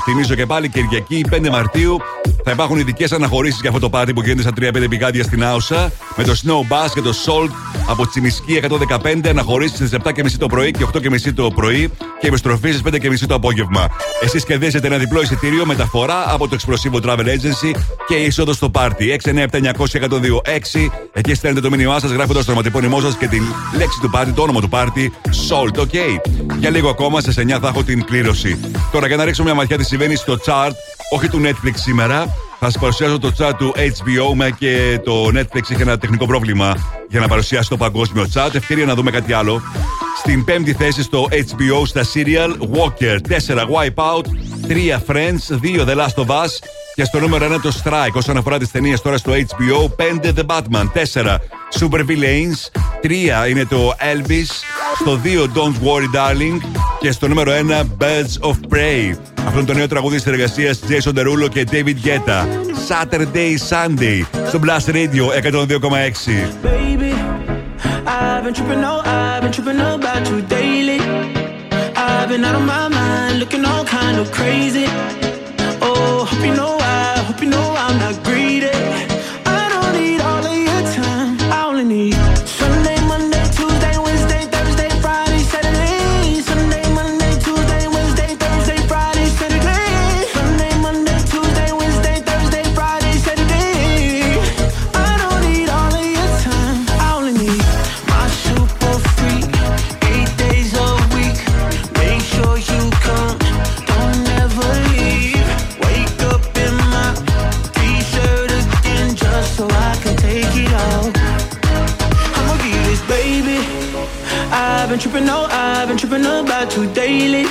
Θυμίζω 0.04 0.36
και 0.36 0.46
πάλι 0.46 0.70
Κυριακή 0.70 1.26
5 1.32 1.50
Μαρτίου 1.50 2.02
θα 2.44 2.52
υπάρχουν 2.52 2.78
ειδικές 2.78 3.12
αναχωρήσεις 3.12 3.60
για 3.60 3.70
αυτό 3.70 3.82
το 3.82 3.90
πάρτι 3.90 4.14
που 4.14 4.22
γίνεται 4.22 4.42
στα 4.42 4.52
3-5 4.84 4.86
πηγάδια 4.90 5.24
στην 5.24 5.44
Άουσα. 5.44 5.92
Με 6.16 6.24
το 6.24 6.34
Snow 6.44 6.74
Bass 6.74 6.90
και 6.94 7.02
το 7.02 7.14
Salt 7.26 7.50
από 7.90 8.08
Τσιμισκή 8.08 8.60
115 9.04 9.28
αναχωρήσεις 9.28 9.76
στις 9.76 10.00
7.30 10.04 10.32
το 10.38 10.48
πρωί 10.48 10.72
και 10.72 10.86
8.30 10.94 11.34
το 11.36 11.52
πρωί 11.56 11.92
και 12.20 12.28
επιστροφή 12.28 12.72
στις 12.72 12.82
5.30 12.86 13.18
το 13.28 13.36
απόγευμα. 13.36 13.88
Εσείς 14.22 14.46
κερδίζετε 14.46 14.88
ένα 14.88 14.98
διπλό 14.98 15.22
εισιτήριο 15.22 15.66
μεταφορά 15.66 16.34
από 16.34 16.48
το 16.48 16.58
Explosivo 16.60 17.02
Travel 17.06 17.26
Agency 17.26 17.72
και 18.08 18.16
είσοδο 18.16 18.54
στο 18.54 18.70
πάρτι. 18.70 19.20
697-900-1026. 19.24 19.30
Εκεί 21.14 21.34
στέλνετε 21.34 21.68
το 21.68 21.76
μήνυμά 21.76 22.00
σας 22.00 22.12
γράφοντας 22.12 22.46
το 22.46 22.52
ονοματεπώνυμό 22.52 23.00
σας 23.00 23.18
και 23.18 23.28
την 23.28 23.44
λέξη 23.78 24.00
του 24.02 24.10
πάρτι, 24.10 24.32
το 24.32 24.42
όνομα 24.42 24.62
του 24.62 24.70
πάρτι. 24.70 25.14
Salt, 25.50 25.80
ok. 25.80 26.25
Για 26.60 26.70
λίγο 26.70 26.90
ακόμα 26.90 27.22
σε 27.22 27.42
9 27.42 27.58
θα 27.62 27.68
έχω 27.68 27.84
την 27.84 28.04
κλήρωση. 28.04 28.60
Τώρα 28.92 29.08
για 29.08 29.16
να 29.16 29.24
ρίξω 29.24 29.44
μια 29.44 29.54
ματιά 29.54 29.78
τι 29.78 29.84
συμβαίνει 29.84 30.16
στο 30.16 30.38
chart, 30.46 30.72
όχι 31.10 31.30
του 31.30 31.42
Netflix 31.44 31.74
σήμερα. 31.74 32.26
Θα 32.60 32.66
σας 32.66 32.78
παρουσιάσω 32.80 33.20
το 33.20 33.32
chart 33.38 33.54
του 33.58 33.74
HBO, 33.76 34.36
με 34.36 34.56
και 34.60 35.00
το 35.04 35.26
Netflix 35.34 35.70
είχε 35.70 35.82
ένα 35.82 35.98
τεχνικό 35.98 36.26
πρόβλημα 36.26 36.76
για 37.10 37.20
να 37.20 37.28
παρουσιάσει 37.28 37.70
το 37.70 37.78
παγκόσμιο 37.78 38.28
chart. 38.34 38.56
Ευκαιρία 38.56 38.86
να 38.86 38.96
δούμε 38.96 39.12
κάτι 39.12 39.34
άλλο. 39.34 39.62
Στην 40.18 40.44
πέμπτη 40.44 40.74
θέση 40.74 41.04
στο 41.04 41.28
HBO 41.32 41.82
στα 41.86 42.02
serial 42.14 42.50
Walker 42.78 43.18
4 43.48 43.58
Wipeout, 43.58 44.26
3 44.68 45.00
Friends, 45.08 45.60
2 45.62 45.86
The 45.86 45.96
Last 45.96 46.26
of 46.26 46.28
Us 46.28 46.52
και 46.96 47.04
στο 47.04 47.20
νούμερο 47.20 47.56
1 47.56 47.60
το 47.62 47.72
Strike. 47.84 48.14
Όσον 48.14 48.38
αφορά 48.38 48.58
τις 48.58 48.72
ταινίες 48.72 49.02
τώρα 49.02 49.18
στο 49.18 49.32
HBO, 49.32 50.04
5 50.24 50.34
The 50.36 50.46
Batman, 50.46 50.86
4 50.94 51.38
Super 51.80 52.00
Villains, 52.00 52.80
3 53.02 53.50
είναι 53.50 53.66
το 53.66 53.94
Elvis, 54.00 54.50
στο 55.00 55.20
2 55.24 55.28
Don't 55.58 55.88
Worry 55.88 56.16
Darling 56.16 56.58
και 57.00 57.12
στο 57.12 57.28
νούμερο 57.28 57.52
1 57.52 58.04
Birds 58.04 58.50
of 58.50 58.54
Prey. 58.54 59.18
Αυτό 59.46 59.58
είναι 59.58 59.68
το 59.68 59.74
νέο 59.74 59.88
τραγούδι 59.88 60.22
τη 60.22 60.30
εργασία 60.30 60.76
Jason 60.90 61.14
Derulo 61.14 61.50
και 61.50 61.68
David 61.72 62.08
Guetta. 62.08 62.46
Saturday 62.90 63.56
Sunday 63.70 64.22
στο 64.48 64.60
Blast 64.66 64.92
Radio 64.92 65.24
102,6. 65.52 65.82
Baby, 66.64 67.14
I've 68.06 68.44
been 68.44 68.54
tripping, 68.54 68.84
oh, 68.84 69.02
I've 69.06 69.42
been 69.44 69.52
tripping 69.52 69.80
about 69.80 70.24
you 70.30 70.42
daily. 70.58 71.00
I've 72.06 72.30
been 72.30 72.44
out 72.48 72.56
of 72.60 72.66
my 72.74 72.86
mind, 73.00 73.34
looking 73.42 73.64
all 73.72 73.86
kind 74.00 74.18
of 74.22 74.28
crazy. 74.38 74.86
Oh, 75.88 76.26
hope 76.30 76.46
you 76.48 76.56
know 76.60 76.74
I, 76.80 77.20
hope 77.28 77.40
you 77.44 77.50
know 77.54 77.68
I'm 77.84 77.98
not 78.04 78.16
greedy. 78.24 78.45
Tripping, 115.06 115.30
oh, 115.30 115.48
I've 115.52 115.88
been 115.88 115.98
tripping 115.98 116.26
about 116.26 116.76
you 116.76 116.92
daily. 116.92 117.46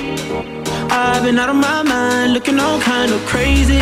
I've 0.91 1.23
been 1.23 1.39
out 1.39 1.51
of 1.51 1.57
my 1.57 1.83
mind, 1.83 2.33
looking 2.33 2.59
all 2.59 2.81
kind 2.81 3.13
of 3.13 3.21
crazy. 3.27 3.79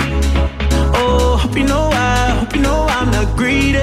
Oh, 1.00 1.38
hope 1.40 1.56
you 1.56 1.64
know 1.64 1.88
I, 1.90 2.36
hope 2.38 2.54
you 2.54 2.60
know 2.60 2.86
I'm 2.90 3.10
not 3.10 3.34
greedy. 3.34 3.82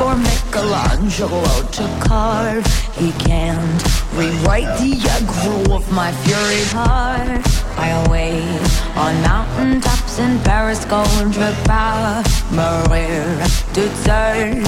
Michelangelo 0.00 1.42
to 1.72 1.84
carve. 2.00 2.66
He 2.96 3.12
can't 3.12 3.82
rewrite 4.14 4.78
the 4.78 4.94
aggro 5.16 5.74
of 5.74 5.90
my 5.92 6.12
fury 6.24 6.64
heart. 6.72 7.42
I 7.76 7.90
wait 8.10 8.42
on 8.96 9.14
mountain 9.22 9.80
tops 9.80 10.18
in 10.18 10.38
Paris, 10.40 10.84
going 10.84 11.32
trip 11.32 11.54
power, 11.64 12.22
Maria 12.50 13.24
to 13.74 13.84
turn. 14.04 14.64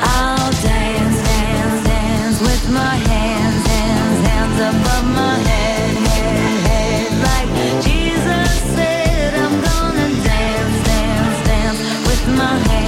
I'll 0.00 0.52
dance, 0.62 1.18
dance, 1.28 1.84
dance 1.84 2.40
with 2.40 2.70
my 2.70 2.94
hands, 3.12 3.66
hands, 3.66 4.26
hands 4.26 4.58
above 4.72 5.06
my 5.14 5.36
head, 5.50 5.96
head, 6.08 6.60
head. 6.68 7.10
Like 7.28 7.84
Jesus 7.84 8.50
said, 8.74 9.34
I'm 9.34 9.56
gonna 9.68 10.08
dance, 10.24 10.86
dance, 10.86 11.46
dance 11.46 11.78
with 12.08 12.24
my 12.36 12.58
hands, 12.58 12.81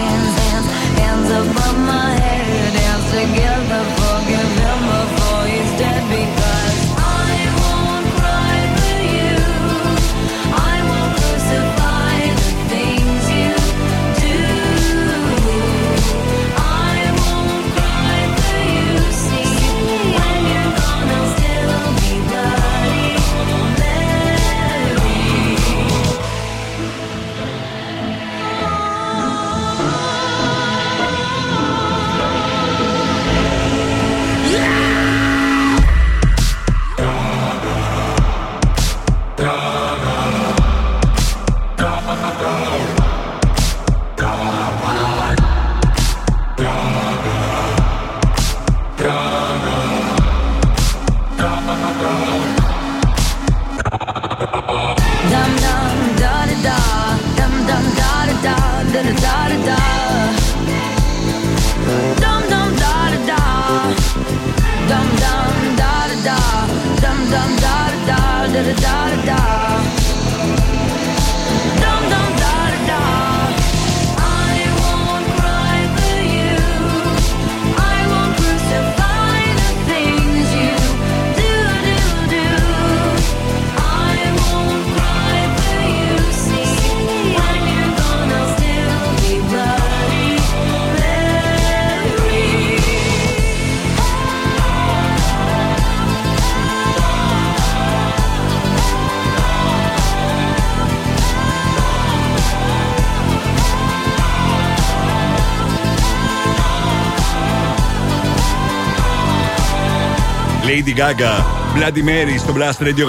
Lady 110.84 110.94
Gaga, 110.98 111.32
Bloody 111.76 112.02
Mary 112.08 112.38
στο 112.38 112.54
Blast 112.56 112.82
Radio 112.84 113.04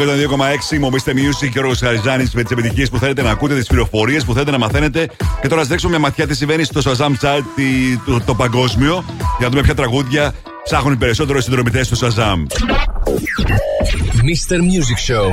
102,6. 0.74 0.78
Μου 0.80 0.90
Mr. 0.92 1.10
Music 1.10 1.50
και 1.52 1.60
ο 1.60 1.62
Ρος 1.62 1.80
Χαριζάνης 1.80 2.34
με 2.34 2.42
τις 2.44 2.52
επιτυχίες 2.52 2.90
που 2.90 2.98
θέλετε 2.98 3.22
να 3.22 3.30
ακούτε, 3.30 3.56
τις 3.56 3.68
πληροφορίες 3.68 4.26
που 4.26 4.34
θέλετε 4.34 4.52
να 4.52 4.58
μαθαίνετε. 4.58 5.10
Και 5.42 5.48
τώρα 5.48 5.62
ας 5.62 5.68
δείξουμε 5.68 5.92
μια 5.92 6.00
ματιά 6.00 6.28
τι 6.28 6.36
συμβαίνει 6.36 6.64
στο 6.64 6.82
Shazam 6.86 7.12
Chart 7.26 7.42
τη- 7.56 7.98
το, 8.06 8.22
το 8.26 8.36
παγκόσμιο. 8.36 9.04
Για 9.18 9.28
να 9.40 9.50
δούμε 9.50 9.62
ποια 9.62 9.76
τραγούδια 9.76 10.34
ψάχνουν 10.64 10.94
οι 10.94 10.98
περισσότεροι 10.98 11.42
συνδρομητές 11.42 11.88
στο 11.92 12.08
Shazam. 12.08 12.45
Mr. 14.16 14.56
Music 14.58 15.14
Show. 15.14 15.30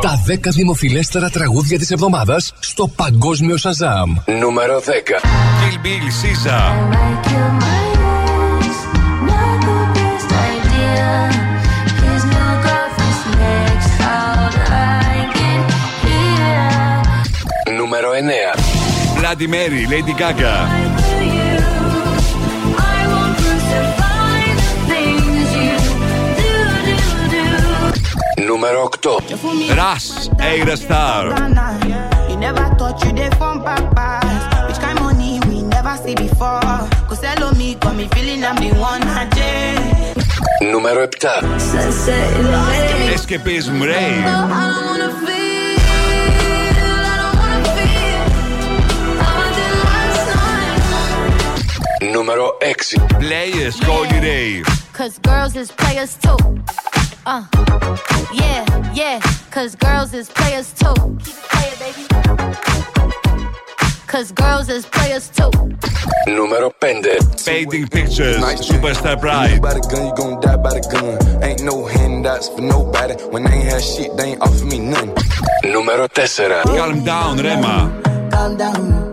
Τα 0.00 0.22
10 0.28 0.50
δημοφιλέστερα 0.54 1.30
τραγούδια 1.30 1.78
της 1.78 1.90
εβδομάδας 1.90 2.54
στο 2.60 2.88
Παγκόσμιο 2.88 3.56
Shazam. 3.62 4.34
Νούμερο 4.40 4.80
10. 4.80 5.20
Kill 5.60 5.76
Bill, 5.86 6.06
Sisa. 6.22 7.85
Bloody 19.25 19.47
Mary, 19.47 19.83
Lady 19.93 20.13
Gaga. 20.21 20.53
Νούμερο 28.47 28.89
8. 29.03 29.07
Ras, 29.79 30.05
Aira 30.49 30.75
Star. 30.83 31.21
You 32.29 32.35
never 32.47 32.65
thought 32.77 32.97
you 33.03 33.11
did 33.19 33.33
from 33.39 33.55
papas. 33.67 34.41
Which 34.67 34.79
kind 34.85 34.97
money 35.05 35.33
we 35.47 35.57
never 35.75 35.93
see 36.03 36.15
before. 36.15 36.75
Cause 37.09 37.21
hello 37.29 37.47
me, 37.59 37.69
got 37.83 37.93
me 37.99 38.05
feeling 38.13 38.41
I'm 38.49 38.57
the 38.63 38.71
one 38.91 39.03
I 39.21 39.23
did. 39.37 40.15
Νούμερο 40.71 41.03
7. 41.07 41.11
Escapism 43.15 43.77
Ray. 43.89 44.13
Número 52.02 52.52
6. 52.60 52.94
call 52.94 53.70
Scully 53.72 54.20
Day. 54.20 54.62
Cause 54.92 55.18
girls 55.18 55.56
is 55.56 55.72
players 55.72 56.16
too. 56.16 56.36
Uh, 57.24 57.44
yeah, 58.32 58.92
yeah. 58.92 59.20
Cause 59.50 59.74
girls 59.76 60.12
is 60.12 60.28
players 60.28 60.72
too. 60.72 60.92
Keep 61.24 61.34
it 61.36 61.48
playing, 61.50 61.78
baby. 61.78 62.06
Cause 64.06 64.30
girls 64.32 64.68
is 64.68 64.84
players 64.86 65.30
too. 65.30 65.50
Número 66.28 66.70
5. 66.80 67.40
Fading 67.40 67.88
Pictures. 67.88 68.38
Superstar 68.60 69.18
Bride. 69.18 69.62
By 69.62 69.74
the 69.74 69.80
gun, 69.80 70.06
you 70.06 70.14
gon' 70.14 70.40
die 70.40 70.56
by 70.56 70.70
the 70.70 70.80
gun. 70.92 71.42
Ain't 71.42 71.62
no 71.62 71.86
handouts 71.86 72.48
for 72.48 72.60
nobody. 72.60 73.14
When 73.30 73.44
they 73.44 73.52
ain't 73.52 73.72
have 73.72 73.82
shit, 73.82 74.14
they 74.16 74.32
ain't 74.32 74.42
offer 74.42 74.64
me 74.66 74.78
nothing. 74.80 75.14
Número 75.64 76.08
4. 76.08 76.62
Calm 76.76 77.04
down, 77.04 77.38
Rema. 77.38 78.28
Calm 78.30 78.56
down. 78.56 79.05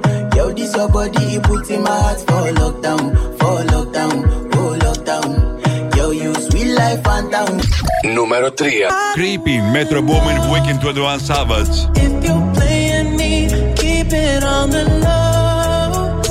Oh, 0.54 0.56
this 0.56 0.76
your 0.76 0.88
body, 0.88 1.36
it 1.36 1.44
puts 1.44 1.70
in 1.72 1.82
my 1.82 1.90
heart 1.90 2.20
for 2.20 2.46
lockdown, 2.62 3.16
for 3.40 3.64
lockdown, 3.74 4.54
oh 4.54 4.78
lockdown. 4.86 5.96
Yo, 5.96 6.12
you 6.12 6.32
sweet 6.36 6.76
life 6.76 7.02
and 7.08 7.32
down. 7.32 7.60
Número 8.04 8.56
3. 8.56 8.86
Creepy, 9.16 9.62
Metro 9.74 10.04
Boomin, 10.04 10.52
Weekend 10.52 10.80
21 10.80 11.20
Savage. 11.22 11.88
If 11.96 12.24
you 12.24 12.52
playing 12.54 13.18
me, 13.18 13.48
keep 13.76 14.14
it 14.14 14.44
on 14.44 14.70
the 14.70 14.84
low. 15.02 16.22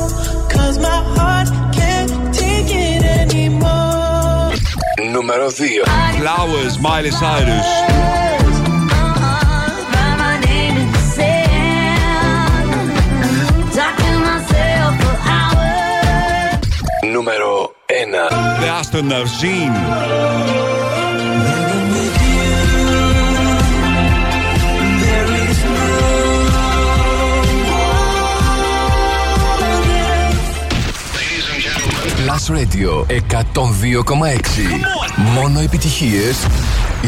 Cause 0.49 0.78
my 0.78 1.02
heart 1.17 1.49
can't 1.75 2.33
take 2.33 2.70
it 2.70 3.02
anymore. 3.02 4.55
Número 4.99 5.51
2. 5.51 5.83
Flowers, 6.20 6.78
Miley 6.78 7.10
Cyrus. 7.10 8.22
Νούμερο 17.12 17.74
1. 17.86 17.92
The 18.60 18.68
Astronaut 18.81 19.28
Jean. 19.41 19.73
Plus 32.24 32.44
Radio 32.49 33.07
102,6. 33.55 34.70
Μόνο 35.16 35.60
επιτυχίες 35.60 36.47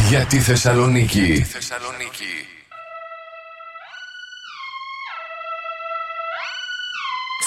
για 0.08 0.24
τη 0.24 0.38
Θεσσαλονίκη. 0.38 1.46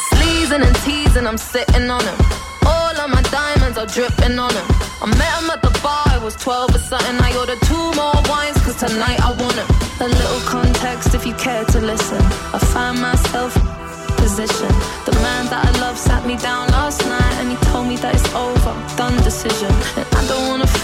Sleezing 0.09 0.63
and 0.67 0.75
teasing, 0.85 1.27
I'm 1.27 1.37
sitting 1.37 1.89
on 1.89 2.03
him. 2.09 2.46
Dripping 3.97 4.37
on 4.37 4.53
him. 4.53 4.67
I 5.01 5.05
met 5.07 5.33
him 5.41 5.49
at 5.49 5.61
the 5.61 5.73
bar, 5.81 6.05
it 6.13 6.21
was 6.21 6.35
12 6.35 6.75
or 6.75 6.79
something. 6.79 7.17
I 7.17 7.35
ordered 7.37 7.61
two 7.65 7.85
more 7.97 8.13
wines, 8.29 8.57
cause 8.61 8.77
tonight 8.77 9.19
I 9.21 9.31
want. 9.41 9.57
A 9.99 10.07
little 10.07 10.41
context 10.45 11.15
if 11.15 11.25
you 11.25 11.33
care 11.33 11.65
to 11.65 11.79
listen. 11.81 12.21
I 12.53 12.59
find 12.59 13.01
myself 13.01 13.53
position. 14.21 14.69
The 15.09 15.15
man 15.25 15.49
that 15.49 15.65
I 15.65 15.71
love 15.79 15.97
sat 15.97 16.25
me 16.25 16.37
down 16.37 16.67
last 16.69 17.01
night 17.05 17.33
and 17.39 17.49
he 17.49 17.57
told 17.71 17.87
me 17.87 17.95
that 17.97 18.13
it's 18.13 18.29
over, 18.35 18.73
done 18.97 19.17
decision. 19.23 19.71
And 19.97 20.07
I 20.13 20.16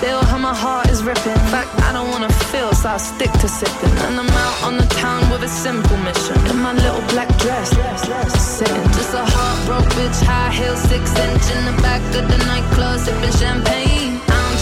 feel 0.04 0.22
how 0.32 0.38
my 0.38 0.54
heart 0.54 0.90
is 0.90 1.02
ripping. 1.02 1.38
In 1.44 1.50
fact, 1.56 1.70
I 1.88 1.94
don't 1.96 2.10
wanna 2.14 2.32
feel, 2.52 2.72
so 2.74 2.90
I 2.90 2.98
stick 2.98 3.32
to 3.42 3.48
sipping. 3.48 3.96
And 4.06 4.14
I'm 4.22 4.34
out 4.46 4.58
on 4.68 4.74
the 4.82 4.88
town 5.04 5.22
with 5.32 5.50
a 5.50 5.52
simple 5.66 5.98
mission. 6.08 6.36
In 6.52 6.58
my 6.68 6.74
little 6.74 7.06
black 7.14 7.30
dress, 7.44 7.70
sitting. 8.58 8.88
Just 8.98 9.14
a 9.22 9.24
heartbroken 9.36 9.92
bitch, 9.98 10.20
high 10.30 10.52
heel, 10.60 10.76
six 10.92 11.04
inch 11.26 11.46
in 11.56 11.62
the 11.70 11.76
back 11.82 12.02
of 12.20 12.26
the 12.32 12.40
nightclub, 12.50 13.00
sipping 13.00 13.36
champagne. 13.42 13.93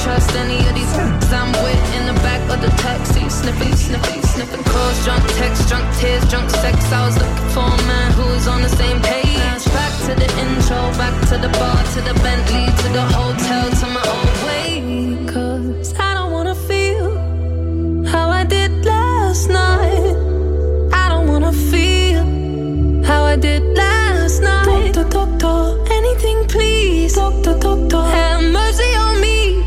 I 0.01 0.03
don't 0.03 0.13
trust 0.15 0.35
any 0.35 0.57
of 0.67 0.73
these 0.73 0.93
i 0.97 1.37
I'm 1.41 1.51
with 1.61 1.95
in 1.95 2.07
the 2.07 2.17
back 2.25 2.41
of 2.49 2.59
the 2.59 2.69
taxi, 2.81 3.29
sniffing, 3.29 3.75
sniffing, 3.75 4.21
sniffing 4.23 4.63
calls, 4.63 5.05
drunk 5.05 5.23
texts, 5.37 5.69
drunk 5.69 5.85
tears, 5.97 6.27
drunk 6.27 6.49
sex. 6.49 6.91
I 6.91 7.05
was 7.05 7.17
looking 7.17 7.49
for 7.53 7.69
a 7.69 7.81
man 7.85 8.11
who 8.13 8.25
was 8.33 8.47
on 8.47 8.63
the 8.63 8.69
same 8.69 8.99
page. 9.01 9.63
Back 9.77 9.93
to 10.07 10.15
the 10.15 10.29
intro, 10.41 10.79
back 10.97 11.13
to 11.29 11.37
the 11.37 11.49
bar, 11.49 11.77
to 11.93 12.01
the 12.01 12.15
Bentley, 12.25 12.65
to 12.81 12.87
the 12.97 13.05
hotel, 13.13 13.69
to 13.79 13.85
my 13.93 14.03
old 14.15 14.37
way. 14.47 14.71
Cause 15.31 15.93
I 15.99 16.15
don't 16.15 16.31
wanna 16.31 16.55
feel 16.55 18.05
how 18.07 18.29
I 18.29 18.43
did 18.43 18.83
last 18.83 19.49
night. 19.49 20.15
I 20.93 21.09
don't 21.09 21.27
wanna 21.27 21.53
feel 21.53 22.23
how 23.03 23.23
I 23.23 23.35
did 23.35 23.63
last 23.77 24.41
night. 24.41 24.93
Doctor, 24.93 25.37
doctor, 25.39 25.93
anything 25.93 26.47
please. 26.47 27.13
Doctor, 27.15 27.53
doctor, 27.59 28.30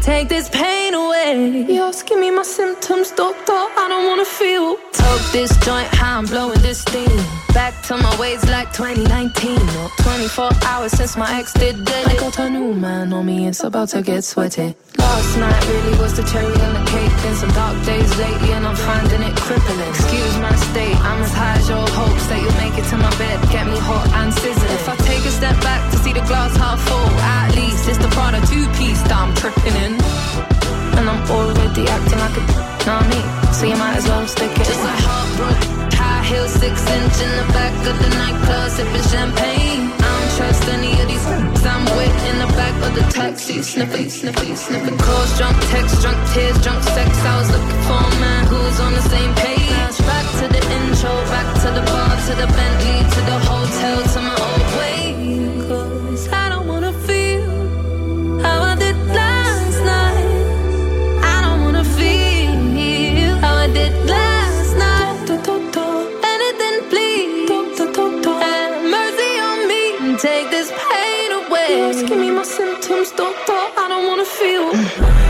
Take 0.05 0.29
this 0.29 0.51
pain 0.51 0.93
away. 0.93 1.65
You're 1.67 1.87
asking 1.87 2.21
me 2.21 2.31
my 2.31 2.43
symptoms, 2.43 3.11
doctor. 3.13 3.53
I 3.55 3.87
don't 3.89 4.05
wanna 4.07 4.27
feel. 4.27 4.77
Toke 4.93 5.33
this 5.33 5.57
joint, 5.65 5.89
how 5.95 6.19
I'm 6.19 6.27
blowing 6.27 6.61
this 6.61 6.83
steam. 6.83 7.09
Back 7.55 7.73
to 7.85 7.97
my 7.97 8.15
ways 8.21 8.45
like 8.51 8.71
2019 8.75 9.57
or 9.79 9.89
24 10.03 10.51
hours 10.67 10.93
since 10.93 11.17
my 11.17 11.41
ex 11.41 11.55
did 11.55 11.87
dead. 11.87 12.07
I 12.07 12.17
got 12.17 12.39
a 12.39 12.51
new 12.51 12.75
man 12.75 13.15
on 13.15 13.25
me, 13.25 13.47
it's 13.47 13.65
about 13.65 13.89
to 13.97 14.03
get 14.03 14.25
sweaty. 14.25 14.75
Last 14.99 15.39
night 15.39 15.69
really 15.69 15.99
was 15.99 16.15
the 16.15 16.23
cherry 16.25 16.53
on 16.53 16.75
the 16.75 16.91
cake. 16.91 16.94
Been 17.25 17.35
some 17.37 17.55
dark 17.57 17.77
days 17.87 18.13
lately, 18.19 18.53
and 18.53 18.67
I'm 18.67 18.77
finding 18.77 19.23
it 19.23 19.35
crippling. 19.35 19.81
Excuse 19.89 20.37
my 20.45 20.55
state, 20.69 20.97
I'm 21.09 21.23
as 21.23 21.33
high 21.33 21.57
as 21.57 21.67
your 21.73 21.89
hopes 21.89 22.27
that 22.29 22.37
you'll 22.43 22.61
make 22.61 22.77
it 22.77 22.85
to 22.93 22.97
my 23.01 23.09
bed. 23.17 23.41
Get 23.49 23.65
me 23.67 23.79
hot 23.81 24.07
and 24.21 24.29
sizzling. 24.29 24.77
If 24.77 24.89
I 24.93 24.97
take 25.09 25.25
a 25.25 25.33
step 25.33 25.57
back 25.65 25.81
to 25.93 25.97
see 26.05 26.13
the 26.13 26.21
glass 26.29 26.55
half 26.57 26.79
full, 26.85 27.11
at 27.41 27.55
least 27.57 27.89
it's 27.89 27.97
the 27.97 28.09
Prada 28.09 28.45
two 28.53 28.69
piece 28.77 29.01
that 29.09 29.17
I'm 29.17 29.33
tripping 29.41 29.73
in. 29.73 29.97
And 31.01 31.09
I'm 31.09 31.25
already 31.33 31.89
acting 31.89 32.21
like 32.21 32.37
a 32.37 32.45
know 32.85 33.01
I 33.01 33.09
mean? 33.09 33.55
So 33.55 33.65
you 33.65 33.77
might 33.77 33.97
as 33.97 34.07
well 34.07 34.27
stick 34.27 34.53
it. 34.53 34.65
Just 34.69 34.85
a 34.85 34.93
heartbroken 35.09 35.85
high 35.97 36.25
heel, 36.25 36.49
six 36.49 36.77
inch 36.91 37.17
in 37.25 37.31
the 37.41 37.47
back 37.57 37.75
of 37.89 37.97
the 38.03 38.11
nightclub, 38.21 38.71
sipping 38.71 39.09
champagne. 39.09 40.04
Trust 40.37 40.69
any 40.69 40.91
of 41.01 41.07
these 41.07 41.27
I'm 41.65 41.85
with 41.97 42.17
in 42.31 42.39
the 42.43 42.51
back 42.59 42.75
of 42.83 42.95
the 42.95 43.07
taxi, 43.13 43.63
sniffing, 43.63 44.11
sniffing, 44.11 44.57
sniffing 44.57 44.99
calls, 44.99 45.39
drunk 45.39 45.57
texts, 45.71 46.03
drunk 46.03 46.19
tears, 46.33 46.59
drunk 46.61 46.83
sex. 46.83 47.11
I 47.23 47.39
was 47.39 47.51
looking 47.55 47.83
for 47.87 48.03
a 48.03 48.21
man 48.21 48.47
who 48.49 48.57
was 48.57 48.81
on 48.81 48.93
the 48.95 49.03
same 49.03 49.33
page. 49.37 49.97
Back 50.03 50.27
to 50.41 50.47
the 50.51 50.63
intro, 50.79 51.15
back 51.31 51.49
to 51.63 51.69
the 51.71 51.85
bar, 51.87 52.13
to 52.27 52.33
the 52.35 52.49
Bentley, 52.51 52.99
to 53.15 53.21
the 53.31 53.39
hotel, 53.47 54.03
to 54.13 54.21
my 54.27 54.35
old 54.35 54.64
I 74.25 74.27
don't 74.27 74.39
wanna 74.41 74.41
feel. 74.41 74.69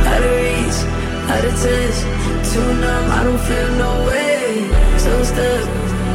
Out 0.07 0.23
of 0.23 0.31
reach, 0.39 0.79
out 1.33 1.45
of 1.45 1.55
touch, 1.63 1.99
too 2.53 2.69
numb, 2.81 3.07
I 3.11 3.25
don't 3.25 3.43
feel 3.49 3.71
no 3.85 3.93
way. 4.07 4.71
So 4.99 5.13
stuck, 5.25 5.67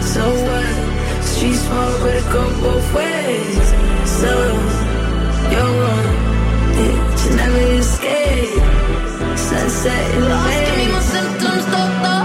so 0.01 0.23
what? 0.47 1.23
Street 1.25 1.55
smart, 1.55 1.99
but 2.01 2.15
it 2.15 2.27
go 2.31 2.43
both 2.61 2.93
ways. 2.93 3.67
So, 4.19 4.31
you're 5.51 5.73
wrong, 5.81 6.07
yeah, 6.79 6.95
you 7.21 7.29
never 7.35 7.63
escape. 7.79 8.63
Sunset 9.37 10.15
in 10.15 10.21
the 10.21 10.29
Lost, 10.29 10.65
give 10.65 10.77
me 10.77 10.87
my 10.87 11.01
symptoms, 11.01 11.65
doctor. 11.65 12.09
I 12.09 12.18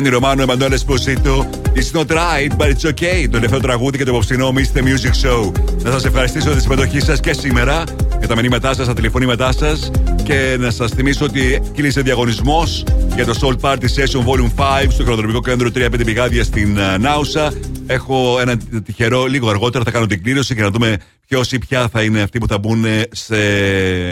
Gianni 0.00 0.14
Romano, 0.14 0.42
Emanuele 0.42 0.76
Esposito. 0.76 1.46
It's 1.74 1.92
not 1.92 2.10
right, 2.10 2.56
but 2.56 2.70
it's 2.70 2.84
okay. 2.84 3.24
Το 3.24 3.30
τελευταίο 3.30 3.60
τραγούδι 3.60 3.98
και 3.98 4.04
το 4.04 4.10
απόψινό 4.10 4.52
Mr. 4.56 4.78
Music 4.78 5.26
Show. 5.26 5.52
Να 5.82 5.90
σας 5.90 6.04
ευχαριστήσω 6.04 6.46
για 6.46 6.56
τη 6.56 6.62
συμμετοχή 6.62 7.00
σας 7.00 7.20
και 7.20 7.32
σήμερα, 7.32 7.84
για 8.18 8.28
τα 8.28 8.34
μηνύματά 8.34 8.74
σας, 8.74 8.86
τα 8.86 8.94
τηλεφωνήματά 8.94 9.52
σας. 9.52 9.90
Και 10.22 10.56
να 10.58 10.70
σας 10.70 10.90
θυμίσω 10.90 11.24
ότι 11.24 11.62
κύλησε 11.74 12.00
διαγωνισμός 12.00 12.84
για 13.14 13.26
το 13.26 13.34
Soul 13.40 13.60
Party 13.60 13.84
Session 13.84 14.24
Volume 14.24 14.54
5 14.56 14.90
στο 14.90 15.02
χρονοδρομικό 15.02 15.40
κέντρο 15.40 15.68
3-5 15.74 16.04
πηγάδια 16.04 16.44
στην 16.44 16.78
ε, 16.78 16.98
Νάουσα. 16.98 17.52
Έχω 17.86 18.38
ένα 18.40 18.56
τυχερό, 18.84 19.24
λίγο 19.24 19.48
αργότερα 19.48 19.84
θα 19.84 19.90
κάνω 19.90 20.06
την 20.06 20.22
κλήρωση 20.22 20.54
και 20.54 20.62
να 20.62 20.70
δούμε 20.70 20.96
ποιος 21.26 21.52
ή 21.52 21.58
ποια 21.58 21.88
θα 21.88 22.02
είναι 22.02 22.22
αυτοί 22.22 22.38
που 22.38 22.46
θα 22.46 22.58
μπουν 22.58 22.84
σε 23.10 23.36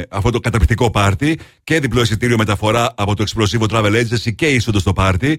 αυτό 0.09 0.31
το 0.31 0.41
καταπληκτικό 0.41 0.91
πάρτι. 0.91 1.39
Και 1.65 1.81
διπλό 1.81 2.01
εισιτήριο 2.01 2.37
μεταφορά 2.37 2.93
από 2.97 3.15
το 3.15 3.25
Explosivo 3.29 3.67
Travel 3.71 3.93
Agency 3.93 4.35
και 4.35 4.47
είσοδος 4.47 4.81
στο 4.81 4.93
πάρτι. 4.93 5.39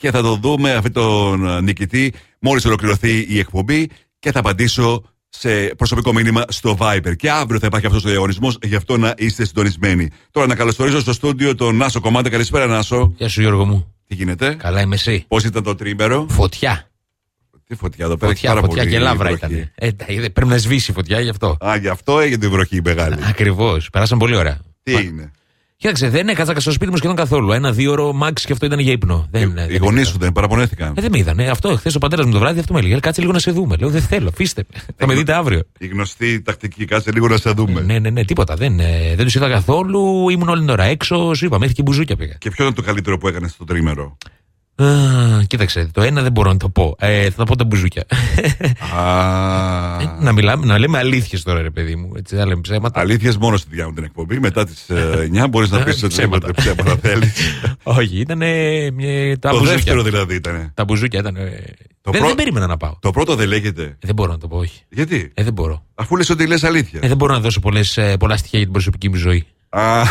Και 0.00 0.10
θα 0.10 0.22
το 0.22 0.34
δούμε 0.36 0.72
αυτό 0.74 0.90
τον 0.90 1.64
νικητή 1.64 2.12
μόλις 2.40 2.64
ολοκληρωθεί 2.64 3.26
η 3.28 3.38
εκπομπή 3.38 3.88
και 4.18 4.32
θα 4.32 4.38
απαντήσω 4.38 5.02
σε 5.28 5.66
προσωπικό 5.76 6.12
μήνυμα 6.12 6.44
στο 6.48 6.76
Viber. 6.80 7.16
Και 7.16 7.30
αύριο 7.30 7.58
θα 7.58 7.66
υπάρχει 7.66 7.86
αυτός 7.86 8.04
ο 8.04 8.08
διαγωνισμός, 8.08 8.58
γι' 8.62 8.74
αυτό 8.74 8.96
να 8.96 9.14
είστε 9.16 9.44
συντονισμένοι. 9.44 10.08
Τώρα 10.30 10.46
να 10.46 10.54
καλωσορίσω 10.54 11.00
στο 11.00 11.12
στούντιο 11.12 11.54
τον 11.54 11.76
Νάσο 11.76 12.00
Κομμάντα. 12.00 12.30
Καλησπέρα, 12.30 12.66
Νάσο. 12.66 13.12
Γεια 13.16 13.28
σου, 13.28 13.40
Γιώργο 13.40 13.64
μου. 13.64 13.94
Τι 14.06 14.14
γίνεται; 14.14 14.54
Καλά 14.54 14.80
είμαι 14.80 14.94
εσύ. 14.94 15.24
Πώς 15.28 15.44
ήταν 15.44 15.62
το 15.62 15.74
τρίμερο; 15.74 16.26
Φωτιά. 16.30 16.90
Τι 17.66 17.74
φωτιά 17.76 18.04
εδώ 18.04 18.16
πέρα. 18.16 18.30
έχει 18.30 18.40
Φωτιά, 18.40 18.54
πάρα 18.54 18.66
φωτιά 18.66 18.82
πολύ 18.82 18.94
και 18.94 19.02
λάβρα 19.02 19.28
βροχή. 19.28 19.54
ήταν. 19.54 19.70
Ε, 19.74 19.92
τα 19.92 20.04
είδε, 20.08 20.30
πρέπει 20.30 20.50
να 20.50 20.56
σβήσει 20.56 20.90
η 20.90 20.94
φωτιά 20.94 21.20
γι' 21.20 21.28
αυτό. 21.28 21.56
Α, 21.66 21.76
γι' 21.76 21.88
αυτό 21.88 22.20
έγινε 22.20 22.46
η 22.46 22.48
βροχή 22.48 22.76
η 22.76 22.80
μεγάλη. 22.84 23.16
Ακριβώς. 23.28 23.90
Περάσαν 23.90 24.18
πολύ 24.18 24.36
ωραία. 24.36 24.58
Τι 24.82 24.92
είναι. 24.92 25.30
Κοίταξε, 25.80 26.08
δεν 26.08 26.28
έκατσα 26.28 26.60
στο 26.60 26.70
σπίτι 26.72 26.90
μου 26.90 26.96
σχεδόν 26.96 27.16
καθόλου. 27.16 27.52
Ένα-δύο 27.52 27.90
ώρο 27.92 28.12
μάξ 28.12 28.44
και 28.44 28.52
αυτό 28.52 28.66
ήταν 28.66 28.78
για 28.78 28.92
ύπνο. 28.92 29.26
Δεν, 29.30 29.56
Οι 29.68 29.76
γονείς 29.76 30.08
σου 30.08 30.18
δεν 30.18 30.32
παραπονέθηκαν. 30.32 30.92
Ε, 30.96 31.00
δεν 31.00 31.10
με 31.10 31.18
είδαν. 31.18 31.40
Αυτό 31.40 31.76
χθες 31.76 31.94
ο 31.94 31.98
πατέρας 31.98 32.26
μου 32.26 32.32
το 32.32 32.38
βράδυ 32.38 32.60
αυτό 32.60 32.72
με 32.72 32.78
έλεγε. 32.78 32.94
«Ε, 32.94 33.00
Κάτσε 33.00 33.20
λίγο 33.20 33.32
να 33.32 33.38
σε 33.38 33.50
δούμε. 33.50 33.76
Λέω 33.76 33.88
δεν 33.88 34.02
θέλω, 34.02 34.28
αφήστε 34.28 34.64
με. 34.72 34.80
Θα 34.96 35.06
με 35.06 35.14
δείτε 35.14 35.34
αύριο. 35.34 35.62
Η 35.78 35.86
γνωστή 35.86 36.42
τακτική, 36.42 36.84
κάτσε 36.84 37.12
λίγο 37.12 37.28
να 37.28 37.36
σε 37.36 37.50
δούμε. 37.50 37.80
Ναι, 37.80 37.98
ναι, 37.98 38.10
ναι, 38.10 38.24
τίποτα. 38.24 38.54
Δεν, 38.56 38.80
ε, 38.80 39.14
δεν 39.16 39.24
τους 39.24 39.34
είδα 39.34 39.48
καθόλου. 39.48 40.28
Ήμουν 40.28 40.48
όλη 40.48 40.60
την 40.60 40.68
ώρα 40.68 40.84
έξω. 40.84 41.34
Σου 41.34 41.44
είπα, 41.44 41.58
μέχρι 41.58 41.74
και 41.74 41.82
μπουζούκια 41.82 42.16
πήγα. 42.16 42.34
Και 42.38 42.50
ποιο 42.50 42.64
ήταν 42.64 42.76
το 42.76 42.82
καλύτερο 42.82 43.18
που 43.18 43.28
έκανες 43.28 43.50
στο 43.50 43.64
τρίμερο; 43.64 44.16
Α, 44.84 45.44
κοίταξε, 45.46 45.88
το 45.92 46.02
ένα 46.02 46.22
δεν 46.22 46.32
μπορώ 46.32 46.50
να 46.52 46.56
το 46.56 46.68
πω. 46.68 46.96
Ε, 46.98 47.24
θα 47.30 47.36
το 47.36 47.44
πω 47.44 47.56
τα 47.56 47.64
μπουζούκια. 47.64 48.04
Α. 48.96 50.00
Ε, 50.00 50.10
να, 50.20 50.32
μιλάμε, 50.32 50.66
να 50.66 50.78
λέμε 50.78 50.98
αλήθειες 50.98 51.42
τώρα, 51.42 51.62
ρε 51.62 51.70
παιδί 51.70 51.96
μου. 51.96 52.12
Έτσι, 52.16 52.34
να 52.34 52.46
λέμε 52.46 52.60
ψέματα. 52.60 53.00
Αλήθειες 53.00 53.36
μόνο 53.36 53.56
στη 53.56 53.68
διάμετρη 53.70 53.94
την 53.94 54.04
εκπομπή. 54.04 54.40
Μετά 54.40 54.64
τις 54.64 54.86
9 55.44 55.48
μπορείς 55.50 55.70
να 55.70 55.82
πεις 55.82 56.02
ότι 56.02 56.12
Ψέματα. 56.12 56.46
δεν 56.46 56.54
ψέματα 56.54 56.96
θέλεις. 57.08 57.32
Όχι, 57.82 58.18
ήταν 58.20 58.38
τα 58.38 58.44
Το 59.50 59.58
μπουζούκια. 59.58 59.74
δεύτερο 59.74 60.02
δηλαδή 60.02 60.34
ήταν. 60.34 60.70
Τα 60.74 60.84
μπουζούκια 60.84 61.18
ήταν. 61.20 61.36
ε, 61.36 61.40
Το 62.02 62.10
δεν, 62.10 62.20
πρω- 62.20 62.26
δεν 62.26 62.34
περίμενα 62.36 62.66
να 62.66 62.76
πάω. 62.76 62.96
Το 63.00 63.10
πρώτο 63.10 63.34
δεν 63.34 63.48
λέγεται. 63.48 63.82
Ε, 63.82 63.96
δεν 64.00 64.14
μπορώ 64.14 64.32
να 64.32 64.38
το 64.38 64.48
πω, 64.48 64.56
όχι. 64.56 64.80
Γιατί; 64.88 65.30
Ε, 65.34 65.42
δεν 65.44 65.52
μπορώ. 65.52 65.84
Αφού 65.94 66.16
λες 66.16 66.30
ότι 66.30 66.46
λες 66.46 66.64
αλήθεια. 66.64 67.00
Ε, 67.02 67.08
δεν 67.08 67.16
μπορώ 67.16 67.32
να 67.32 67.40
δώσω 67.40 67.60
πολλές, 67.60 67.96
ε, 67.96 68.16
πολλά 68.18 68.36
στοιχεία 68.36 68.58
για 68.58 68.66
την 68.68 68.72
προσωπική 68.72 69.08
μου 69.08 69.16
ζωή. 69.16 69.46
Α. 69.68 70.02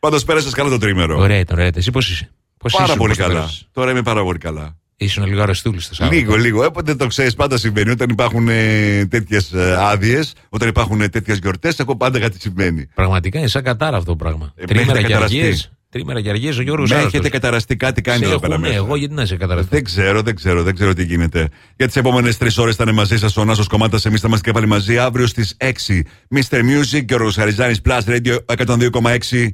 Πάντως 0.00 0.24
πέρασες 0.24 0.52
καλά 0.52 0.70
το 0.70 0.78
τρίμερο. 0.78 1.18
Ωραία 1.18 1.38
ήταν, 1.38 1.54
ωραία 1.56 1.66
ήταν. 1.66 1.80
Εσύ 1.80 1.90
πώς 1.90 2.10
είσαι; 2.10 2.30
Πώς 2.62 2.72
Πάρα 2.72 2.84
ήσουν, 2.84 2.96
πολύ 2.96 3.08
πώς 3.08 3.16
το 3.18 3.22
καλά. 3.22 3.34
πέρασες; 3.34 3.68
Τώρα 3.72 3.90
είμαι 3.90 4.02
πάρα 4.02 4.22
πολύ 4.22 4.38
καλά. 4.38 4.76
Ήσουν 4.96 5.24
λίγο 5.26 5.42
αρεστούλη 5.42 5.80
στο 5.80 5.94
Σάββατο. 5.94 6.18
Λίγο, 6.18 6.36
λίγο. 6.36 6.64
Έποτε 6.64 6.94
το 6.94 7.06
ξέρεις, 7.06 7.34
πάντα 7.34 7.58
συμβαίνει. 7.58 7.90
Όταν 7.90 8.08
υπάρχουν 8.10 8.48
ε, 8.48 9.06
τέτοιες 9.06 9.52
άδειες, 9.78 10.32
όταν 10.48 10.68
υπάρχουν 10.68 11.10
τέτοιες 11.10 11.38
γιορτές, 11.38 11.78
έχω 11.78 11.96
πάντα 11.96 12.18
κάτι 12.18 12.40
συμβαίνει. 12.40 12.86
Πραγματικά 12.94 13.38
είναι 13.38 13.48
σαν 13.48 13.62
κατάρα 13.62 13.96
αυτό 13.96 14.10
το 14.10 14.16
πράγμα. 14.16 14.52
Ε, 14.56 14.64
Τρίμερα 14.64 14.86
μέχρι 14.86 15.02
να 15.02 15.06
και 15.08 15.12
καταραστεί. 15.12 15.38
αργίες. 15.40 15.70
Τρίμερα 15.88 16.20
και 16.20 16.28
αργίες 16.30 16.58
ο 16.58 16.62
Γιώργος 16.62 16.90
Με 16.90 16.96
έχετε 16.96 17.28
καταραστικά 17.28 17.92
τι 17.92 18.00
κάνει 18.00 18.18
Σε 18.18 18.24
εδώ 18.24 18.38
πέρα 18.38 18.52
έχουνε, 18.54 18.68
μέσα. 18.68 18.80
εγώ 18.80 18.96
γιατί 18.96 19.14
να 19.14 19.26
σε 19.26 19.36
καταραστώ; 19.36 19.68
Δεν 19.70 19.84
ξέρω, 19.84 20.22
δεν 20.22 20.34
ξέρω, 20.34 20.62
δεν 20.62 20.74
ξέρω 20.74 20.92
τι 20.94 21.04
γίνεται. 21.04 21.48
Για 21.76 21.86
τις 21.86 21.96
επόμενες 21.96 22.36
τρεις 22.36 22.58
ώρες 22.58 22.76
θα 22.76 22.82
είναι 22.82 22.92
μαζί 22.92 23.18
σας 23.18 23.36
ο 23.36 23.44
Νάσος 23.44 23.66
Κομμάτας. 23.66 24.04
Εμείς 24.04 24.20
θα 24.20 24.26
είμαστε 24.28 24.46
και 24.48 24.54
πάλι 24.54 24.66
μαζί 24.66 24.98
αύριο 24.98 25.26
στις 25.26 25.56
6. 25.58 26.02
Mr. 26.34 26.58
Music 26.58 27.04
και 27.04 27.14
ο 27.14 27.16
Ροσχαριζάνη 27.16 27.74
Plus 27.88 28.00
Radio 28.06 28.36
102,6. 28.56 29.48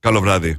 Καλό 0.00 0.20
βράδυ. 0.20 0.56